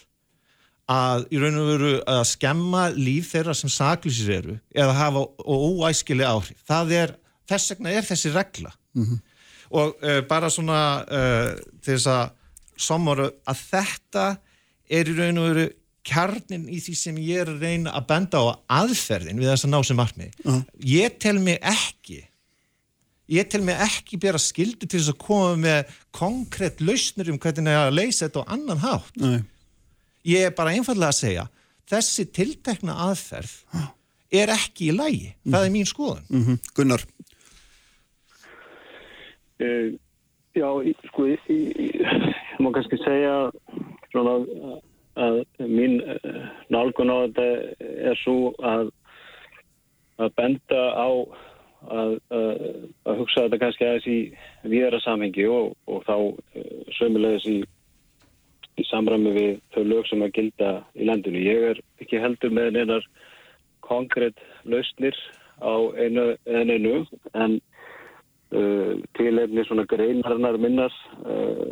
[0.90, 6.26] að í raun og veru að skemma líf þeirra sem saklýsir eru eða hafa óæskileg
[6.26, 6.58] áhrif.
[6.66, 7.12] Það er,
[7.48, 9.20] þess vegna er þessi regla mm -hmm.
[9.70, 12.32] og uh, bara svona uh, til þess að
[12.76, 14.26] somoru að þetta
[14.90, 15.68] er í raun og veru
[16.06, 18.44] kjarnin í því sem ég er að reyna að benda á
[18.80, 20.34] aðferðin við þess að ná sem margmið.
[20.44, 20.60] Uh.
[20.80, 22.22] Ég tel mig ekki
[23.30, 27.78] ég tel mig ekki bera skildu til þess að koma með konkrétt lausnir um hvernig
[27.78, 29.40] að leysa þetta á annan hátt Nei.
[30.26, 31.46] ég er bara einfallega að segja
[31.90, 33.54] þessi tiltekna aðferð
[34.40, 35.54] er ekki í lægi mm.
[35.54, 36.60] það er mín skoðan mm -hmm.
[36.74, 37.06] Gunnar
[39.62, 39.88] uh,
[40.50, 40.66] Já,
[41.06, 43.34] sko ég, ég, ég má kannski segja
[44.10, 44.80] svona að,
[45.18, 47.46] að mín uh, nálgun á þetta
[48.10, 48.90] er svo að
[50.20, 51.08] að benda á
[51.88, 52.64] að, að,
[53.08, 54.18] að hugsa þetta kannski aðeins í
[54.68, 57.58] viðra samhengi og, og þá uh, sömulegis í,
[58.80, 61.40] í samræmi við þau lög sem að gilda í landinu.
[61.40, 63.08] Ég er ekki heldur með einar
[63.86, 64.38] konkrétt
[64.68, 65.16] lausnir
[65.60, 66.94] á einu en einu
[67.32, 67.58] en
[68.52, 71.68] uh, tilefni svona greinarnar minnas uh,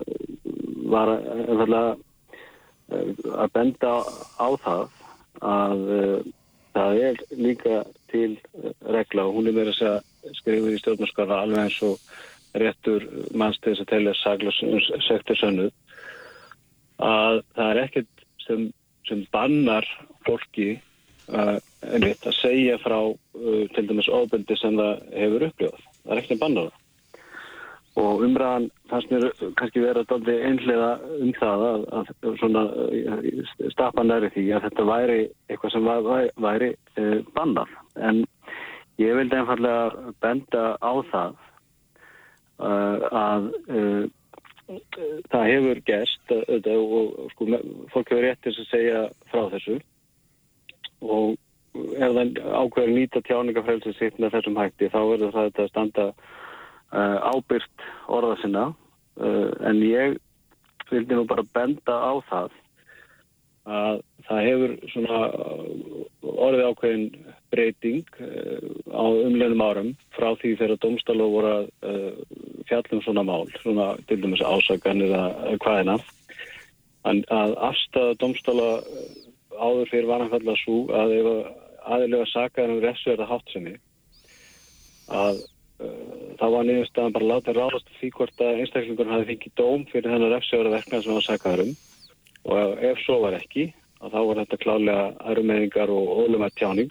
[0.88, 1.96] var einfallega
[2.88, 3.92] að benda
[4.40, 4.84] á það
[5.44, 5.82] að
[6.74, 7.82] það er líka
[8.12, 8.38] til
[8.86, 13.04] regla og hún er verið að skrifa í stjórnarskara alveg eins og réttur
[13.36, 14.60] mannstegis að telja saglas
[15.06, 15.72] sektur sönnuð
[17.04, 18.68] að það er ekkert sem,
[19.08, 19.86] sem bannar
[20.26, 20.70] fólki
[21.28, 22.98] uh, einmitt að segja frá
[23.74, 25.82] til dæmis ofbeldi sem það hefur uppljóð.
[26.02, 26.87] Það er ekkert sem bannar það
[27.98, 32.64] og umræðan fannst mér kannski vera doldi einhlega um það að, að svona
[33.74, 35.18] stappa næri því að þetta væri
[35.48, 37.72] eitthvað sem væri, væri e, bannar
[38.10, 38.22] en
[39.02, 41.34] ég vildi einfallega benda á það
[42.62, 42.70] e,
[43.24, 43.82] að e,
[45.32, 47.50] það hefur gerst og, og sko,
[47.92, 49.78] fólk hefur rétt til að segja frá þessu.
[51.00, 51.36] Og
[51.78, 56.06] ef það ákveður nýta tjáningafrælsins sitt með þessum hætti þá verður það að standa
[56.92, 58.64] ábyrgt orða sinna.
[59.18, 60.18] Uh, en ég
[60.88, 62.56] vildi nú bara benda á það
[63.68, 65.16] að það hefur svona
[66.24, 67.02] orðið ákveðin
[67.52, 68.06] breyting
[68.88, 71.66] á umleginum árum frá því þegar domstála voru að
[72.70, 75.98] fjallum svona mál, svona til dæmis ásaganir að hvaðina
[77.04, 78.70] að afstæða domstála
[79.58, 81.28] áður fyrir varanfallar svo að ef
[81.88, 83.76] aðilega sakaður um refsverða hátsinni
[85.08, 85.40] að
[85.78, 90.32] þá var nýðustan bara látið ráðast því hvort að einstaklingur hafi fengið dóm fyrir þennan
[90.34, 91.74] refsjóra verkna sem hann sakaður um.
[92.48, 93.68] Og ef svo var ekki
[93.98, 96.90] þá var þetta klálega aðrumeðingar og ólumætt tjáning.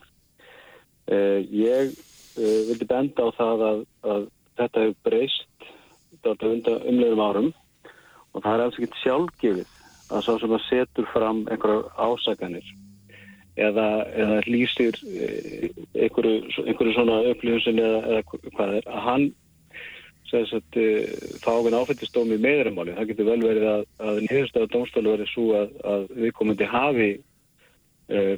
[1.07, 4.25] Eh, ég eh, vildi benda á það að, að
[4.59, 5.69] þetta hefur breyst
[6.27, 7.53] umlegum árum.
[8.35, 9.75] Og það er alls ekkert sjálfgefið
[10.11, 12.67] að svo sem að setur fram einhverjar ásakanir
[13.57, 18.23] eða, eða lýsir eh, einhverju, einhverju svona upplýðunsin eða, eða
[18.55, 19.27] hvað er, að hann
[20.27, 20.77] sagt,
[21.39, 22.95] fá ákveðin áfættistómi í meðramáli.
[22.97, 27.09] Það getur vel verið að, að niðurstaða dómstólu verið svo að, að við komandi hafi
[28.11, 28.35] uh,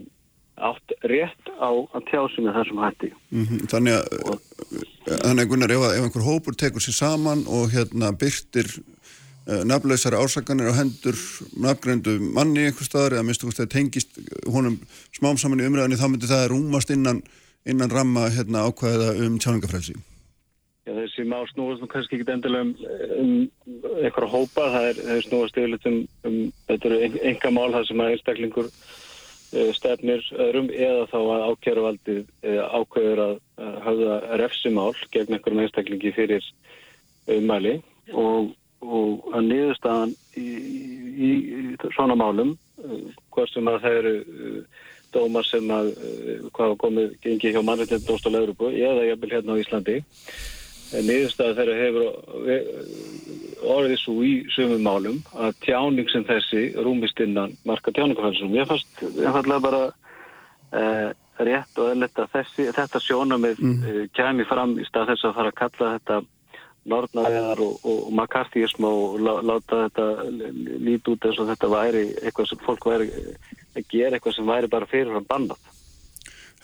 [0.59, 3.09] átt rétt á að tjá sig með þessum hætti.
[3.31, 3.67] Mm -hmm.
[3.71, 4.05] Þannig að,
[5.07, 8.67] þannig að Gunnar, ef, ef einhver hópur tekur sér saman og hérna byrtir
[9.49, 11.17] uh, nafnleysari ásakanir á hendur
[11.57, 14.77] nafngreindu manni einhver staðar eða hvort það tengist honum
[15.15, 17.23] smám saman í umræðinni þá myndir það rúmast innan,
[17.65, 19.97] innan ramma hérna, ákvæða um tjáningafrælsi.
[20.87, 22.71] Já, þessi má snúast nú kannski ekki endilega um,
[23.19, 26.39] um eitthvað hópa, það er, er snúast yfirleitt um, um
[26.69, 32.23] þetta eru enga mál það sem að einstaklingur uh, stefnir öðrum eða þá að ákjöruvaldið
[32.23, 33.37] uh, ákveður að
[33.85, 36.49] hafa refsimál gegn einhverjum einstaklingi fyrir
[37.29, 37.75] umæli
[38.17, 38.55] og,
[38.85, 41.63] og að niðurstaðan í, í, í
[41.95, 42.55] svona málum
[43.33, 44.13] hvort sem að það eru
[45.13, 45.91] dómar sem að
[46.55, 49.97] hvað komið gengi hjá mannreitindóstal Európu eða jafnvel hérna á Íslandi
[50.89, 52.07] niðurstað þeirra hefur
[53.69, 58.55] orðið svo í sumum málum að tjáning sem þessi rúmist innan marka tjáningafælsum.
[58.57, 59.81] Ég fannst einfallega bara
[60.73, 61.09] eh,
[61.45, 64.09] rétt og eðletta þessi, þetta sjónamið mm.
[64.17, 66.19] kemi fram í stað þess að fara að kalla þetta
[66.89, 70.05] nortnaðiðar og, og, og makartísm og lá, láta þetta
[70.85, 73.09] lít út eins og þetta væri eitthvað sem fólk væri
[73.75, 75.73] að gera eitthvað sem væri bara fyrirfram bannat.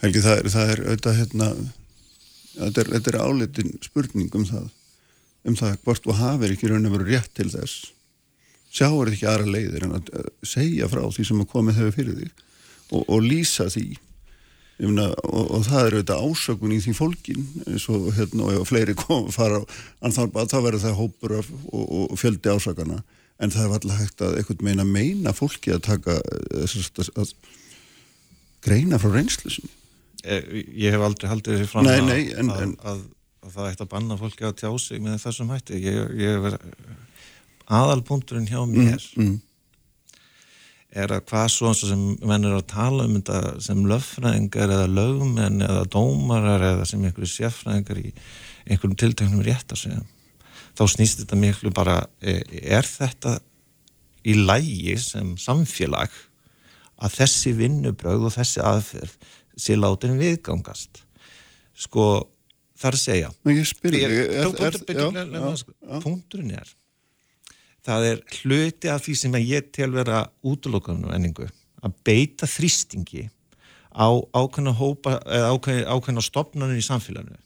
[0.02, 1.50] Helgi, það er, það er auðvitað hérna
[2.56, 4.66] þetta er, er álitin spurning um það
[5.46, 7.92] um það hvort þú hafið ekki raun og veru rétt til þess
[8.72, 10.10] sjáur þetta ekki aðra leiðir en að
[10.46, 12.32] segja frá því sem að komið hefur fyrir þig
[12.90, 13.86] og, og lýsa því
[14.76, 18.68] Myrna, og, og það eru þetta ásökun í því fólkin eins og hérna og ef
[18.68, 23.00] fleiri kom fara á þá verður það hópur af, og, og fjöldi ásökana
[23.40, 27.34] en það er alltaf hægt að eitthvað meina meina fólki að taka að, að, að
[28.64, 29.74] greina frá reynslu sem
[30.26, 33.02] Eh, ég hef aldrei haldið þessi fram nei, nei, en, að, en, að,
[33.46, 35.80] að það ætti að banna fólki að tjá sig með þessum hætti.
[35.84, 36.46] Ég, ég
[37.76, 39.36] aðalpunkturinn hjá mér mm, mm.
[40.96, 45.64] Er að hvað svo sem menn er að tala um þetta sem löffræðingar eða lögmenn
[45.66, 48.12] eða dómarar eða sem einhverju séffræðingar í
[48.66, 50.04] einhverjum tiltöknum rétt að segja
[50.76, 53.38] þá snýst þetta miklu bara e, er þetta
[54.26, 56.14] í lægi sem samfélag
[56.96, 59.12] að þessi vinnubröð og þessi aðferð
[59.56, 61.02] sé látin viðgangast?
[61.76, 62.26] Sko
[62.76, 63.30] þar segja
[66.04, 66.74] punkturinn er
[67.86, 71.48] það er hluti af því sem ég tel vera útlokkanum enningu
[71.84, 73.28] að beita þrýstingi
[73.96, 77.38] á ákveðna hópa eða ákveðna, stopnarnir í samfélaginu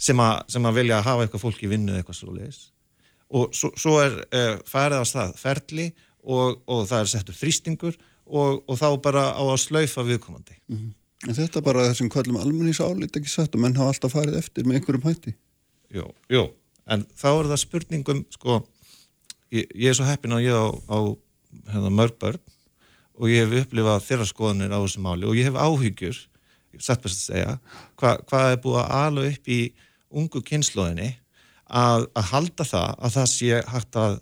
[0.00, 2.62] sem að, sem að velja að hafa eitthvað fólk í vinnu eitthvað svo leiðis
[3.30, 5.90] og svo, svo er uh, farið á stað ferli
[6.24, 7.98] og, og það er settur þrýstingur
[8.30, 10.96] og, og þá bara á að slaufa viðkomandi mm -hmm.
[11.28, 14.64] En þetta bara þessum kvöllum almennis álit ekki satt og menn hafa alltaf farið eftir
[14.64, 15.34] með einhverjum hætti.
[15.92, 16.44] Jú, jú,
[16.88, 18.60] en þá er það spurningum, sko,
[19.54, 20.98] ég, ég er svo heppin að ég á, á
[21.72, 22.40] hérna, mörg börn
[23.20, 26.20] og ég hef upplifað þeirra skoðanir á þessu máli og ég hef áhyggjur,
[26.78, 27.56] satt best að segja,
[28.00, 29.60] hva, hvað er búið að ala upp í
[30.10, 31.10] ungu kynnslóðinni
[31.66, 34.16] að, að halda það að það sé hægt að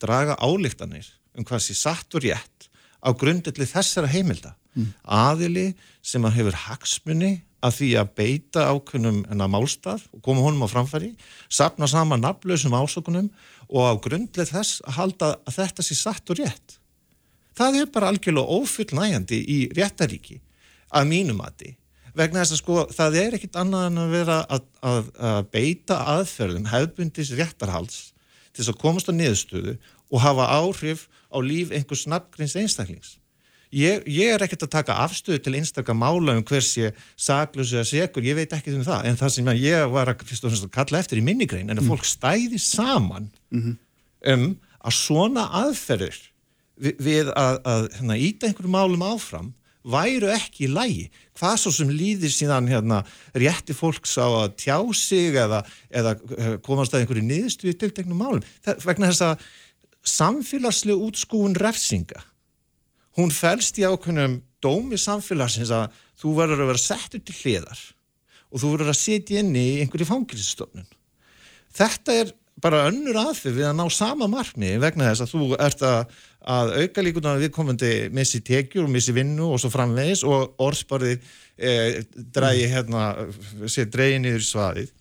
[0.00, 2.68] draga álíktanir um hvað sé satt og rétt
[3.00, 4.90] á grundelli þessara heimilda mm.
[5.04, 5.70] aðili
[6.04, 10.64] sem að hefur hagsmunni að því að beita ákveðnum en að málstað og koma honum
[10.64, 11.10] á framfæri
[11.48, 13.28] sapna saman nafnlausum ásökunum
[13.68, 16.78] og á grundlið þess að halda að þetta sé satt og rétt.
[17.56, 20.40] Það er bara algjörlega ófullnægjandi í réttaríki
[20.90, 21.76] að mínum aði
[22.16, 26.00] vegna þess að sko það er ekkit annað en að vera að, að, að beita
[26.16, 27.98] aðferðum hefðbundis réttarhals
[28.50, 29.76] til þess að komast á niðurstöðu
[30.10, 33.19] og hafa áhrif á líf einhvers nafngrins einstaklings
[33.70, 37.84] Ég, ég er ekkert að taka afstöðu til einstakka mála um hvers ég saklus eða
[37.86, 41.20] segur, ég veit ekki um það en það sem ég var að, að kalla eftir
[41.20, 41.92] í minnigrein en að mm.
[41.92, 43.78] fólk stæði saman mm -hmm.
[44.34, 44.48] um
[44.80, 46.18] að svona aðferður
[46.80, 49.52] við, við að, að hérna, íta einhverju málum áfram
[49.86, 51.06] væru ekki í lægi
[51.38, 56.56] hvað svo sem líðir síðan hérna, rétti fólks á að tjá sig eða, eða eh,
[56.64, 59.46] komast að einhverju niðurstu í tilteknum málum það, vegna þess að
[60.10, 62.24] samfélagslega útskúun refsinga
[63.20, 67.80] hún fælst í ákveðnum dómi samfélagsins að þú verður að vera settur til hliðar
[68.50, 70.88] og þú verður að setja inn í einhverju fangilsstofnun.
[71.76, 75.84] Þetta er bara önnur aðfyrir við að ná sama markmi vegna þess að þú ert
[75.86, 76.16] að,
[76.54, 81.30] að auka líkunar að viðkomandi missi tekjur og missi vinnu og svo framvegis og orðsparið
[81.56, 81.72] e,
[82.34, 83.04] drægi hérna,
[83.70, 84.92] sé drægi niður svaðið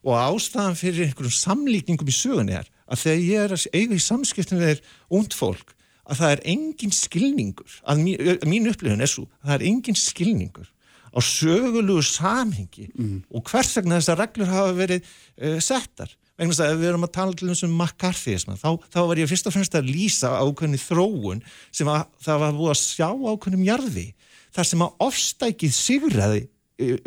[0.00, 4.04] og ástæðan fyrir einhverjum samlíkningum í sögunni er að þegar ég er að eiga í
[4.04, 4.82] samskiptum við
[5.12, 5.74] ungd fólk
[6.10, 9.98] að það er engin skilningur, að mín, mín upplifun er svo, að það er engin
[9.98, 10.70] skilningur
[11.10, 13.16] á sögulegu samhengi mm.
[13.34, 16.12] og hvers vegna þessar reglur hafa verið uh, settar.
[16.38, 19.30] Vegna þess að ef við erum að tala til þessum McCarthyism, þá, þá var ég
[19.30, 23.66] fyrst og fremst að lýsa ákveðni þróun sem að, það var búið að sjá ákveðnum
[23.66, 24.06] jarði,
[24.54, 26.46] þar sem að ofstækið sigraði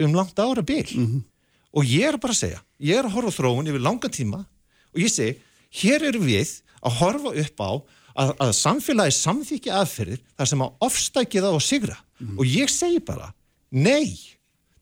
[0.04, 0.86] um langt ára byl.
[0.94, 1.24] Mm -hmm.
[1.74, 4.44] Og ég er bara að segja, ég er að horfa þróun yfir langa tíma
[4.94, 5.40] og ég segi,
[5.82, 7.72] hér eru við að horfa upp á
[8.14, 11.98] að, að samfélagi samþykja aðferðir þar sem að ofstækið á að sigra.
[12.20, 12.36] Mm.
[12.38, 13.32] Og ég segi bara,
[13.74, 14.14] Nei,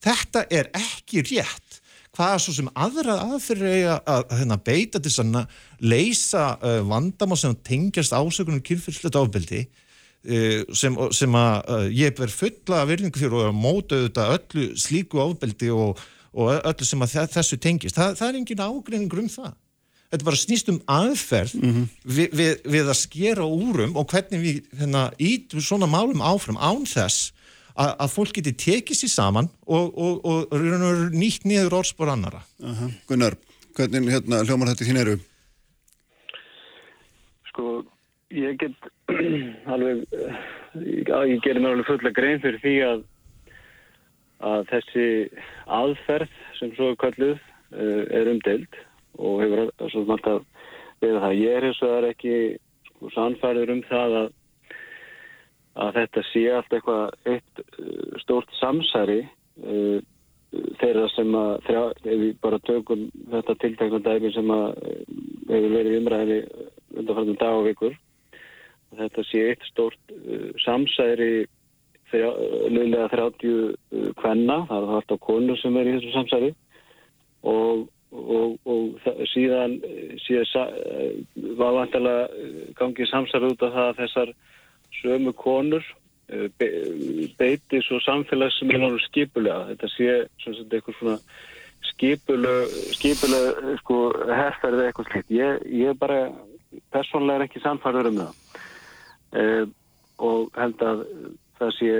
[0.04, 1.78] þetta er ekki rétt.
[2.12, 6.80] Hvað er svo sem aðra aðferður eiga að, að, hérna, beita til að leysa uh,
[6.84, 13.22] vandamá sem tengjast ásökunum kynfyrslut áfbeldi uh, sem, sem að uh, ég ber fulla virðingu
[13.22, 16.04] fyrir og móta auðvitað öllu slíku áfbeldi og,
[16.36, 17.96] og öllu sem að þessu tengjast.
[17.96, 19.56] Þa, það er engin ágreiningur um það.
[20.12, 21.84] Þetta bara snýst um aðferð mm -hmm.
[22.04, 26.84] við, við, við að skera úrum og hvernig við hérna, ítum svona málum áfram án
[26.84, 27.32] þess
[27.72, 32.42] að, að fólk geti tekið sér saman og, og, og, og nýtt niður orðspor annara.
[32.60, 32.92] Uh -huh.
[33.08, 33.38] Gunnar,
[33.72, 35.16] hvernig hérna, hljómar þetta þín eru?
[37.48, 37.84] Sko,
[38.28, 38.76] ég get
[39.72, 40.04] alveg,
[41.08, 43.02] já, ég gerir mér alveg fulla grein fyrir því að,
[44.44, 45.08] að þessi
[45.66, 47.38] aðferð sem svo er kalluð
[47.72, 48.76] uh, er umdelt
[49.18, 50.68] og hefur svona alltaf
[51.02, 51.40] við það.
[51.40, 52.36] Ég er eins og það er ekki
[52.86, 54.30] sko, sannfærður um það að
[55.82, 59.98] að þetta sé allt eitthvað eitt uh, stórt samsæri uh,
[60.80, 64.98] þeirra sem að þrjá, ef við bara tökum þetta tiltekna dæmi sem að uh,
[65.48, 67.96] hefur verið umræðinni undanfærtum dag og vikur
[69.00, 71.46] þetta sé eitt stórt uh, samsæri
[72.12, 76.50] lögulega 30 kvenna, það er alltaf konur sem er í þessu samsæri
[77.48, 79.78] og, og, og síðan,
[80.20, 82.28] síðan var vantilega
[82.78, 84.32] gangið samsæri út af það að þessar
[85.00, 85.84] sömu konur
[86.28, 86.68] eh, be,
[87.40, 89.72] beiti svo samfélagsmiðlunum skipulega.
[89.72, 91.18] Þetta sé svona eitthvað svona
[91.92, 95.32] skipuleg, skipuleg sko, herrferði eitthvað slikt.
[95.34, 96.26] Ég, ég bara
[96.92, 98.36] persónlega er ekki samfærður um það
[99.36, 99.46] e,
[100.22, 101.02] og held að
[101.60, 101.90] það sé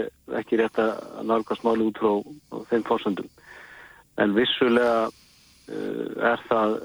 [0.40, 0.92] ekki rétt að
[1.28, 3.28] nálgast máli út frá þeim fórsöndum.
[4.20, 5.08] En vissulega
[5.72, 6.76] er það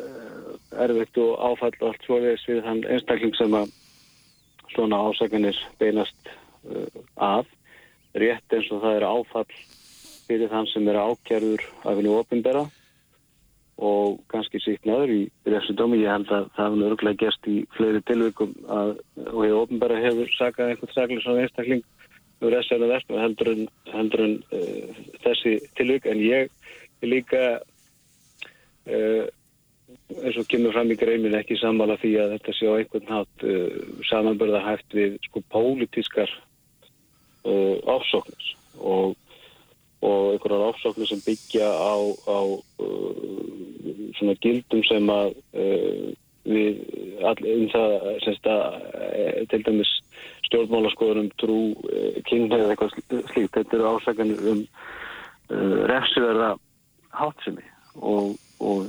[0.86, 3.72] erfitt og áfall og allt svoleiðis við þann einstakling sem að
[4.74, 6.32] svona ásakanir beinast
[6.68, 7.48] uh, að
[8.18, 9.62] rétt eins og það er áfall
[10.28, 12.66] fyrir þann sem er ákjærður af henni ofinbera
[13.78, 16.00] og kannski síknaður í þessu domi.
[16.02, 18.96] Ég held að það hefur örglega gerst í fleiri tilvikum að,
[19.28, 21.86] og hefur ofinbera hefur sakað einhvern saklega svona einstakling
[22.42, 26.52] þessu eða verðt heldur en, heldur en uh, þessi tilvik en ég
[27.02, 27.44] er líka
[28.88, 33.48] eins og kemur fram í greinin ekki sammála því að þetta sé á einhvern hát
[33.48, 36.34] uh, samanbörða hægt við sko pólitískar
[37.48, 38.48] ásóknir
[38.84, 39.14] og,
[40.04, 41.96] og einhverjar ásóknir sem byggja á,
[42.28, 42.40] á
[44.18, 45.38] svona gildum sem að
[46.48, 46.82] við
[47.24, 47.96] all, um það
[48.26, 48.76] semst að
[49.52, 49.94] til dæmis
[50.48, 51.60] stjórnmálaskoðunum trú
[52.28, 52.94] kynna eða eitthvað
[53.32, 53.56] slíkt.
[53.58, 54.62] Þetta eru ásakanir um
[55.92, 56.54] refsiverða
[57.16, 57.66] hátsemi
[57.96, 58.88] og, og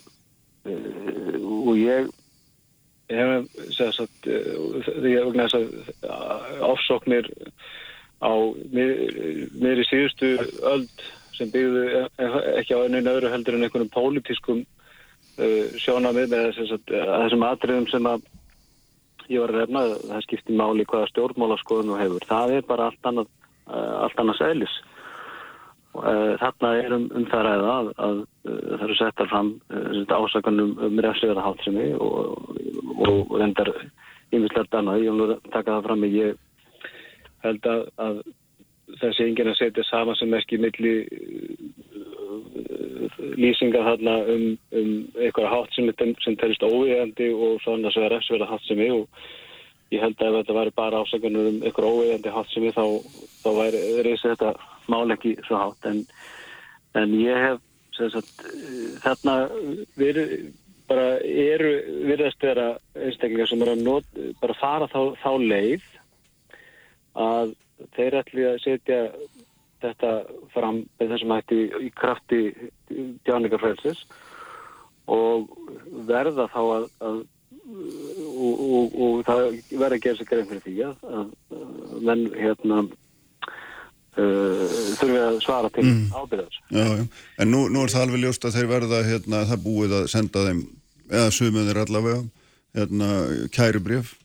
[0.68, 2.08] Eh, og ég
[3.08, 7.28] hef sagt, því að ofsóknir
[8.20, 8.32] á
[8.74, 10.34] mér í síðustu
[10.68, 11.04] öld
[11.38, 11.84] sem byggðu
[12.58, 14.64] ekki á einu öðru heldur en einhvern pólitískum
[15.38, 18.26] uh, sjónamið með sagt, þessum atriðum sem að
[19.30, 22.26] ég var að refna, það skiptir máli hvaða stjórnmálaskoðun og hefur.
[22.28, 23.30] Það er bara allt annað,
[23.70, 24.78] uh, allt annað sælis.
[25.98, 30.18] Eh, þarna er um, um það ræða að, að, að það eru settar fram uh,
[30.18, 32.52] ásakanum um refsleira hálfsemi og,
[32.94, 33.70] og, og reyndar
[34.30, 36.36] yfirslegt annað, ég vil taka það fram ég
[37.46, 38.22] held að, að
[39.00, 40.94] þessi enginn að setja sama sem ekki milli
[43.40, 44.46] lýsingar þarna um,
[44.78, 49.28] um eitthvað hálfsemi sem telist óvíðandi og svona sem er refsleira hálfsemi og
[49.90, 52.84] ég held að ef þetta væri bara ásakanum um eitthvað óvíðandi hálfsemi þá,
[53.42, 54.56] þá væri reysi þetta
[54.92, 56.02] mál ekki svo hátt en,
[56.98, 57.64] en ég hef
[57.98, 58.44] sagt,
[59.02, 59.36] þarna
[59.98, 60.52] verið
[60.88, 61.72] bara eru
[62.08, 65.88] virðast vera einstaklega sem er að not, bara fara þá, þá leið
[67.18, 67.52] að
[67.96, 69.00] þeir ætli að setja
[69.82, 70.12] þetta
[70.54, 72.40] fram með þessum hætti í krafti
[73.26, 74.06] djáningarfrælsis
[75.08, 75.50] og
[76.08, 77.20] verða þá að, að
[77.68, 82.80] og, og, og það verða að gera sig grein fyrir því að menn hérna
[84.16, 84.62] uh,
[84.98, 86.00] þurfum að svara til mm.
[86.14, 86.60] ábyrðars.
[86.72, 87.04] Já, já.
[87.42, 90.46] En nú, nú er það alveg ljóst að þeir verða, hérna, það búið að senda
[90.48, 90.64] þeim,
[91.10, 92.22] eða sumuðir allavega,
[92.78, 93.12] hérna,
[93.54, 94.16] kærubrjöf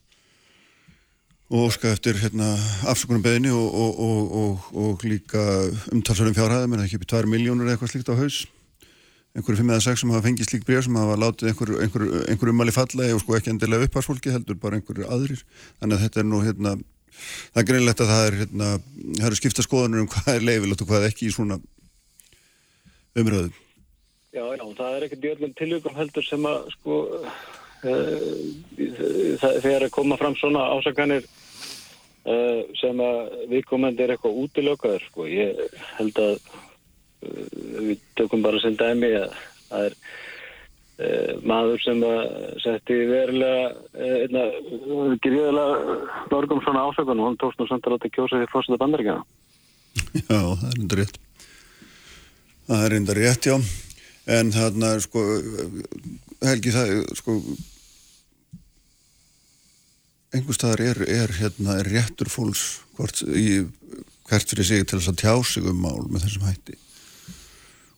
[1.54, 2.56] og óska eftir hérna,
[2.90, 5.44] afsökunum beðinni og, og, og, og líka
[5.94, 8.40] umtalsverðum fjárhæðum en ekki upp í 2 miljónur eða eitthvað slíkt á haus
[9.34, 12.52] einhverju 5 eða 6 sem hafa fengið slík bregð sem hafa látið einhver, einhver, einhver
[12.52, 15.42] umali falla og sko ekki endilega uppharsfólki heldur bara einhverju aðrir
[15.82, 16.74] þannig að þetta er nú hérna
[17.54, 18.70] það er greinlegt að það er hérna
[19.18, 21.60] það eru skipta skoðanur um hvað er leifilegt og hvað ekki í svona
[23.20, 23.60] umröðum
[24.34, 27.34] Já, já, það er ekkert í öllum tilvíkum heldur sem að sko uh,
[29.62, 33.20] þegar að koma fram svona ásakanir uh, sem að
[33.52, 35.28] viðkomandi er eitthvað útilökaður sko.
[35.30, 35.62] Ég
[36.00, 37.46] held að uh,
[37.92, 39.38] við tökum bara sem dæmi að
[39.70, 39.98] það er
[41.50, 42.20] maður sem að
[42.62, 44.44] setti verulega einna
[45.24, 45.96] gríðilega
[46.30, 49.26] mörgum svona ásakanum, hann tókst nú samt að láta kjósa því fórsönda bandaríkjana.
[50.14, 51.20] Já, það er enda rétt.
[52.68, 53.56] Það er enda rétt, já.
[54.34, 55.24] En þarna, sko,
[56.44, 57.40] Helgi, það, sko,
[60.34, 62.64] einhver staðar er, er, hérna, er réttur fólks
[62.98, 63.66] hvort, í,
[64.30, 66.78] hvert fyrir sig til þess að tjá sig um mál með þessum hætti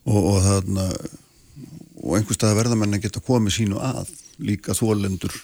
[0.06, 0.88] og, og þarna
[2.06, 4.12] og einhver staðar verða menn að geta komið sínu að
[4.46, 5.34] líka þólendur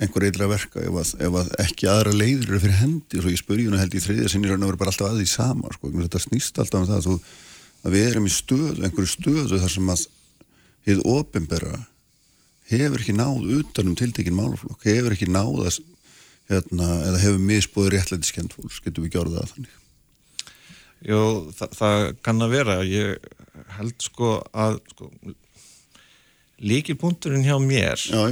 [0.00, 3.18] einhver eitthvað verka ef að, ef að ekki aðra leiður eru fyrir hendi.
[3.18, 5.28] Og svo ég spurði held í þriðja sinni raun og verður bara alltaf að því
[5.28, 7.28] sama sko, þetta snýst alltaf um það að,
[7.84, 10.06] að við erum í stöðu, einhverju stöðu þar sem að
[10.88, 11.82] hið ofinbera
[12.70, 15.80] hefur ekki náð utanum tiltekinn málaflokk, hefur ekki náð að,
[16.50, 19.76] hérna, eða hefur misbúið réttlætiskend fólks, getur við gjörðað að þannig?
[21.10, 21.20] Jó,
[21.56, 23.30] það, það kann að vera, ég
[23.76, 25.10] held sko að sko,
[26.60, 28.24] líkilpunkturinn hjá mér já,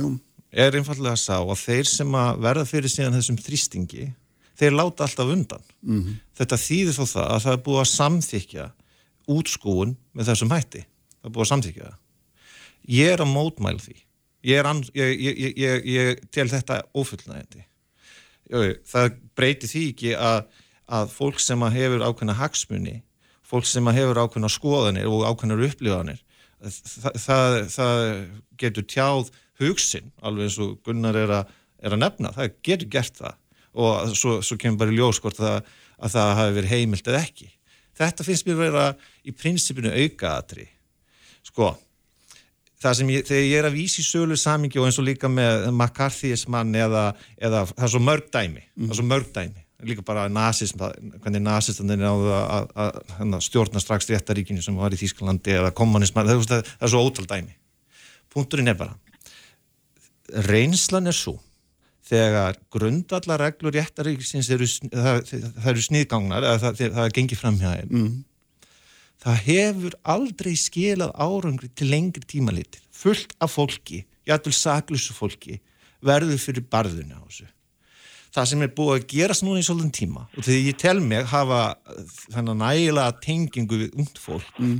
[0.53, 4.09] er einfallega að sá að þeir sem að verða fyrir síðan þessum þrýstingi,
[4.59, 5.65] þeir láta alltaf undan.
[5.83, 6.19] Mm -hmm.
[6.39, 8.67] Þetta þýðir þó það að það er búið að samþykja
[9.29, 10.85] útskúun með þessum hætti.
[11.19, 11.99] Það er búið að samþykja það.
[12.89, 13.99] Ég er að mótmæla því
[14.43, 14.65] ég,
[14.95, 17.65] ég, ég, ég tel þetta ofullnægandi
[18.89, 20.47] það breyti því ekki að,
[20.87, 22.97] að fólk sem að hefur ákveðna hagsmunni
[23.49, 26.23] fólk sem að hefur ákveðna skoðanir og ákveðnar upplifanir
[26.63, 28.01] það, það, það
[28.63, 29.31] getur tjáð
[29.63, 31.53] hugsin alveg eins og Gunnar er að,
[31.83, 33.37] er að nefna, það getur gert það.
[33.79, 35.61] Og svo, svo kemur bara í ljóskort að,
[36.03, 37.51] að það hafi verið heimilt eða ekki.
[37.99, 38.89] Þetta finnst mér að vera
[39.27, 40.67] í prinsipinu aukaatri
[41.49, 41.73] sko
[42.83, 45.69] það sem ég, þegar ég er að vísi sölu samingi og eins og líka með
[45.73, 47.11] McCarthyismann eða,
[47.41, 48.85] eða það er svo mörg dæmi, mm.
[48.85, 50.81] það er svo mörg dæmi líka bara nazism,
[51.23, 56.27] hvernig nazistandinn náðu að, að, að stjórna strax réttaríkinu sem var í Þýsklandi eða kommunisman,
[56.27, 57.55] það, það, það er svo ótal dæmi.
[58.35, 58.97] Punkturinn er bara
[60.49, 61.39] reynslan er svo
[62.09, 67.71] þegar grundallar reglur réttaríkisins eru, það, það eru sniðgangnar eða það er gengið fram hjá
[67.77, 67.93] þeim.
[67.93, 68.17] Mm.
[69.19, 75.59] Það hefur aldrei skilað árangri til lengri tímalitir fullt af fólki, jættul saklusu fólki
[76.05, 77.49] verður fyrir barðuna á þessu
[78.35, 81.27] það sem er búið að gerast núna í svolítinn tíma og þegar ég tel mig
[81.33, 81.63] hafa
[82.35, 84.79] þannig nægilega tengingu við ungt fólk mm.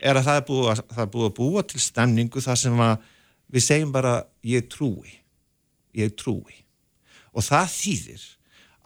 [0.00, 2.84] er að það er, að, það er búið að búa til stemningu þar sem
[3.48, 5.18] við segjum bara ég trúi
[5.98, 6.62] ég trúi.
[7.34, 8.26] Og það þýðir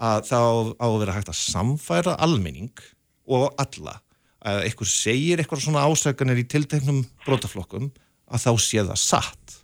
[0.02, 0.46] að það
[0.82, 2.84] á að vera hægt að samfæra almenning
[3.30, 4.00] og alla.
[4.42, 7.90] Að einhver segir eitthvað svona ásökanir í tilteknum brótaflokkum
[8.32, 9.58] að þá sé það satt.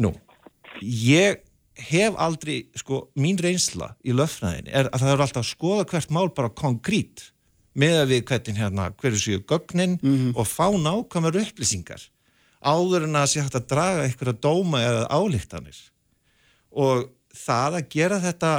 [0.00, 0.14] Nú
[0.80, 1.42] ég
[1.88, 6.14] hef aldrei, sko, mín reynsla í löfnaðinni er að það er alltaf að skoða hvert
[6.14, 7.28] mál bara konkrít
[7.78, 10.34] með að við hvernig hérna, hverju séu gögnin mm -hmm.
[10.36, 12.02] og fá nákvæmur upplýsingar
[12.62, 15.78] áður en að sé hægt að draga að dóma eða álíktanir
[16.70, 18.52] og það að gera þetta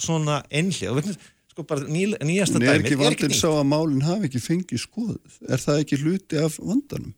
[0.00, 1.16] svona einlega, og veitum
[1.50, 5.16] sko bara ný, nýjasta dæmi er ekki valdinn sá að málinn hafi ekki fengið skoð
[5.48, 7.14] er það ekki hluti af vandanum?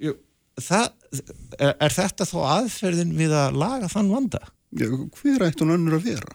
[0.00, 0.16] Jú,
[0.60, 0.88] það,
[1.58, 4.42] er, er þetta þó aðferðin við að laga þann vanda?
[4.76, 6.34] Hver ætti hún önnur að vera?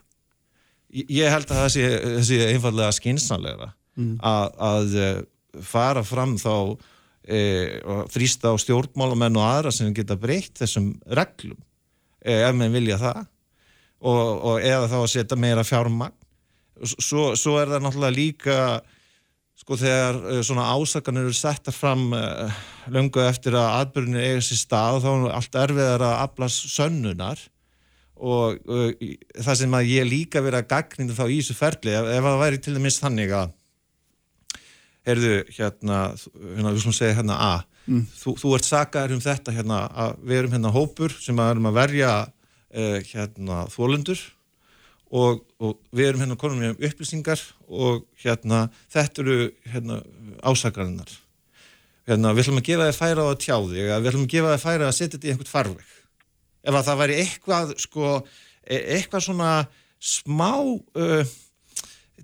[0.91, 1.83] Ég, held að það sé,
[2.27, 4.15] sé einfallega skinsanlega mm.
[4.27, 5.19] að, að eh,
[5.63, 6.55] fara fram þá
[7.23, 7.39] e,
[8.11, 11.59] þrýsta á stjórnmálamenn og aðra sem geta breytt þessum reglum
[12.19, 16.17] e, ef mann vilja það og, og eða þá að setja meira fjármagn
[16.81, 18.57] svo, svo er það náttúrulega líka
[19.61, 22.09] sko þegar svona ásakanir eru setta fram
[22.89, 27.43] löngu eftir að atbyrjunni eiga sér stað þá er allt erfiðar að aflas sönnunar
[28.21, 28.91] og uh,
[29.41, 32.41] það sem að ég líka verið að gagnina þá í þessu ferli ef, ef það
[32.43, 33.55] væri til dæmis þannig að
[35.09, 36.01] heyrðu hérna,
[36.55, 38.03] hérna við slúmum segja hérna að mm.
[38.19, 41.71] þú, þú ert sakaður um þetta hérna að við erum hérna hópur sem að erum
[41.71, 42.11] að verja
[42.71, 44.21] hérna þólundur
[45.11, 49.37] og, og við erum hérna konum með upplýsingar og hérna þetta eru
[49.73, 49.99] hérna
[50.39, 51.11] ásakarinnar.
[52.07, 54.63] Hérna við ætlum að gefa þið færa á að tjáði við ætlum að gefa þið
[54.63, 55.97] færa að setja þetta í einhvert farveg
[56.61, 59.53] ef að það væri eitthvað sko e, eitthvað svona
[60.01, 61.31] smá uh,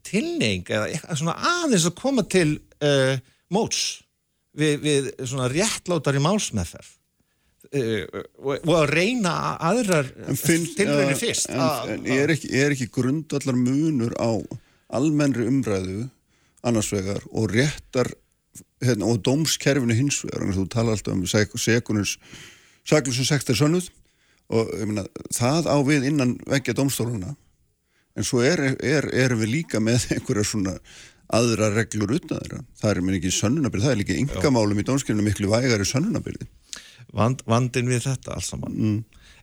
[0.07, 2.49] tilneying eða eitthvað svona aðeins að koma til
[2.81, 3.17] uh,
[3.53, 3.81] móts
[4.57, 6.93] við, við svona réttlátari málsmeðferð.
[7.67, 8.05] Uh,
[8.39, 9.33] og, að reyna
[9.67, 11.49] aðrar tilröðinu fyrst.
[11.51, 14.31] en, en, en er ekki, ekki grundallar munur á
[14.97, 16.05] almennri umræðu
[16.67, 18.09] annars vegar og réttar
[18.83, 22.17] hérna, og dómskerfinu hins vegar þú tala alltaf um sekunins
[22.87, 23.91] saklusum sektar sönnuð
[24.53, 25.03] og myna,
[25.35, 27.33] það á við innan vekja dómstóluna
[28.17, 30.77] en svo erum er, er við líka með einhverja svona
[31.37, 32.61] aðra reglur utan þeirra.
[32.79, 36.47] Það er mér ekki sönnunabyrði, það er líka yngamálum í dónskilinu miklu vægari sönnunabyrði.
[37.15, 39.01] Vand, vandin við þetta alls saman mm.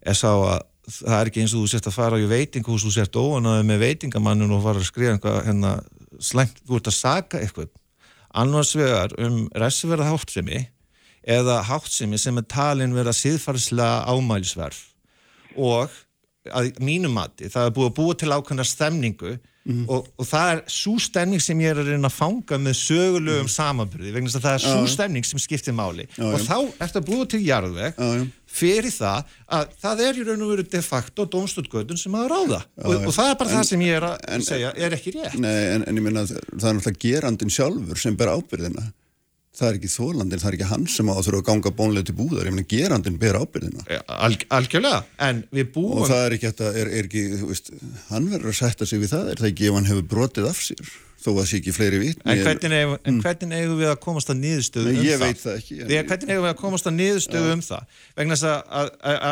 [0.08, 2.90] er sá að það er ekki eins og þú sért að fara í veitinghús og
[2.90, 5.70] þú sért óanaði með veitingamannun og fara að skrifa einhvað hérna
[6.20, 7.70] slæmt, þú ert að saga eitthvað
[8.34, 10.60] annars vegar um ræsverða háttsemi
[11.24, 14.82] eða háttsemi sem er talin vera síðfarslega ámælisverð
[15.56, 15.92] og
[16.52, 19.86] að mínum mati, það er búið að búa til ákveðna stemningu Mm.
[19.88, 23.46] Og, og það er svo stemning sem ég er að reyna að fanga með sögulegum
[23.46, 23.52] mm.
[23.54, 26.04] samanbyrði vegna þess að það er svo stemning sem skiptir máli.
[26.18, 26.44] Já, og já.
[26.50, 28.26] þá er þetta búið til jarðveg já,
[28.58, 32.60] fyrir það að það er í raun og veru de facto domstutgötun sem að ráða.
[32.82, 35.14] Og, og það er bara en, það sem ég er að en, segja er ekki
[35.16, 35.38] rétt.
[35.40, 38.84] Nei, en, en ég minna að það er náttúrulega gerandin sjálfur sem ber ábyrðina
[39.54, 42.08] það er ekki þólandin, það er ekki hann sem á að þurfa að ganga bónlega
[42.08, 43.86] til búðar, ég meina gerandin ber ábyrðina.
[44.10, 46.02] Al, algjörlega, en við búum...
[46.02, 47.72] Og það er ekki, þetta, er, er ekki, þú veist,
[48.10, 50.62] hann verður að setja sig við það, er það ekki ef hann hefur brotið af
[50.66, 50.92] sér,
[51.24, 52.24] þó að það sé ekki fleiri vitt.
[52.26, 53.20] En hvernig eigum, mm.
[53.24, 55.06] hvernig eigum við að komast að niðurstöðu um það?
[55.06, 55.78] Ég veit það ekki.
[55.78, 57.54] Við, hvernig eigum við að komast að niðurstöðu ja.
[57.54, 57.98] um það?
[58.18, 58.90] Vegna þess að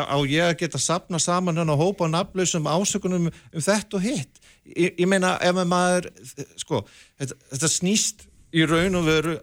[0.09, 4.07] á ég að geta sapna saman hann og hópa á nafnlausum ásökunum um þetta og
[4.07, 4.41] hitt.
[4.73, 6.09] Ég, ég meina, ef maður,
[6.57, 6.81] sko,
[7.21, 9.35] þetta, þetta snýst í raun og veru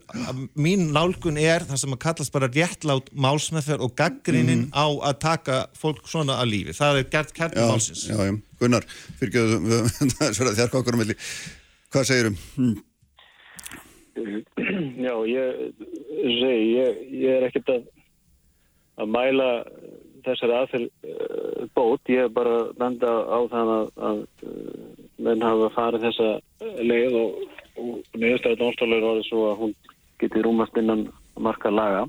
[0.54, 4.74] mín nálgun er það sem að kallast bara réttlátt málsmeðferð og gaggrinnin mm.
[4.76, 6.76] á að taka fólk svona að lífi.
[6.78, 8.04] Það er gert kærtum málsins.
[8.06, 8.86] Já, já, Gunnar,
[9.18, 9.80] fyrirgeðu
[10.60, 11.18] þér kokkurum villi.
[11.90, 12.38] Hvað segirum?
[12.54, 12.78] Hmm.
[15.06, 17.86] Já, ég segi, ég, ég er ekkert að,
[19.00, 19.48] að mæla
[20.26, 22.12] þessari aðfél uh, bót.
[22.12, 24.84] Ég er bara að benda á það að, að uh,
[25.20, 26.30] menn hafa farið þessa
[26.80, 27.40] leið og
[27.80, 29.74] og niðurstæði dónstólur var svo að hún
[30.20, 31.08] geti rúmast innan
[31.40, 32.06] marka laga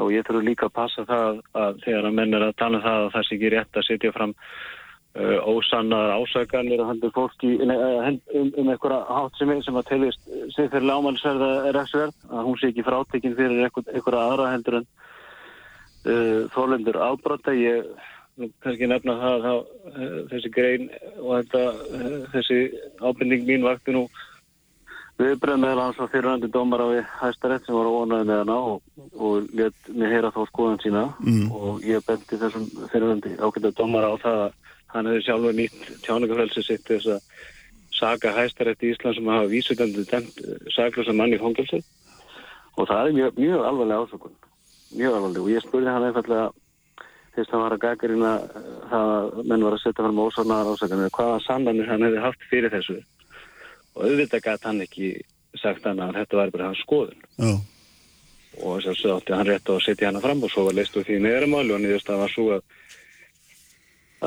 [0.00, 2.86] og ég þurfu líka að passa það að þegar að menn er að tala um
[2.86, 7.52] það að það sé ekki rétt að setja fram uh, ósannar ásaganir að hendur fólki
[7.60, 12.72] uh, um, um einhverja hátt sem, að telist sig fyrir lámælsverða refsverð að hún sé
[12.72, 14.90] ekki frátekinn fyrir einhverja aðra hendur en
[16.06, 17.86] uh, þólendur ábrota ég
[18.64, 21.64] kannski nefna það að uh, þessi grein og þetta,
[21.98, 22.60] uh, þessi
[23.02, 24.06] ábyrning mín vakti nú
[25.20, 26.88] viðbröð meðal hans var fyrirhandi dómar á
[27.20, 31.04] hæstarétt sem var óanæði með hana og, og let mér heyra þá skoðan sína.
[31.20, 31.50] Mm.
[31.52, 34.60] og ég bendi þessum fyrirhandi ákveða dómar á það að
[34.92, 37.20] hann hefði sjálfur nýtt tjáningafrelsi sitt þess að
[37.92, 40.40] saga hæstarétt í Ísland sem hafa vísutendið dæmt
[40.74, 41.82] saglösa manni í fóngilsi
[42.80, 44.34] og það er mjög, mjög alvarlega ásökun
[44.96, 46.50] mjög alvarlega og ég spurði hann einfallega
[47.32, 48.32] þess að hann var að gaggarina
[48.90, 52.72] það að menn var að setja fram ósánaðar ásökunni hvaða sannanir hann hefði haft fyrir
[52.72, 52.98] þessu.
[53.96, 55.12] Og auðvitað gæti hann ekki
[55.60, 57.28] sagt hann að þetta var bara hans skoðun.
[57.40, 57.52] Já.
[58.60, 61.22] og þess að hann rétt á að setja hann fram og svo var leistu því
[61.24, 62.64] neðramáli og nýðust að var svo að,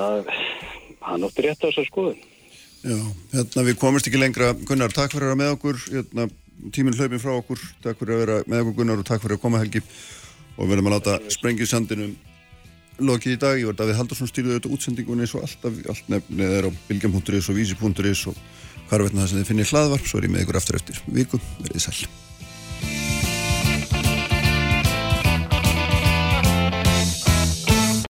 [0.01, 0.31] að
[1.05, 2.23] hann átti rétt á þess að skoðun.
[2.85, 2.97] Já,
[3.35, 4.51] hérna við komumst ekki lengra.
[4.65, 5.79] Gunnar, takk fyrir að vera með okkur.
[5.93, 6.27] Hérna,
[6.73, 9.45] tíminn hlaupin frá okkur, takk fyrir að vera með okkur Gunnar og takk fyrir að
[9.45, 9.81] koma Helgi
[10.55, 12.15] og verðum að láta sprengið sandinum
[12.99, 16.53] lokið í dag, ég var Davíð Haldursson stýrið auðvitað útsendingunni eins og alltaf, allt nefnið
[16.59, 18.37] er á bilgjum.is og vísi.is og
[18.87, 21.41] hvar veitna það sem þið finnir hlaðvarp, svo er ég með ykkur aftur eftir viku,
[21.59, 22.07] verðið sæl